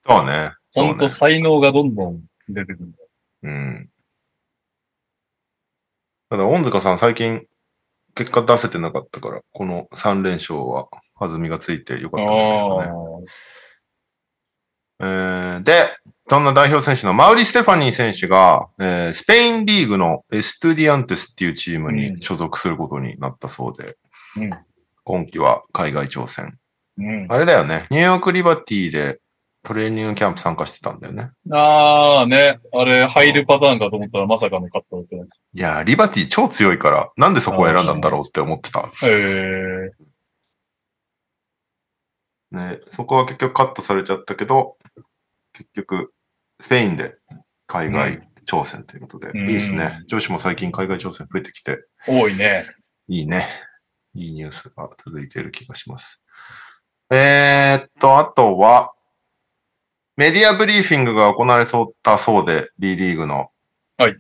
[0.06, 0.52] そうね。
[0.72, 2.98] そうねほんと才能がどんどん出てくるんだ。
[3.44, 3.90] うん。
[6.30, 7.46] ただ、恩塚さん最近
[8.16, 10.88] 結果出せてなかったから、この3連勝は
[11.20, 12.88] 弾みがついてよかったんじゃないですか
[13.22, 13.26] ね。
[15.02, 15.90] えーで、
[16.28, 23.98] そんな代表選手のマウリ・ステファニー選手が、えースペインリーグのエストゥディアンテスっていうチームに所属することになったそうで、
[24.36, 24.50] うん。
[25.04, 26.58] 今季は海外挑戦。
[26.98, 27.28] うん。
[27.30, 29.20] あれだよね、ニューヨークリバティで
[29.64, 31.32] トレーニングキャンプ参加してたんだよね。
[31.52, 35.24] ああね、あれ入るパターンかと思ったらまさかのカットだったね。
[35.54, 38.92] いやー、リバティ超強いから、なんでそこを選んだんだろうって思ってた。
[39.04, 39.92] へえ。
[42.52, 44.78] ね、そこは結局カットされちゃったけど、
[45.54, 46.14] 結局、
[46.60, 47.16] スペインで
[47.68, 50.04] 海外挑戦ということで、うんいいですね。
[50.08, 51.78] 女子も最近海外挑戦増えてきて、
[52.08, 52.66] 多いね。
[53.08, 53.50] いいね。
[54.14, 56.22] いいニュースが続いている気がします。
[57.12, 58.94] えーっと、あとは、
[60.18, 63.50] メディアブリーフィングが行われそうだそうで、B リーグの。
[63.98, 64.16] はい。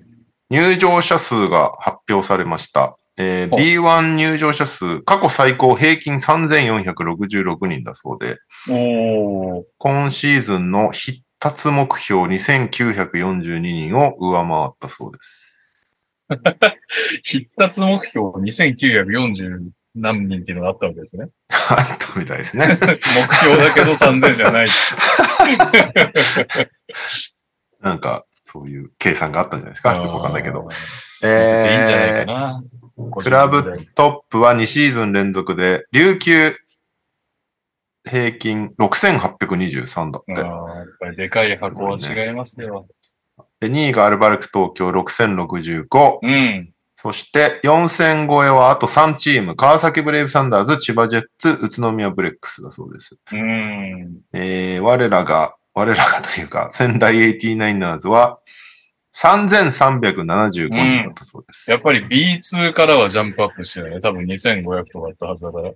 [0.49, 2.97] 入場者数が発表されました。
[3.17, 8.37] えーほう B1 入場者数、過去最高平均3466人だそうで。
[9.77, 15.89] 今シーズンの必達目標2942人を上回ったそうです。
[17.23, 21.27] 必達目標2940何人っていうのがあったわけですね。
[21.49, 22.67] あったみたいですね。
[22.67, 24.67] 目標だけど3000じゃない。
[27.81, 29.95] なんか、そういう計算があったんじゃないですか？
[29.95, 30.67] よくわかんないけど。
[30.67, 31.71] あー。
[31.71, 32.63] いいんじゃないかえな。
[32.97, 36.55] ー、クラブトップは2シーズン連続で、琉球
[38.07, 40.31] 平均6823だって。
[40.33, 40.47] や
[40.83, 42.87] っぱりでかい箱は違いますよ。
[43.59, 46.19] で、2位がアルバルク東京6065。
[46.21, 46.73] うん。
[47.01, 49.55] そして4000超えはあと3チーム。
[49.55, 53.17] 川崎ブレイブサンダーズ、千葉ジェッツ、宇都宮ブレックスだそうです。
[53.31, 54.19] うん。
[54.33, 58.39] えー、我らが、我らがというか、仙台 89ers は
[59.15, 61.71] 3375人だったそうです。
[61.71, 64.01] やっぱり B2 からはジャンプアップしてるね。
[64.01, 65.71] 多分2500とかだったはずだから。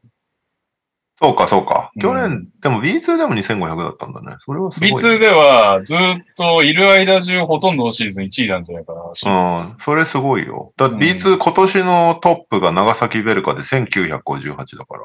[1.23, 1.89] そうか、そうか。
[1.95, 4.35] うん去年、でも B2 でも2500だったんだね。
[4.43, 5.97] それはすごい、B2 ではずっ
[6.35, 9.03] といる間中ほとんどのシーズン1位なんじゃないかな。
[9.03, 10.73] うん、それすごいよ。
[10.75, 14.97] だってうん B2 今年のトップが長崎ベルカで1958だか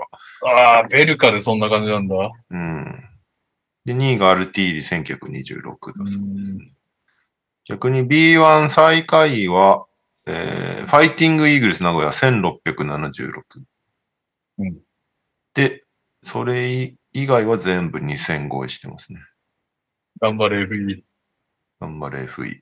[0.42, 0.50] ら。
[0.50, 2.16] ああ、ベルカでそんな感じなんだ。
[2.50, 3.04] うん。
[3.84, 6.18] で、2位がアルティーリ1926だそうです。
[7.66, 9.84] 逆に B1 最下位は、
[10.26, 13.42] えー、ファイティングイーグルス名古屋1676。
[14.58, 14.78] うん
[15.58, 15.82] で、
[16.22, 19.20] それ以外は全部2000超えしてますね。
[20.20, 21.02] 頑張れ FE。
[21.80, 22.60] 頑張れ FE。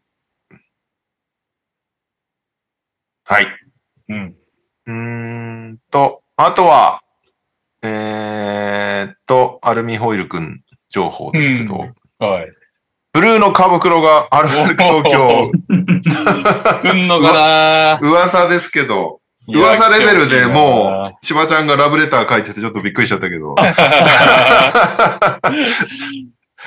[3.25, 3.47] はい。
[4.09, 4.37] うん。
[4.87, 4.93] うー
[5.73, 7.03] んと、あとは、
[7.83, 12.53] えーっと、アルミホイルくん情報ですけど、うんはい。
[13.13, 15.51] ブルーのカブクロがアルバルク東京、
[16.85, 23.55] 来んのかな 噂ですけど、噂レベルでもう、しばちゃんがラブレター書いててちょっとびっくりしちゃったけど、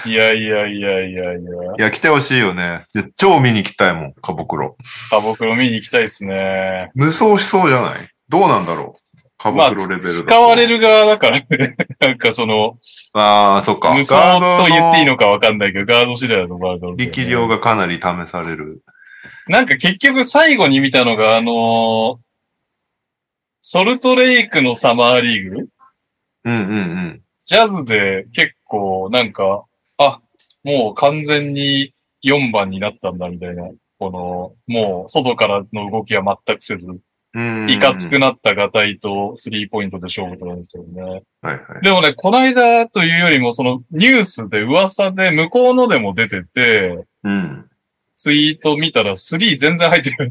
[0.06, 1.34] いやいやいやいやいや。
[1.34, 2.86] いや、来てほしいよね。
[3.18, 4.78] 超見に来たいもん、カブクロ。
[5.12, 6.92] あ、僕も見に行きたいですね。
[6.96, 8.08] 無双しそうじゃない？
[8.30, 9.00] どうなんだろう？
[9.38, 10.14] カブまあ、クロレベルだと。
[10.26, 11.48] 使われる側だからね。
[12.00, 12.78] なんかその、
[13.14, 13.94] ああ、そっか。
[13.94, 18.82] 無双と言っていいののかわかんないけど、ガード次第だと思うけどね力量がかなり試される。
[19.48, 22.18] なんか結局最後に見たのが、あのー
[23.62, 25.70] ソルトレイクのサマーリーグ？
[26.46, 27.22] うんうんうん。
[27.46, 29.66] ジャズで結構なんか、
[29.98, 30.22] あ、
[30.64, 36.88] もう完全に4番になったんだみたいな、この、もう外からの動きは全くせず、
[37.34, 37.70] うん。
[37.70, 41.02] いかつくなったガタイとスリーポイントで勝負とかですよね。
[41.02, 41.82] はいはい。
[41.84, 47.66] でもね、この間というよりも、そのニュースで噂で向こうのでも出てて、うん。
[48.16, 50.30] ツイート見たら3全然入ってる。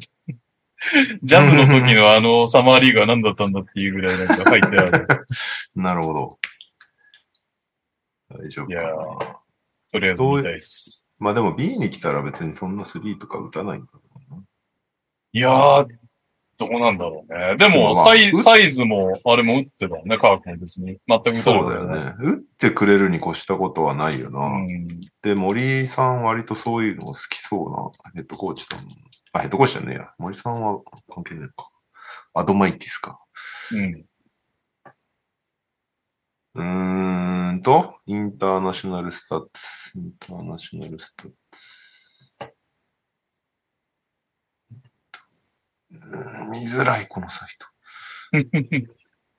[1.23, 5.09] ジャズの時のあのサマーリーグは何だったんだっていうぐらいなんか入ってある。
[5.75, 6.39] なるほど。
[8.31, 9.41] 大丈夫かいやな。
[9.91, 11.07] とりあえず見たいです。
[11.19, 14.01] まあでも B に来たら別にそんな3とか打たないんだろ
[14.31, 14.43] うな。
[15.33, 15.89] いやー、
[16.59, 17.57] どうなんだろうね。
[17.57, 20.99] でも、まあサイうサイズも、あれも打ってたもんね、カークも別に。
[21.09, 22.15] 全く打たそうだよね。
[22.19, 24.41] 打ってくれるに越したことはないよな。
[24.47, 24.87] うん。
[25.23, 27.71] で、森さん割とそういうの好きそう
[28.07, 28.87] なヘッドコーチだもん。
[29.33, 30.13] あ、ヘッドコーチじゃねえや。
[30.19, 30.81] 森さんは
[31.13, 31.71] 関係ないのか。
[32.35, 33.21] アドマイティスか。
[33.73, 34.05] うん。
[36.55, 39.99] うーんと、インターナショナルスタッツ。
[39.99, 42.39] インターナショナルスタッツ。
[45.91, 47.67] うーん見づらい、このサイト。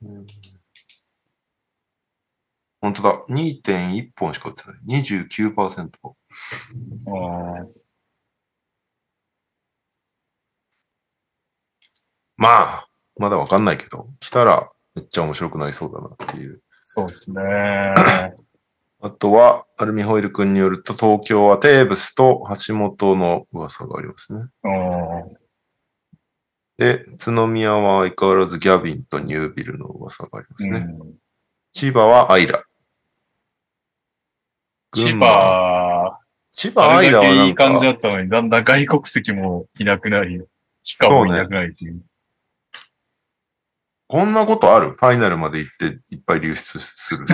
[0.02, 0.26] うん
[2.82, 3.24] 本当だ。
[3.28, 5.02] 2.1本しか打ってない。
[5.02, 5.90] 29%。
[6.02, 7.79] あー
[12.40, 12.88] まあ、
[13.18, 16.62] まだわかんないけど、来たらめっちゃ面白くなりそうだなっていう。
[16.80, 17.40] そうですね。
[19.02, 24.46] あとは、アルミホイル君によると、東京はテーブスと橋本の噂がありますね。
[24.64, 25.36] うん
[26.78, 30.78] で、宇都宮は相変わらずギャビンとニュービルの噂がありますね。
[30.78, 31.14] うん
[31.72, 32.64] 千葉はアイラ。
[34.92, 36.18] 千葉、
[36.50, 40.42] 千葉アイラはないんかい感じだったのに、だんだん外国籍もいなくなり、
[40.82, 42.02] 期間もいなくなりっていう。
[44.10, 44.90] こんなことある？
[44.90, 47.26] ファイナルまで行っていっぱい流出する。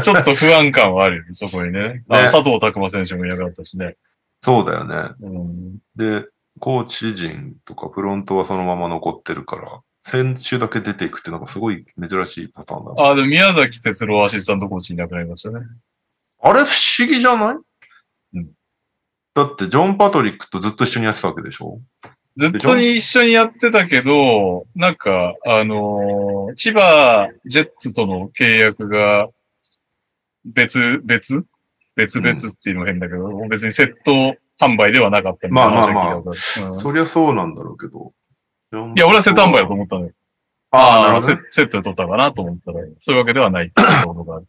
[0.00, 2.04] ちょっと不安感はあるよね、そこにね。
[2.08, 3.96] あね佐藤拓磨選手もいなかったしね。
[4.42, 5.10] そうだよね。
[5.22, 6.28] うん、で、
[6.60, 13.08] コーチ陣とかフロントはそのまま残ってるから、選手だけ出ていくってなんかすごい珍しいパターンだな。
[13.10, 15.66] あ、でも宮崎哲郎アシスタントコーチいなくなりましたね。
[16.40, 16.64] あれ？
[16.64, 16.70] 不
[17.00, 17.56] 思議じゃない、
[18.34, 18.50] うん
[19.34, 21.80] だってジョン・パトリックとずっと一緒にやってたわけでしょ？
[22.36, 29.28] ずっとに一緒にやってたけど、なんか、あのー千葉ジェッツとの契約が
[30.44, 31.46] 別、別？
[31.96, 36.30] 別々っていうのも変だけど、別にセット販売ではなかったみたいな話まあまあまあう
[36.76, 38.12] んそりゃそうなんだろうけど。
[38.96, 40.10] いや、俺はセット販売だと思ったのよ。
[40.72, 41.40] ああ、なるほどセね。
[41.50, 44.46] セットで取ったかなと思ったら、そういうわけではないっていうことがある。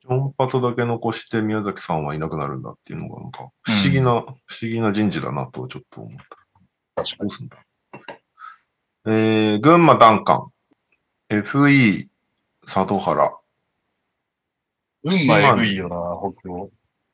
[0.00, 4.12] ジョン・パトだけ残して宮崎さんはいなくなるんだっていうのがなんか不思議な、
[4.46, 6.35] 不思議な人事だなとちょっと思った。
[6.96, 7.58] 確どうすんだ
[9.06, 10.50] えー、群馬ダンカン。
[11.28, 12.08] FE
[12.64, 13.36] 佐渡原。
[15.04, 15.96] 運馬えぐいよな、
[16.40, 16.70] 北欧。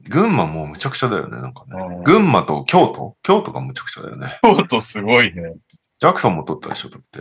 [0.09, 1.97] 群馬もうむちゃくちゃだよね、なんかね。
[1.97, 3.17] うん群馬と京都？
[3.23, 4.39] 京都がむちゃくちゃだよね。
[4.43, 5.57] 京都すごいね。
[5.99, 7.21] ジャクソンも取ったでしょ、だって。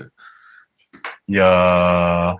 [1.27, 2.37] いやー、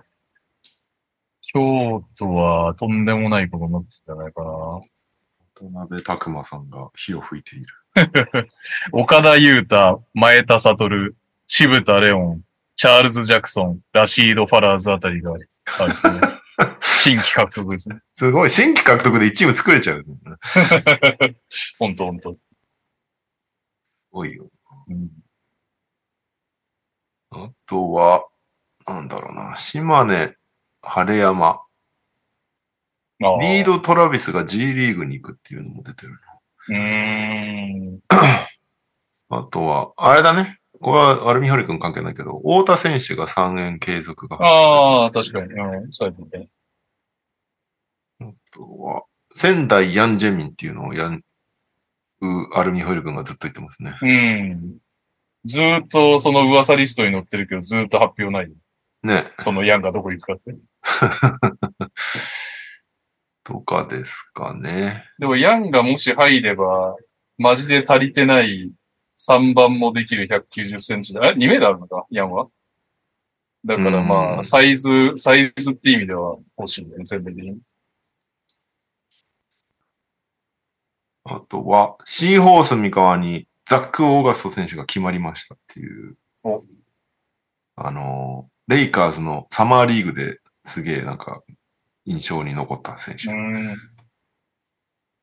[1.42, 4.48] 京都はとんでもないことになってたんじゃないかな。
[4.48, 7.66] 渡辺拓馬さんが火を吹いている。
[8.92, 11.14] 岡田優太、前田悟、
[11.46, 12.42] 渋田レオン、
[12.76, 15.36] チャールズ・ジャクソン、ラシード・ファラーズあたりが、あ
[15.82, 16.20] れですね。
[16.80, 18.00] 新規獲得ですね。
[18.14, 20.04] すごい、新規獲得で1チーム作れちゃう、
[21.78, 22.36] ほんとほんと。
[24.10, 24.48] ごいよ。
[24.88, 25.10] うん
[27.34, 28.26] あとは、
[28.86, 30.36] なんだろうな、島根、
[30.82, 31.62] 晴山。
[33.40, 36.18] リード・トラビスが G リーグに行くっていうのも出てる
[36.68, 37.94] うーん。
[38.08, 38.48] な。
[39.30, 40.58] あとは、あれだね。
[40.80, 44.36] これはアルミホリ君関係ないけど、太田選手が3円継続が。
[44.36, 45.46] ああ、確かに。
[45.52, 46.48] うん、そうですね。
[48.20, 49.02] あとは、
[49.34, 51.22] 仙台ヤンジェミンっていうのをやん、
[52.20, 53.96] うアルミホイル君がずっと言ってますね。
[54.02, 54.78] うん。
[55.44, 58.52] ずーっとその噂リストに載ってるけど、ずーっと発表ない。
[59.02, 59.24] ね。
[59.38, 60.56] そのヤンがどこ行くかって。
[63.44, 65.04] とかですかね。
[65.18, 66.96] でもヤンがもし入れば、
[67.38, 68.72] マジで足りてない
[69.18, 71.28] 3番もできる190センチだ。
[71.28, 72.06] え ?2 メートルあるのか？
[72.10, 72.48] ヤンは？
[73.64, 77.58] だからまうんあ、サイズ、サイズって意味では欲しいんだよね、全面的に。
[81.24, 86.64] あとは、シーホース三河にザック・オーガスト選手が決まりましたっていうお。
[87.76, 91.42] あの、レイカーズのサマーリーグですげえなんか
[92.04, 93.30] 印象に残った選手。
[93.30, 93.76] うん。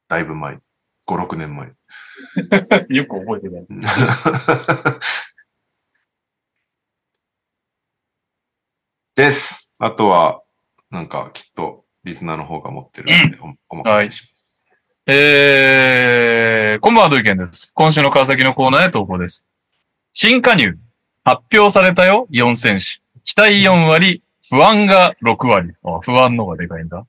[0.08, 0.60] だいぶ前。
[1.08, 1.68] 5、6年前。
[2.90, 3.66] よく覚えてない。
[9.16, 9.72] です。
[9.80, 10.42] あとは、
[10.90, 13.40] なんかきっとリスナーの方が持ってるので、
[13.70, 14.98] おお任せします。
[15.08, 17.72] えー、こんばんは、土井健です。
[17.74, 19.46] 今週の川崎のコーナーへ投稿です。
[20.14, 20.78] 新加入。
[21.24, 23.02] 発表されたよ、4選手。
[23.24, 25.74] 期待4割、不安が6割。
[25.84, 27.06] あ不安の方がでかいんだ。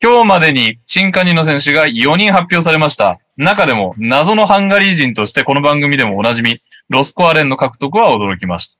[0.00, 3.18] 今日までに新加入の選手が4人発表されました。
[3.36, 8.78] 中でも謎のハンガリー人としてこの番組でもおなじみ、ロスコアレンの獲得は驚きました。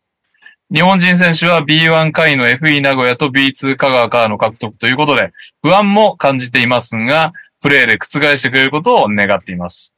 [0.73, 9.95] 日本人選手は B1 回の FE 名古屋と B2 香川からの獲得ということで、不安も感じていますが、プレーで覆してくれることを願っています。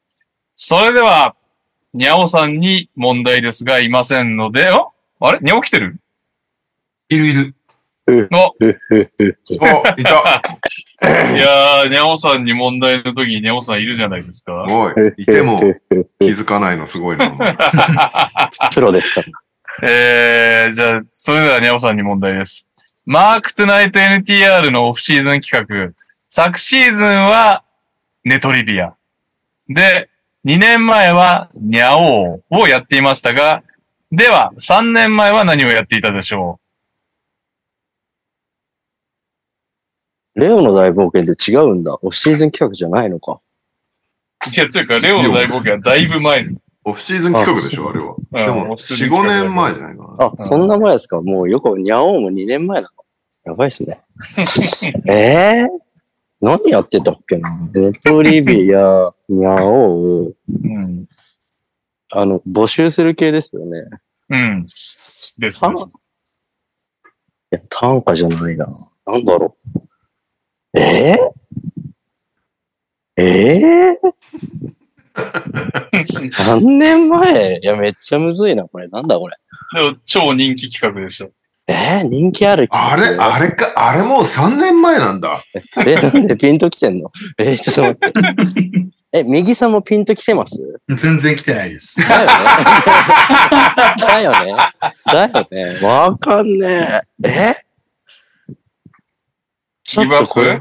[0.56, 1.35] それでは、
[1.93, 4.86] にゃおさんに問題ですが、いませんので、あ
[5.18, 5.40] あれ？
[5.40, 5.98] にゃお来てる？
[7.10, 7.55] いるいる。
[8.32, 10.43] お、 お、いた
[11.35, 14.66] いやー、にゃおさんに問題の時ににゃおさんいるじゃないですか。
[14.69, 15.61] おい、いても
[16.20, 17.31] 気づかないのすごいな。
[18.73, 19.28] プロですから。
[19.82, 22.69] えー、じゃあ、それではにゃおさんに問題です。
[23.07, 25.93] マークトゥナイト NTR のオフシーズン企画。
[26.28, 27.65] 昨シーズンは
[28.24, 28.95] ネトリビア。
[29.69, 30.11] で、
[30.45, 33.62] 2年前はニャオーをやっていましたが、
[34.12, 36.60] では、3年前は何をやっていたでしょ
[40.35, 41.98] レオの大冒険って違うんだ。
[42.02, 43.39] オフシーズン企画じゃないのか。
[44.47, 46.57] ういや、というか、レオの大冒険はだいぶ前に。
[46.85, 48.15] オフシーズン企画でしょ、あれは。
[48.15, 50.24] うんでも、オフシーズン4、5企画年前じゃないかな。
[50.27, 51.20] あ、そんな前ですか？
[51.20, 53.05] もうよく、ニャオーも2年前なの。
[53.44, 54.01] やばいっすね。
[55.12, 55.69] えー、
[56.40, 57.51] 何やってたっけな？
[57.73, 61.07] レトリビア、 ニャオー、うん。
[62.12, 63.85] あの、募集する系ですよね。
[64.31, 64.62] うん。
[64.65, 65.65] ですです。
[65.66, 65.69] い
[67.51, 68.66] や、短歌じゃないな。
[69.07, 69.81] なんだろう。
[70.75, 74.13] えー、えー、
[76.47, 77.59] 何年前？
[77.61, 78.89] いや、めっちゃむずいな、これ。
[78.89, 79.37] なんだこれ。
[80.07, 81.27] 超人気企画でした。
[81.73, 85.43] えー、人気あるあれ、あれか、あれもう3年前なんだ。
[85.87, 87.11] え、なんでピンと来てんの？
[87.39, 88.71] えーちょっと待って。
[89.13, 90.57] え、右さんもピンと来てます？
[90.97, 91.97] 全然来てないです。
[92.01, 92.33] だよね。
[94.01, 94.55] だよね。
[95.07, 95.79] だよね。
[95.87, 97.29] わかんねえ。
[97.29, 97.55] え？
[99.91, 100.61] ちょっとこれ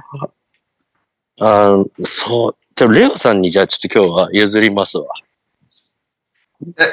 [1.40, 2.56] は、あそう。
[2.76, 5.06] じゃあレオさんにじゃあちょっと今日は譲りますわ。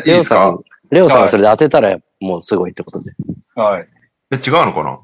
[0.05, 0.61] レオさん、
[0.91, 3.13] レオさんがそれで当てたらもうすごいってことで。
[3.55, 3.89] はい。
[4.33, 4.99] え、違うのかな？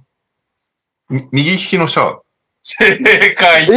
[1.08, 2.20] み右利きのシャア？
[2.60, 2.98] 正
[3.34, 3.64] 解。
[3.64, 3.66] え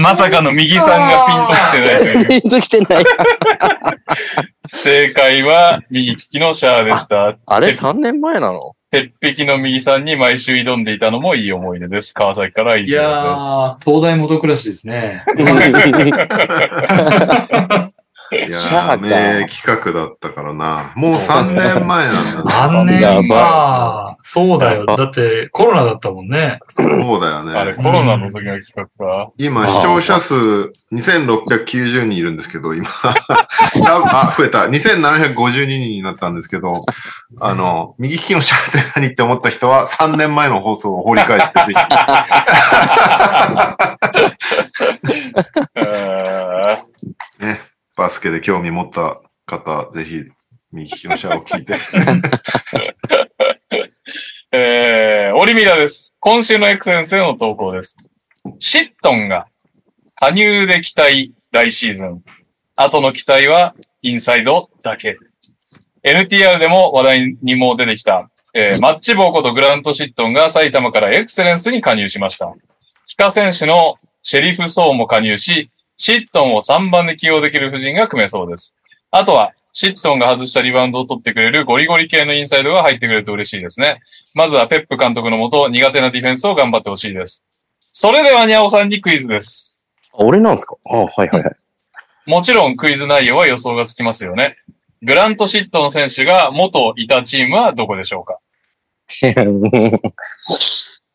[0.00, 2.26] まさかの右さんがピンと来てない。
[2.40, 3.04] ピンと来てない。
[4.66, 7.36] 正解は右利きのシャアでした。
[7.44, 7.66] あれ？
[7.68, 8.74] 鉄 ?3 年前なの？
[8.90, 12.14] 鉄壁の右さんに毎週挑んでいたのもいい思い出です。
[12.14, 15.22] 川崎から以いや上ー、東大元暮らしですね。
[18.30, 20.92] いや名企画だったからな。
[20.96, 22.42] もう3年前なんだね。
[22.44, 23.36] 何年やばいま
[24.10, 24.84] あ、そうだよ。
[24.84, 26.58] だってコロナだったもんね。
[26.68, 26.88] そう
[27.20, 27.58] だよです。
[27.58, 27.76] あれ、ね。
[27.76, 29.32] コロナの時の企画か。
[29.38, 30.34] 今、視聴者数
[30.92, 32.86] 2690人いるんですけど、今、
[33.86, 34.66] あ、増えた。
[34.66, 36.80] 2752人になったんですけど、
[37.40, 41.74] あの、右利きのシャアって何って思った人は3年前の放送を掘り返してぜひ。
[45.74, 47.60] えーね、
[47.98, 50.24] バスケで興味持った方、ぜひ、
[50.70, 51.74] 右利きのシャアを聞いて。
[54.52, 56.14] えー、オリミラです。
[56.20, 57.96] 今週のエクセンスへの投稿です。
[58.60, 59.48] シットンが
[60.14, 62.22] 加入で期待来シーズン。
[62.76, 65.18] 後の期待はインサイドだけ。
[66.04, 72.54] NTR でも話題にも出てきた、えーマッチボーことグラント・シットンが埼玉からエクセレンスに加入しました。
[73.08, 75.68] 帰化選手のシェリフ・ソーも加入し、
[75.98, 78.74] シットンを3番で起用できる布陣が組めそうです。
[79.10, 84.00] あとは、シットンが外したリバウンドを取ってくれるゴリゴリ系のインサイドが入ってくれると嬉しいですね。
[84.34, 87.44] まずはペップ監督のもと苦手なディフェンスを頑張ってほしいです。
[87.90, 89.78] それではにゃおさんにクイズです。
[90.12, 90.76] 俺なんすか？
[90.86, 91.56] あはいはいはい。
[92.26, 94.56] もちろんクイズ内容は予想がつきますよね。
[95.02, 98.38] グラント・シットン選手が元いたチームはどこでしょうか？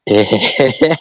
[0.05, 0.97] ええ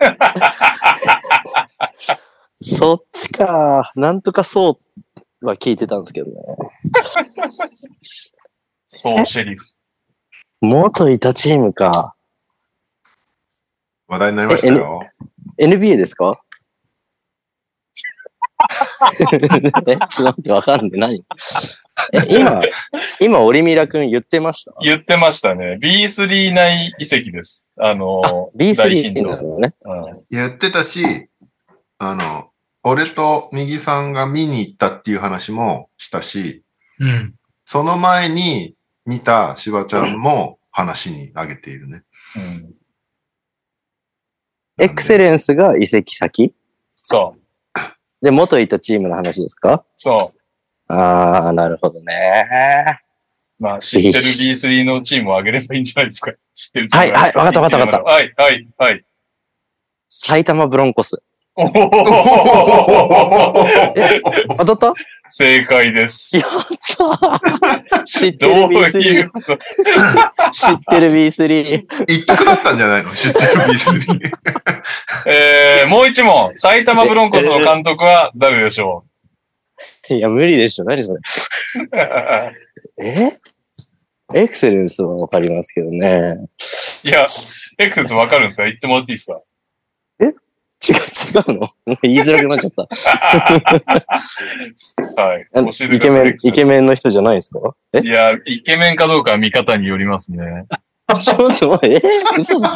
[2.66, 3.92] そっちか。
[3.94, 4.78] なんとかそ
[5.42, 6.34] うは聞いてたんですけどね。
[8.86, 9.66] そう、シェリフ。
[10.62, 12.14] 元いたチームか。
[14.08, 15.02] 話題になりましたよ。
[15.58, 16.40] NBA ですか？
[19.86, 21.22] え、ちょっと待って、わかんない。
[22.30, 22.62] 今、
[23.20, 24.72] 今、オリミラ君言ってました？
[24.80, 25.78] 言ってましたね。
[25.82, 27.72] B3 内移籍です。
[27.78, 29.28] あの、大 ?B3 ヒント。
[29.30, 29.74] なのね。
[29.82, 31.28] うん言ってたし、
[31.98, 32.48] あの、
[32.84, 36.62] 俺と右さんが見に行ったっていう話もしたし、
[37.00, 37.34] うん。
[37.64, 42.02] その前に見たしばちゃんも話に挙げているね。
[42.36, 42.74] うん
[44.76, 46.52] エクセレンスが移籍先？
[46.96, 47.80] そう。
[48.20, 49.84] で、元いたチームの話ですか？
[49.94, 50.32] そ
[50.88, 50.92] う。
[50.92, 52.98] ああ、なるほどね。
[53.60, 56.32] まあ、知ってる B3 のチームを上げればいいんじゃないですか。
[56.52, 57.12] 知ってるチーム。
[57.12, 59.04] はいはいわかったわかったわかったはい、はい、はい。
[60.08, 61.22] 埼玉ブロンコス。
[61.56, 61.66] お お
[64.64, 65.00] 当たった？
[65.30, 66.36] 正解です。
[68.04, 69.30] 知ってどるうい B3 う？
[69.30, 69.56] こと
[70.50, 71.84] 知ってる B3。
[72.08, 73.12] 一択だったんじゃないの？
[73.14, 74.20] 知ってる B3。
[75.28, 76.52] えー、もう一問。
[76.56, 79.04] 埼玉ブロンコスの監督は誰でしょ
[80.10, 80.84] いや、無理でしょ。
[80.84, 81.20] 何それ？
[81.20, 81.20] う
[83.04, 83.38] え？
[84.34, 86.36] エクセレンスはわかりますけどね。
[87.04, 87.26] いや、
[87.78, 88.64] エクセスわかるんですか？
[88.64, 89.40] 言ってもらっていいですか？
[90.92, 91.68] 違う、の？
[92.02, 92.82] 言いづらくなっちゃった。
[95.22, 95.46] はい。
[95.94, 96.68] イケメン、イケン。
[96.68, 97.60] メンの人じゃないですか？
[97.92, 98.00] え？
[98.00, 100.66] いや、イケメンかどうかは見方によりますね。
[101.14, 102.00] ちょっと待って、え？
[102.38, 102.72] 嘘でしょ？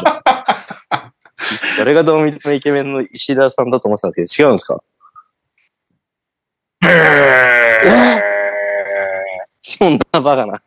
[1.78, 4.80] 誰がどう見てもイケメンの石田さんだと思ってたんですけど、違うんですか？
[9.60, 10.62] そんなバカな。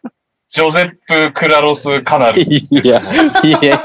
[0.52, 2.50] ジョゼップ・クラロス・カナルス。
[2.76, 3.00] いや、
[3.42, 3.78] いやいや。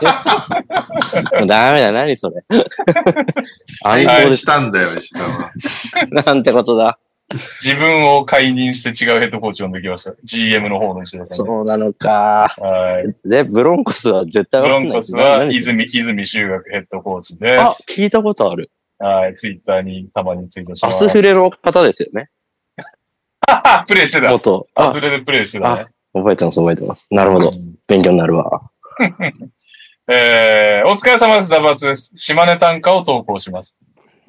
[1.38, 2.42] もうダメだ、何それ。
[3.84, 5.52] 暗愛好号でしたんだよ、石田は。
[6.24, 6.98] なんてことだ。
[7.62, 10.14] 自分を解任して違うヘッドコーチを抜きました。
[10.24, 12.52] GM の方の石田さんね、そうなのか。
[12.58, 13.28] はい。
[13.28, 18.72] で、ブロンコスは絶対ブロンコスは泉、泉修学ヘッドコーチであす。、聞いたことある。
[18.98, 19.34] はい。
[19.34, 21.08] ツイッターにたまにツイートしまアす。
[21.08, 22.28] スフレの方ですよね。
[23.46, 24.28] あ プレイしてた。
[24.28, 24.66] 元。
[24.74, 25.86] あアスフ、レでプレイしてたね。
[26.16, 27.06] 覚えてます、覚えてます。
[27.10, 27.50] なるほど。
[27.50, 28.62] うん勉強になるわ。
[30.08, 31.50] えー、お疲れ様です。
[31.50, 32.12] ダバツです。
[32.16, 33.78] 島根短歌を投稿します。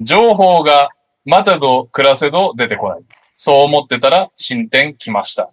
[0.00, 0.90] 情報が、
[1.24, 3.00] 待てど暮らせど出てこない。
[3.34, 5.50] そう思ってたら進展来ました。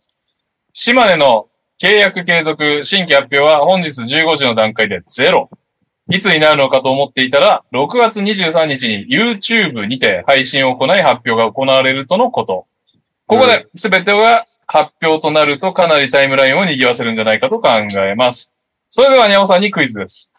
[0.71, 1.47] 島根の
[1.81, 5.49] 契約継続新規発表は本日15時の段階でゼロ。
[6.09, 12.67] いつになるのかと思っていたら、6月23日に YouTube にて配信を行い発表が行われるとのこと。
[13.27, 17.69] ここで全てが発表となるとかなりタイムラインを賑わせるんじゃないかと考
[18.03, 18.51] えます。
[18.89, 20.33] それでは、にゃおさんにクイズです。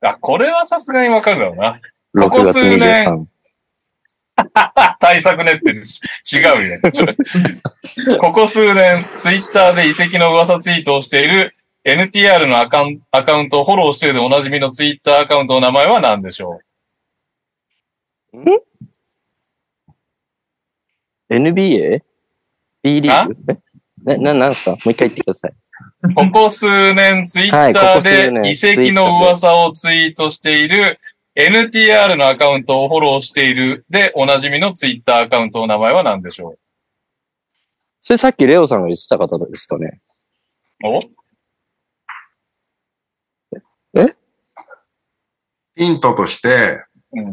[0.00, 1.80] あ、これはさすがにわかるだろうな。
[2.12, 3.26] ここ6月数年23。
[4.98, 6.00] 対策練ってるし、
[6.32, 8.18] 違うよ。
[8.20, 11.54] ここ数年、ツイッターで遺跡の噂ツイートをしている
[11.84, 16.60] NTR のアカウンアカウントをフォローしているでおなじみのツイッターアカウントの名前は何でしょ
[21.30, 22.02] NBA?
[22.84, 23.34] B リーグ。
[24.06, 24.16] え？
[24.18, 24.72] な、な、なんですか？
[24.72, 25.52] もう一回言ってください。
[26.10, 28.52] うここ数年ツイッターで遺
[28.90, 31.00] 跡の噂をツイートしている
[31.34, 33.86] NTR のアカウントをフォローしている。
[33.88, 36.56] でおなじみのツイッターアカウントの名前は何でしょ
[37.98, 40.00] それさっきレオさんが言ってた方ですかね？
[40.84, 41.00] うお
[45.76, 47.30] ヒントとして、うん。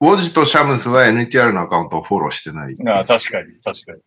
[0.00, 2.76] ウォジとシャムスは NTR のアカウントをフォローしてない。
[2.88, 3.98] あ確かに、確かに。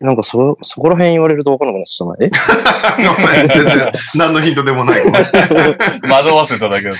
[0.00, 2.26] なんかそ、そこら辺言われると分からなくなっちゃったな。
[2.26, 3.06] え？
[3.22, 5.00] ごめん全然、何のヒントでもない。
[6.08, 6.96] 惑わせただけだ。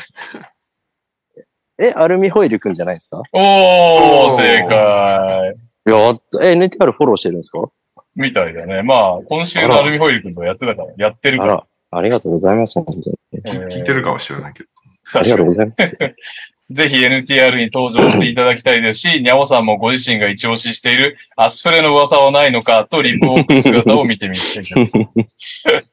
[1.78, 3.22] え、アルミホイルくんじゃないですか？
[3.32, 5.56] おー、正解。
[5.86, 7.60] やっと、え、NTR フォローしてるんですか？
[8.16, 8.82] みたいだね。
[8.82, 11.52] まあ、今週のアルミホイル君とやってたから、やってるから。
[11.54, 11.66] あら、
[11.98, 13.18] ありがとうございます、本当に。
[13.32, 14.68] えー聞いてるかもしれないけど。
[15.18, 15.96] ありがとうございます。
[16.70, 16.74] に。
[16.76, 24.92] ぜひ NTR に登場していただきたいですし、にゃおさんもご自身が一押ししているアスフレの噂はないのかとリプを送る姿を見てみたいです。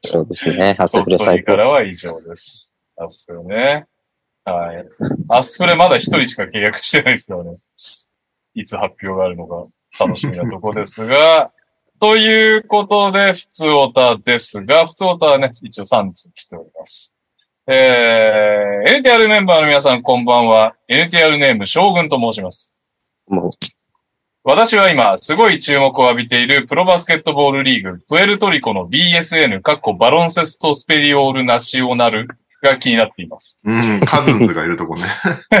[0.02, 0.74] そうですね。
[0.78, 1.52] ハスフレ最高。
[1.52, 2.74] からは以上です。
[2.96, 3.86] アスフレね。
[4.44, 4.86] はい。
[5.28, 7.56] アスフレまだ一人しか契約してないですからね。
[8.54, 9.66] いつ発表があるのか
[10.00, 11.52] 楽しみなとこですが、
[12.00, 17.14] ということで、普通オタですが、普通オタはね、一応3つ来ております。
[17.70, 20.74] えー、NTR メンバーの皆さんこんばんは。
[20.88, 22.74] NTR ネーム将軍と申します。
[24.42, 32.26] 私は今、すごい注目を浴びているプロバスケットボールリーグ、プエルトリコの BSN、かっこバロンセストスペリオールナシオナル
[32.62, 33.58] が気になっています。
[33.62, 35.02] うん、カズンズがいるとこね。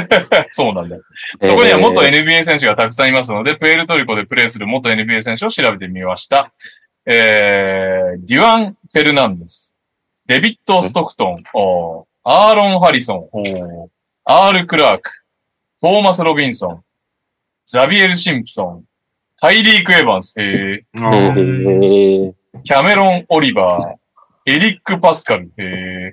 [0.52, 0.96] そうなんだ。
[1.42, 6.54] そこには元えー NBA 選手がたくさんいますので、プエルトリコでプレーする元 NBA 選手を調べてみました。
[7.04, 9.74] えー、デュアン・フェルナンデス、
[10.28, 12.04] デビッド・ストクトン、おー。
[12.22, 13.88] アーロン・ハリソン、おー。
[14.26, 15.10] アール・クラーク、
[15.80, 16.84] トーマス・ロビンソン、
[17.64, 18.84] ザビエル・シンプソン、
[19.40, 22.62] タイリーク・エヴァンス、えー、えー。
[22.62, 26.12] キャメロン・オリバー、エリック・パスカル、え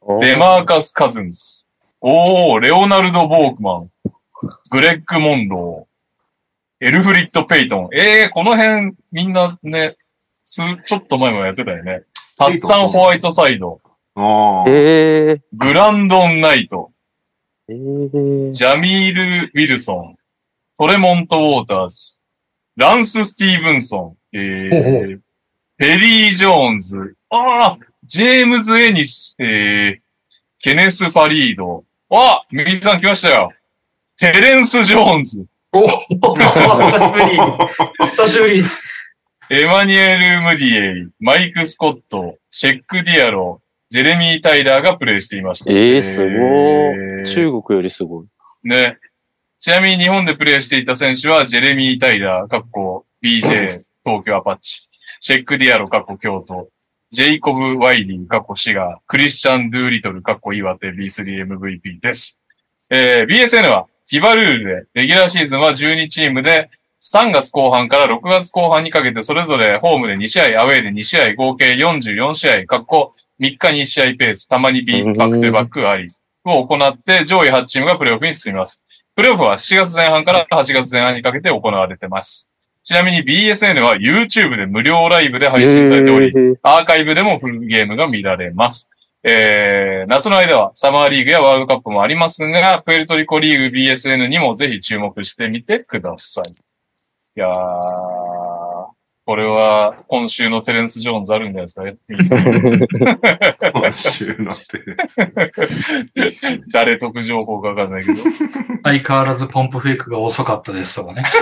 [0.00, 1.68] ー、デマーカス・カズンス、
[2.00, 3.90] おー、レオナルド・ボークマン、
[4.70, 7.88] グレッグ・モンロー、エルフリッド・ペイトン。
[7.92, 9.96] えー、この辺、みんなね、
[10.44, 12.04] す、ちょっと前もやってたよね。
[12.38, 13.80] ハッサン・ホワイトサイド、
[14.14, 14.70] ああ。
[14.70, 16.92] ええブランドン・ナイト、
[17.66, 20.16] ええジャミール・ウィルソン、
[20.76, 22.22] トレモント・ウォーターズ、
[22.76, 25.18] ランス・スティーブンソン、えほうほー、
[25.78, 30.00] ペリー・ジョーンズ、ああ、ジェームズ・エニス、えー、
[30.58, 33.50] ケネス・ファリード、あ右さん来ましたよ。
[34.18, 35.86] テレンス・ジョーンズ、おお
[36.36, 36.48] 久
[37.00, 38.06] しぶり。
[38.08, 38.62] 久しぶり。
[39.48, 45.70] エマニュエル・ムディエイ、マイク・スコット、シェック・ディアロ、ジェレミー・タイラーがプレイしていました。
[45.72, 46.30] ええすごい。
[46.30, 48.26] えー中国よりすごい。
[48.64, 48.98] ね。
[49.58, 53.40] ちなみに日本でプレイしていた選手は、ジェレミー・タイラー、かっこ BJ、
[54.04, 54.88] 東京アパッチ、
[55.20, 56.68] シェック・ディアロ、かっこ京都、
[57.10, 62.38] ジェイコブ・ワイリー、かっこ滋賀、クリスチャン・ドゥーリトル、かっこ岩手 B3MVP です。
[62.90, 64.64] えー BSN は、フィバルール
[64.94, 66.70] で、レギュラーシーズンは12チームで、
[67.00, 76.06] 3月後半から6月後半にかけて、それぞれホームで2試合、アウェーで2試合、合計44試合、かっこ3日に1試合ペース、たまに B バックトゥバックあり、
[76.44, 78.82] を行って、上位8チームがプレイオフに進みます。
[79.14, 82.48] プレイオフは7月前半から8月前半にかけて行われてます。
[82.82, 88.88] ちなみに BSN は YouTube で無料ライブで配信されており、ええアーカイブでもフルゲームが見られます。
[89.24, 96.65] えー、夏の間はサマーリーグやワールドカップもありますが、プエルトリコリーグ BSN にもぜひ注目してみてください。
[97.36, 97.52] いやー、
[99.26, 101.82] これは今週のテレンス・ジョーンズあるんじゃないですか？
[101.84, 101.96] ね。
[103.74, 104.80] 今週のって。
[106.72, 108.20] 誰得情報かわかんないけど。
[108.84, 111.24] 相変わらずポンプフェイクが遅かったですとかね。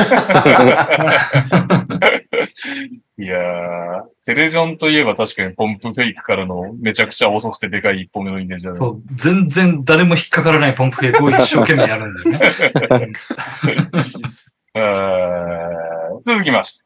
[3.17, 8.77] いやー、テレジョンといえば確かにポンプフェイクからのめちゃくちゃ遅くてでかい一歩目のイメージだね。
[8.77, 12.31] そう、全然誰も引っかからないポンプフェイクを一生懸命やるんだよ
[12.99, 13.13] ね。
[14.75, 16.85] えー続きまして。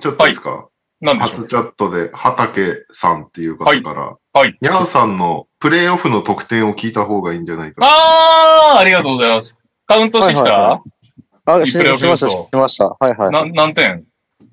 [0.00, 0.68] ちょっといいですか、
[1.00, 1.40] 何でしょう？
[1.40, 3.94] 初チャットで畑さんっていう方から、はい
[4.32, 7.82] はいにゃーさんのプレイオフの得点を聞いた方がいいんじゃないか。
[7.84, 9.58] あー、ありがとうございます。
[9.86, 10.82] カウントしてきた、は
[11.46, 12.96] いはいあ、しプレイオフしました、しました。
[13.00, 13.30] はいはい。
[13.32, 14.04] な何点？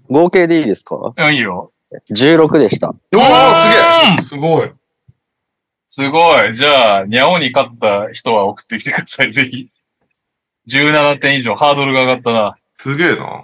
[0.10, 1.14] 合計でいいですか？
[1.16, 1.72] うん、いいよ。
[2.10, 2.90] ?16 でした。
[2.90, 4.72] おー、すげえうんすごい。
[5.86, 6.54] すごい。
[6.54, 9.70] じゃあ、ニャオに勝った人は送ってきてください、ぜひ。
[10.68, 12.58] 17点以上、ハードルが上がったな。
[12.74, 13.44] すげえな。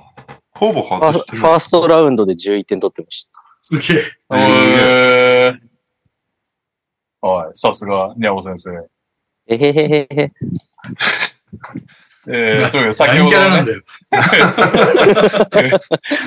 [0.52, 1.46] ほぼファ外してるフ。
[1.46, 3.28] ァーストラウンドで11点取ってまし
[3.62, 4.06] すげえ。
[4.34, 7.28] えー。
[7.28, 8.72] はい、さすが、ニャオ先生。
[8.72, 8.84] た。
[9.48, 10.32] えへへへへ。
[12.28, 13.74] えー、というか、先何ほど。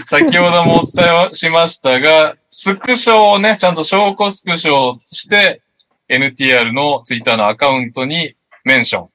[0.06, 5.62] 先ほどもお伝えしましたが、スクショをね、ちゃんと証拠スクショをして、
[6.08, 8.34] NTR のツイッターのアカウントに
[8.64, 9.08] メンション。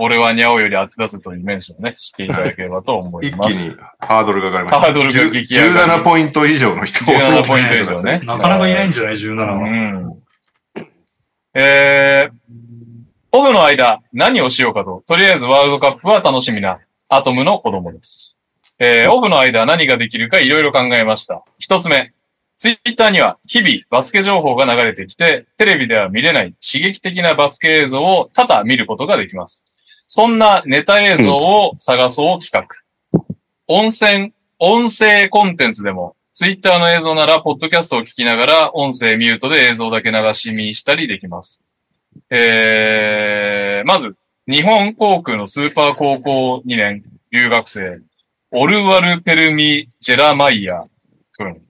[0.00, 3.68] 俺はニャオより当て出すというメンションをね、していただければと思い一気ます。
[3.68, 4.80] にハードルが上がりました。
[4.80, 8.20] ハードルが激上がり17ポイント以上の人17ポイント以上ね。
[8.24, 9.54] なかなかいないんじゃない ?17 は。
[9.54, 10.22] うん。
[11.52, 12.34] えー、
[13.32, 15.04] オフの間、何をしようかと。
[15.06, 16.78] とりあえずワールドカップは楽しみな、
[17.08, 18.38] アトムの子供です。
[18.78, 21.44] えー、オフの間何ができるかいろいろ考えました。
[21.58, 22.12] 一つ目。
[22.56, 29.64] ツイッターには日々バスケ情報が流れてきて、テレビでは見れない刺激的なバスケ映像を多々見ることができます。
[30.12, 33.22] そんなネタ映像を探そう企画。
[33.68, 41.62] 温泉、音声コンテンツでも、ツイッターの映像なら、ポッドキャストを聞きながら、音声ミュートで映像だけ流し見したりできます。
[42.28, 44.16] えー、まず、
[44.48, 48.00] 日本航空のスーパー高校2年留学生、
[48.50, 50.86] オルワル・ペルミ・ジェラマイヤ
[51.34, 51.62] 君。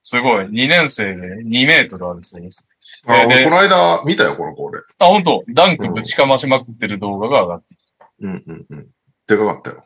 [0.00, 0.46] すごい。
[0.46, 2.66] 2年生で2メートルあるそうです。
[3.06, 4.80] あ、この間見たよ、この子俺。
[4.98, 7.78] あ、本当ダンクぶちかましまくってる動画が上がってき
[8.20, 8.86] うんうんうん。
[9.28, 9.84] でかかったよ。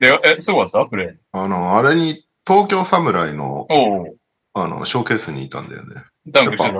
[0.00, 0.18] た。
[0.20, 0.88] で、え、すごかった？
[0.88, 1.18] プレイ。
[1.32, 3.66] あの、あれに、東京侍の、
[4.54, 6.02] あの、ショーケースにいたんだよね。
[6.26, 6.76] ダンクしてた？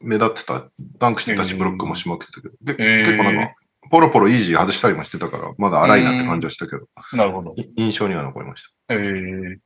[0.00, 0.70] 目立ってた。
[0.98, 2.54] ダンクしてたし、ブロックもしまくってたけど。
[2.60, 3.54] でへー結構なんか、
[3.90, 7.54] ポロポロイージー外したりもしてたから、まだ荒いなって感じはしたけど、なるほど。
[7.56, 8.94] い印象には残りました。
[8.94, 9.58] えー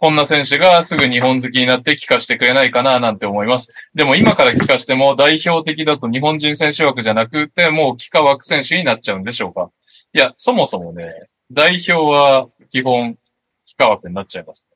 [0.00, 3.70] こんな選手がすぐ日本好きになって聞かせてくれないかななんて思います。
[3.94, 9.70] でも今から聞かしても代表的だと日本人選手枠じゃなくてもう幾何枠選手になっちゃうんでしょうか
[10.14, 11.12] いや、そもそもね、
[11.52, 13.18] 代表は基本
[13.66, 14.66] 幾何枠になっちゃいます。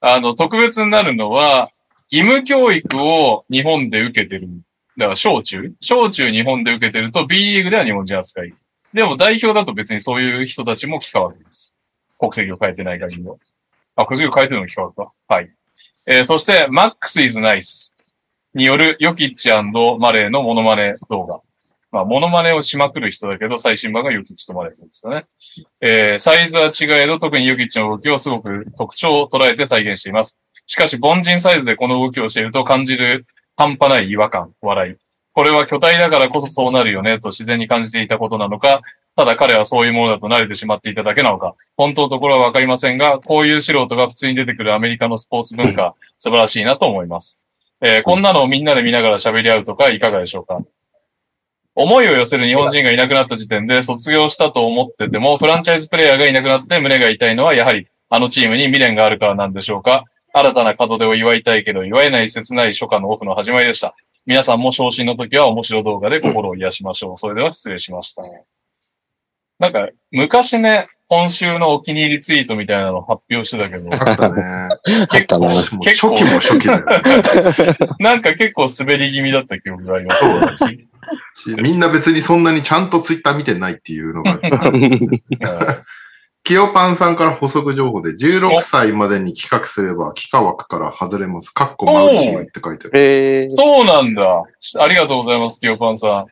[0.00, 1.68] あの、特別になるのは
[2.12, 4.48] 義務教育を日本で受けてる。
[4.96, 5.72] だから小中？
[5.80, 8.54] 小中日本で受けてると B リーグでは日本人扱い。
[8.94, 11.74] でも代表だと別にそういう人たちも幾何枠です。
[12.16, 13.34] 国籍を変えてない限りは。
[13.98, 15.50] あ、国籍を変えてるのが聞かかはい。
[16.06, 17.94] えーそして、Max is Nice
[18.54, 21.40] によるヨキッチマレーのモノマネ動画。
[21.90, 25.24] まあ、モノマネをしまくる人だけど、最新版がヨキッチとマレーですよね。
[25.80, 30.38] えーサイズは違えど、特にヨキッチの動きをすごく特徴を捉えて再現しています。
[30.66, 33.26] しかし、凡人サイズでこの動きをしていると感じる
[33.56, 34.96] 半端ない違和感、笑い。
[35.32, 38.82] これは巨体だからこそそうなるよねと自然に感じていたことなのか、
[39.18, 47.40] ただ彼はそういうものだと慣れてしまっていただけなのか、本当のところはわかりませんが、こういう素人が普通に出てくるアメリカのスポーツ文化、素晴らしいなと思います。
[47.80, 50.60] えーこんなのをみんなで見ながら喋り合うとかいかがでしょうか
[51.74, 63.96] 思いを寄せる日本人がいなくなった時点で卒業したと思ってても、フランチャイズプレイヤーがいなくなって胸が痛いのはやはりあのチームに未練があるからなんでしょうか新たな門出を祝いたいけど祝えない切ない初夏のオフの始まりでした。
[64.26, 67.16] 皆さんも昇進の時は面白動画で心を癒しましょう。
[67.16, 68.22] それでは失礼しました。
[69.58, 74.42] なんか、昔ね、今週のお気に入りツイートみたいなの発表してたけど、あったね。
[75.08, 75.48] あったな。
[75.48, 77.76] もう初期も初期だよね。
[77.98, 80.24] なんか結構滑り気味だった記憶があります。
[80.24, 80.88] 私
[81.34, 84.34] しみんな別にそんなにちゃんとツイッター見てないっていうのが。
[84.34, 85.22] うん
[86.44, 91.50] キヨパンさんから補足情報で、16歳までに企画すれば、幾何枠から外れます。
[91.50, 92.98] かっこマウシーって書いてある。
[92.98, 94.44] えー、そうなんだ。
[94.78, 96.26] ありがとうございます、キヨパンさん。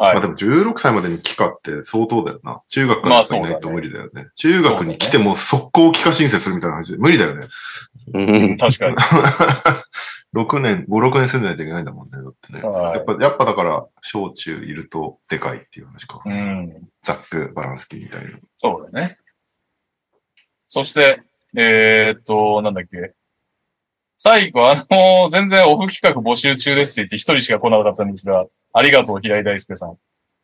[0.00, 2.62] はいまあでも16歳までに帰化って相当だよな。
[2.68, 4.28] 中学からいないと無理だよね。
[4.34, 7.46] 中学に来ても速攻帰化申請するみたいな話で無理だよね。
[8.14, 8.96] うん確かに。
[10.32, 12.12] 6年、5、6年住んでないといけないんだもんね。
[12.12, 12.62] だってね。
[12.62, 16.22] はいやっぱ、やっぱだから、小中いるとでかいっていう話か。
[16.24, 16.88] うん。
[17.02, 18.38] ザック・バランスキーみたいな。
[18.56, 19.18] そうだね。
[20.66, 21.20] そして、
[21.54, 23.12] えーっと、なんだっけ。
[24.16, 29.96] 最後、あの全然オフ企画募集中ですって言って一人しか来なかったんですが、ありがとう、平井大輔さん。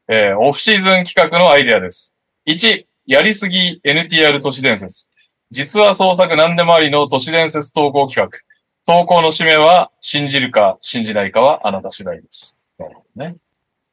[0.09, 2.15] えーオフシーズン企画のアイデアです。
[2.49, 5.09] 1、やりすぎ NTR 都市伝説。
[5.51, 8.39] 実は創作何でもありの都市伝説投稿企画。
[8.85, 12.57] 投稿の締めは、信じるか信じないかはあなた次第です。
[12.79, 13.37] なるほどね。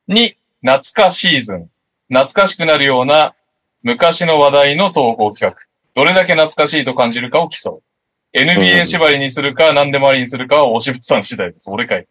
[0.08, 1.70] 2、懐かシーズン。
[2.10, 3.34] 懐かしくなるような
[3.82, 5.60] 昔の話題の投稿企画。
[5.96, 8.38] どれだけ懐かしいと感じるかを競う。
[8.38, 11.70] NBA 縛りにするか何でもありにするかはおしぶさん次第です。
[11.70, 12.08] 俺かい。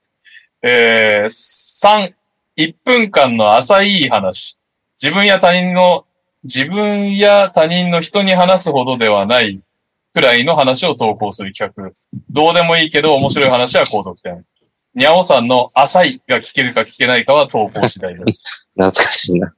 [0.62, 2.14] えー、3、
[2.56, 4.58] 1分間の浅い話。
[5.00, 6.06] 自分や他人の、
[6.44, 9.62] 自分や他人の人に話すほどではない
[10.12, 11.92] くらいの話を投稿する企画。
[12.30, 14.44] どうでもいいけど面白い話は高得点。
[14.94, 18.44] にゃおさんの浅いが聞けるか聞けないかは投稿次第です。
[18.76, 19.54] 懐かしいな。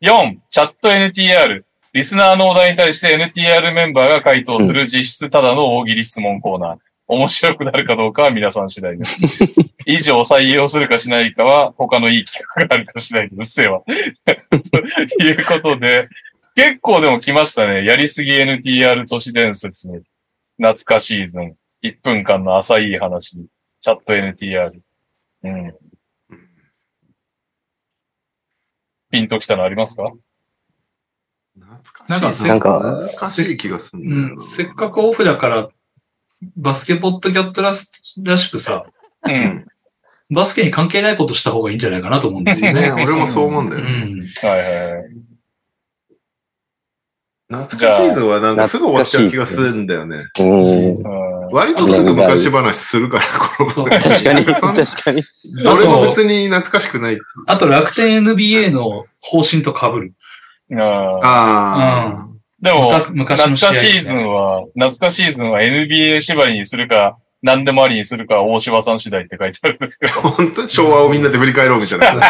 [0.00, 1.64] 4、チャット NTR。
[1.92, 6.78] リスナーのお題に対して NTR メンバーが回答する実質ただの大喜利質問コーナー。
[7.08, 9.18] 面白くなるかどうかは皆さん次第です。
[9.86, 13.80] 以上採用するかしないかは他のいい企画があるかしないとうっせえわ。
[13.88, 16.08] ということで、
[16.54, 17.84] 結構でも来ましたね。
[17.84, 20.02] やりすぎ NTR 都市伝説に
[20.58, 21.56] 懐かシーズン。
[21.82, 23.38] 1分間の浅い話。
[23.80, 24.72] チャット NTR。
[25.44, 25.74] うん。
[29.10, 30.12] ピンときたのありますか？
[31.58, 32.44] 懐かしい。
[32.44, 35.68] なんか懐かしい気がするうん、せっかくオフだから、
[36.56, 37.90] バスケポッドキャットらし
[38.22, 38.86] らしくさ、
[39.24, 39.66] うん。
[40.30, 42.82] バスケに関係ないことした方がいいんじゃないかなと思うんですよね。
[42.82, 43.90] ね、 俺もそう思うんだうよね。
[43.90, 44.20] ん。
[44.20, 45.04] はいはいはい。
[47.50, 50.18] 懐かしいぞはなんかすぐ終わっちゃう気がするんだよね。
[50.40, 50.96] うん。
[50.96, 55.22] うん割とすぐ昔話するから、この確かに、確かに。
[55.66, 57.18] あ俺もと、別に懐かしくない。
[57.46, 60.12] あと楽天 NBA の方針と被る。
[60.72, 62.28] あーあ
[62.60, 63.36] でも、懐か
[63.72, 70.12] シーズンは、懐かシーズンは NBA 縛りにするか、何でもありにするか、大柴さん次第って書いてあるんですけど。
[70.18, 70.66] あ、 本当？
[70.66, 72.20] 昭和をみんなで振り返ろうみたいな。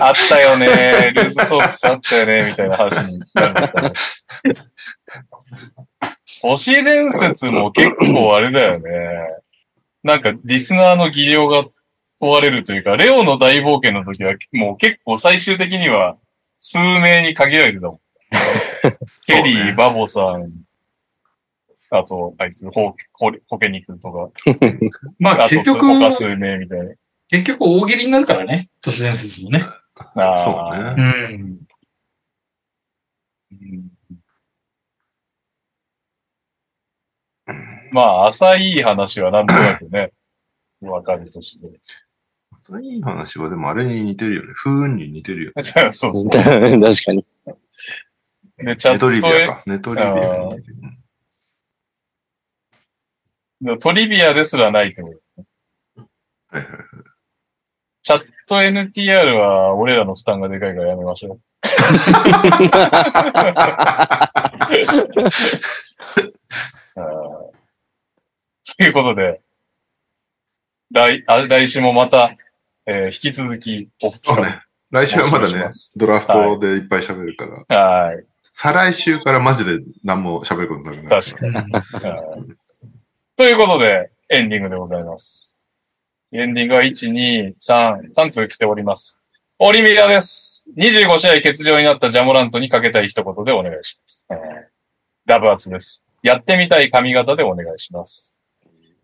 [0.00, 3.92] あったよね、ルーズソックスあったよね、みたいな話になるんですかね。
[6.42, 8.90] 都市伝説も結構あれだよね。
[10.04, 11.64] なんか、リスナーの技量が
[12.20, 16.16] 問われるというか、レオの大冒険の時は、もう結構最終的には、
[16.58, 18.00] 数名に限られてたもん。
[19.26, 20.52] ケリー、バボさん、
[21.90, 24.30] あと、あいつ、ホホホケニクとか、
[25.18, 26.94] まああと結局、他数名みたいな。
[27.30, 28.70] 結局大喜利になるからね。
[28.80, 29.64] 都市伝説もね。
[30.14, 30.94] あーそうね。
[30.96, 31.58] うん。
[33.50, 33.98] うん
[37.92, 40.12] まあ、浅い話はなんとなくね、
[40.82, 41.66] わかるとして。
[42.62, 44.52] そういう話はでもあれに似てるよね。
[44.54, 45.62] 風雲に似てるよね。
[45.92, 46.30] そうそう。
[46.30, 47.24] 確かに。
[48.58, 49.62] で、チャットネトリビアへ、か。
[49.66, 50.06] ネトリビ
[53.72, 55.44] アトリビアですらないってこと。
[56.48, 56.82] はいはいはい。
[58.02, 61.40] チャット NTR は俺らの負担がでかいからやめましょう。
[68.78, 69.40] ということで、
[70.90, 72.36] 来、あ来週もまた、
[72.86, 74.62] えー引き続きおね。
[74.90, 77.76] 来週はまだねドラフトでいっぱい喋るから。
[77.78, 78.24] はい。
[78.60, 81.08] 再来週からマジで何も喋ることになる。
[81.08, 82.56] 確かうんはい
[83.36, 85.60] ということで、エンディングでございます。
[86.32, 89.20] エンディングは1、2、3、3通来ております。
[89.60, 90.66] オリミラです。
[90.76, 94.26] 25試合欠場になったジャモラントにかけたい一言でお願いします。
[94.28, 94.38] えー
[95.24, 96.04] ダブアツです。
[96.24, 98.38] やってみたい髪型でお願いします。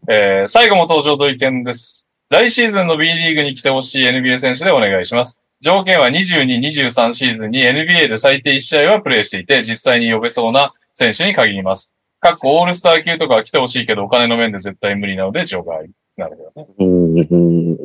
[0.08, 2.08] えー最後も登場と意見です。
[2.28, 5.40] 来シーズンの B リーグに来てほしい NBA 選手でお願いします。
[5.64, 11.90] 条件は22、23シーズンに NBA で最低1試合はプレイしていて、実際に呼べそうな選手に限ります。
[12.20, 15.88] かっこオールスター級とかは来てほしいけど、お金の面で絶対無理なので除外。
[16.18, 16.76] なるほどね。
[16.78, 17.18] うん。
[17.18, 17.72] うん。
[17.72, 17.78] う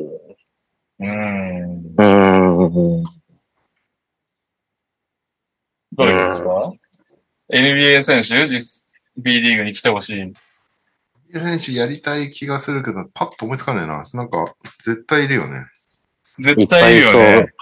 [1.00, 2.98] ーん。
[2.98, 3.02] うん。
[5.92, 6.72] どれですか
[7.50, 10.34] ?NBA 選手、実、B リーグに来てほしい。
[11.32, 14.02] 選手やりたい気がするけど、パッと思いつかないな。
[14.12, 14.54] なんか、
[14.84, 15.64] 絶対いるよね。
[16.38, 17.54] い絶対いるよね。。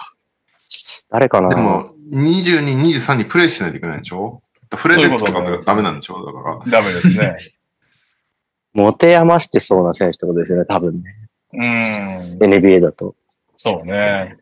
[1.09, 1.49] 誰かな？
[1.49, 4.41] でも、22、23にプレイしないといけないでしょ？
[4.71, 6.25] 触れてとかそういうことねダメなんでしょ？
[6.25, 6.81] だから。
[6.81, 7.37] ダメですね。
[8.73, 11.15] 持て余してそうな選手ってことですよね、多分ね。
[11.53, 12.37] うーん。
[12.37, 13.15] NBA だと。
[13.55, 14.37] そうね。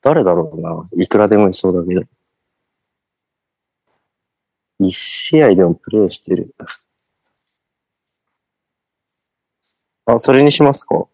[0.00, 0.84] 誰だろうな？
[0.96, 2.02] いくらでもいそうだけど。
[4.78, 6.54] 一試合でもプレイしてる。
[10.06, 11.04] あ、それにしますか？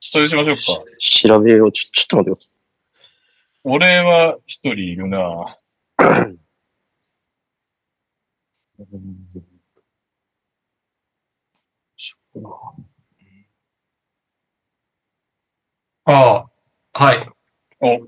[0.00, 0.62] それしましょうか。
[0.98, 1.72] 調べよう。
[1.72, 2.53] ちょ、ちょっと待ってください。
[3.64, 5.58] 俺は一人いるな。
[16.04, 16.46] ああ、
[16.92, 17.30] はい。
[17.80, 18.06] お、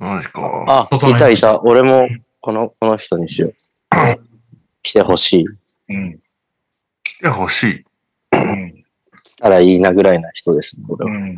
[0.00, 0.88] マジか。
[0.90, 1.62] あ、いたいた。
[1.62, 2.08] 俺も、
[2.40, 3.54] この、この人にしよう。
[4.82, 5.46] 来てほしい。
[5.90, 6.20] うん。
[7.04, 7.84] 来てほしい。
[9.40, 11.12] たらいいなぐらいな人です、ね、俺は。
[11.12, 11.36] うん。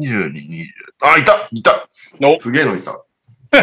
[0.00, 0.66] 22、20。
[1.00, 1.88] あ、いたいた
[2.26, 3.00] おすげえのいた。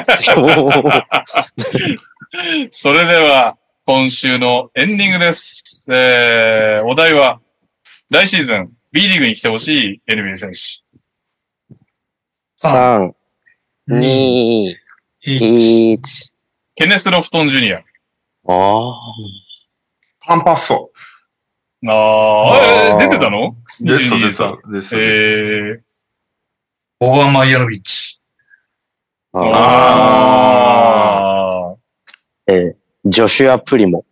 [2.72, 5.86] それでは、今週のエンディングです。
[5.91, 7.41] えー、お題は、
[8.10, 10.57] 来シーズン B リーグに来てほしい NBA 選手。
[12.68, 13.11] 3、
[13.90, 14.76] 2、
[15.23, 15.99] い1。
[16.76, 17.84] ケネス・ロフトン・ジュニア。
[18.48, 18.94] あ
[20.26, 20.91] カンパッソ。
[21.88, 23.56] あー、えーあー出てたの？
[23.81, 24.72] でした、22でしさた。
[24.72, 24.95] でした。
[24.97, 25.80] えー、
[26.99, 28.19] ボガン・マイヤノビッチ。
[29.34, 29.39] あ。
[31.76, 31.76] あ。
[32.47, 32.76] えー
[33.07, 34.03] ジョシュア・プリモ。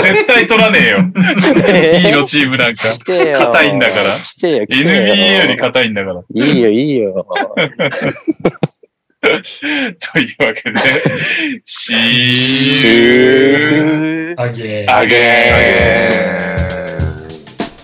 [0.00, 0.98] ー、絶対取らねえよ。
[1.98, 2.92] いいのチームなんか。
[2.92, 3.38] 来てよ。
[3.38, 4.14] 硬いんだから。
[4.14, 6.22] NBA より硬いんだから。
[6.32, 7.26] いいよ、いいよ。
[9.22, 10.80] というわけで、
[11.66, 11.94] シ
[12.32, 16.08] シーュあげあげえ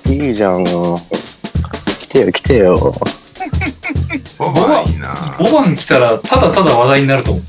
[0.08, 0.64] いいじゃん。
[0.64, 2.94] 来てよ、来てよ。
[4.38, 5.14] ー、ボバいいな。
[5.38, 7.44] ボバン来たら、ただただ話題になると思う。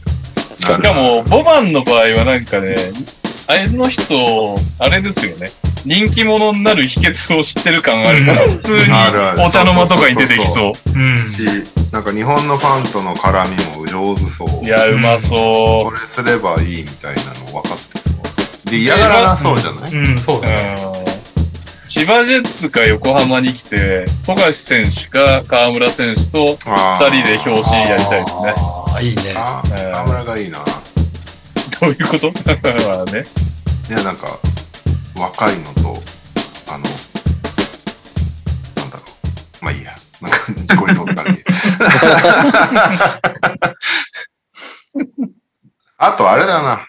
[0.61, 2.75] しかも、ボバンの場合はなんかね、
[3.47, 5.49] あれの人、あれですよね。
[5.85, 8.81] 人気者になる秘訣を知ってる感あるから、普通に
[9.45, 10.73] お茶の間とかに出てきそう。
[10.93, 11.76] うん。
[11.87, 14.65] し、なんか日本のファンとの絡みも上手そう。
[14.65, 18.09] いや、うまそこれすればいいみたいなの分かってそ
[18.67, 18.69] う。
[18.69, 19.91] で、嫌がらなそうじゃない？
[19.93, 20.41] うん、そうう。
[20.41, 20.75] だね。
[20.91, 20.97] うん
[21.89, 28.53] 千葉ジェッツか横浜に来て、富樫選手か河村選手とあ二人で表紙やりたいですね。
[28.57, 29.33] ああ、いいね。
[29.33, 30.59] 河村がいいな。
[31.79, 32.29] どういうこと？
[32.89, 33.23] まあね。
[33.89, 34.37] いや、なんか、
[35.17, 36.03] 若いのと、
[36.67, 36.83] あの、
[38.75, 39.03] なんだろ
[39.61, 39.65] う。
[39.65, 39.95] まあいいや。
[40.21, 41.43] なんか、自己理想って感じ。
[45.97, 46.87] あと、あれだな。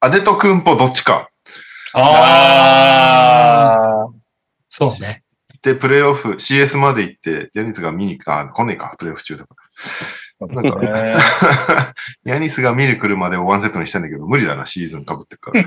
[0.00, 1.30] アデト君ポどっちか。
[1.94, 4.06] あ
[4.68, 5.22] そうね。
[5.62, 9.54] で、プレイオフ、CS まで行って、ヤニスが見に、あ、来ねえか、プレイオフ中だか
[10.40, 10.46] あ。
[10.46, 10.78] なんか。
[12.24, 15.64] ヤニスが見に来るまでをワンセットにしたんだけど、無理だな、シーズン被ってるから。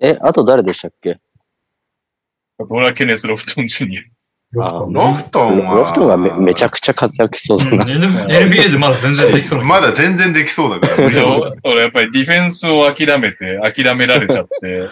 [0.00, 1.18] え、あと誰でしたっけ？
[2.58, 4.02] 俺はケネス・ロフトン・ジュニア。
[4.58, 7.84] あロフトンは、ロフトンがめめちゃくちゃ活躍しそうだうん、な。
[7.84, 11.06] でも NBA でまだ全然できそうますだ全然できそうだから、
[11.64, 14.88] 俺やっぱりディフェンスを諦めて、諦められちゃって、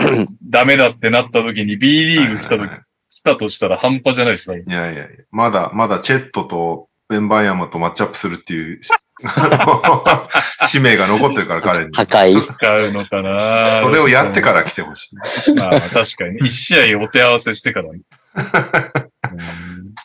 [0.42, 2.70] ダメだってなった時に B リーグ来た時、
[3.08, 4.56] 来たとしたら半端じゃないでしょ。
[4.56, 8.80] いやいやいや、まだ、まだチェットとベンバイアマとマッチアップするっていう、
[10.66, 11.94] 使命が残ってるから、彼に。
[11.94, 12.40] 破壊。
[12.40, 13.04] 使うの。
[13.04, 15.54] かなそれをやってから来てほしい。
[15.54, 16.38] まあ確かに。
[16.46, 17.86] 一試合お手合わせしてから。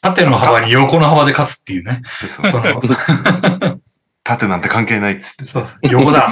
[0.02, 0.38] 縦の。
[0.38, 1.08] 幅に横の。
[1.08, 2.02] 幅で勝つっていうね。
[2.20, 3.82] そうそうそう
[4.24, 5.46] 縦なんて関係ないっつって。
[5.46, 5.88] そうそう。
[5.90, 6.30] 横だ。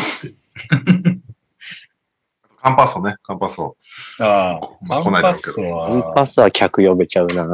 [2.64, 3.76] カンパッソね、カンパッソ。
[4.20, 5.54] ああ、まあ、来ないだろうけど。
[5.54, 7.46] ソは、インパスは客呼べちゃうな。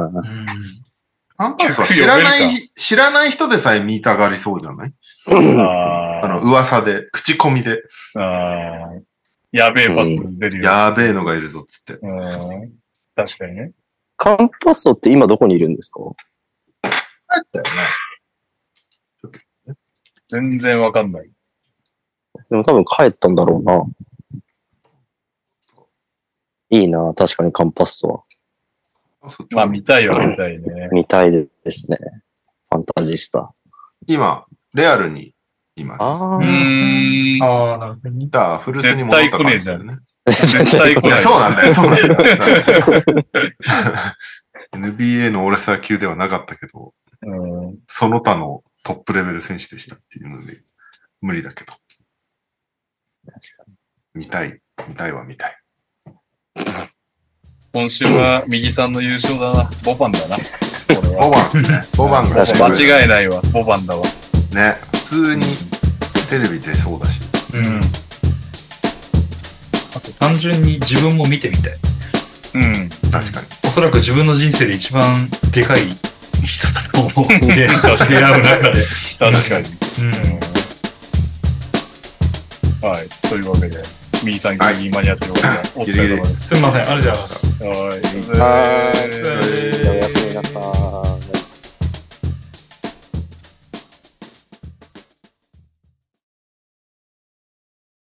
[1.36, 4.92] カンパスは知らない、知らない人でさえ見たがりそうじゃない
[5.32, 7.82] ああの、噂で、口コミで、
[8.16, 9.02] ああー
[9.52, 10.62] やべえパス出るよ。
[10.64, 11.94] やべえのがいるぞっつって。
[11.94, 12.72] うん
[13.16, 13.72] 確かにね。
[14.16, 16.00] カンパッソって今どこにいるんですか？
[17.52, 17.64] だよ
[19.66, 19.74] ね。
[20.28, 21.30] 全然わかんない。
[22.48, 23.84] でも多分帰ったんだろうな。
[26.70, 28.22] いいな、確かにカンパッソは。
[29.50, 30.88] まあ見たいは見たいね。
[30.92, 31.98] 見たいですね。
[32.70, 33.52] ファンタジスタ。
[34.06, 34.44] 今、
[34.74, 35.34] レアルに
[35.76, 36.02] います。
[36.02, 37.42] あうーん。
[37.42, 38.26] ああ、なるほどね。
[38.28, 39.98] だからフルスに戻った感じだよね。
[40.26, 41.22] 絶対来ない。
[41.22, 42.14] そうなんだよ、そうなんだよ。
[44.72, 50.62] NBA のオールスター級ではなかったけど、うんその他のトップレベル選手でしたっていうので、
[51.20, 51.72] 無理だけど。
[54.14, 55.56] 見たい、見たいは見たい。
[57.72, 59.70] 今週は右さんの優勝だな。
[59.84, 60.36] ボバンだな。
[60.88, 61.30] ボは。
[61.30, 61.82] バンですね。
[61.96, 63.40] ボバン間違いないわ。
[63.52, 64.02] ボバンだわ。
[64.52, 65.44] ね、普通に
[66.28, 67.20] テレビ出そうだし。
[67.54, 67.80] うん。
[69.94, 71.74] あと単純に自分も見てみたい。
[72.54, 72.90] うん。
[73.10, 73.46] 確かに。
[73.64, 75.82] おそらく自分の人生で一番でかい
[76.44, 77.28] 人だと思う。
[77.46, 77.82] で出会う
[78.42, 78.86] 中で。
[79.18, 79.66] 確かに。
[82.82, 82.88] うん。
[82.88, 83.08] はい。
[83.28, 83.80] というわけで、
[84.24, 85.48] 右さんギリギリ間に合ってよかった。
[85.76, 86.48] お疲れ様です。
[86.48, 87.62] すみません、ありがとうございます。
[87.64, 87.70] はい。
[88.40, 88.92] は
[90.86, 90.89] い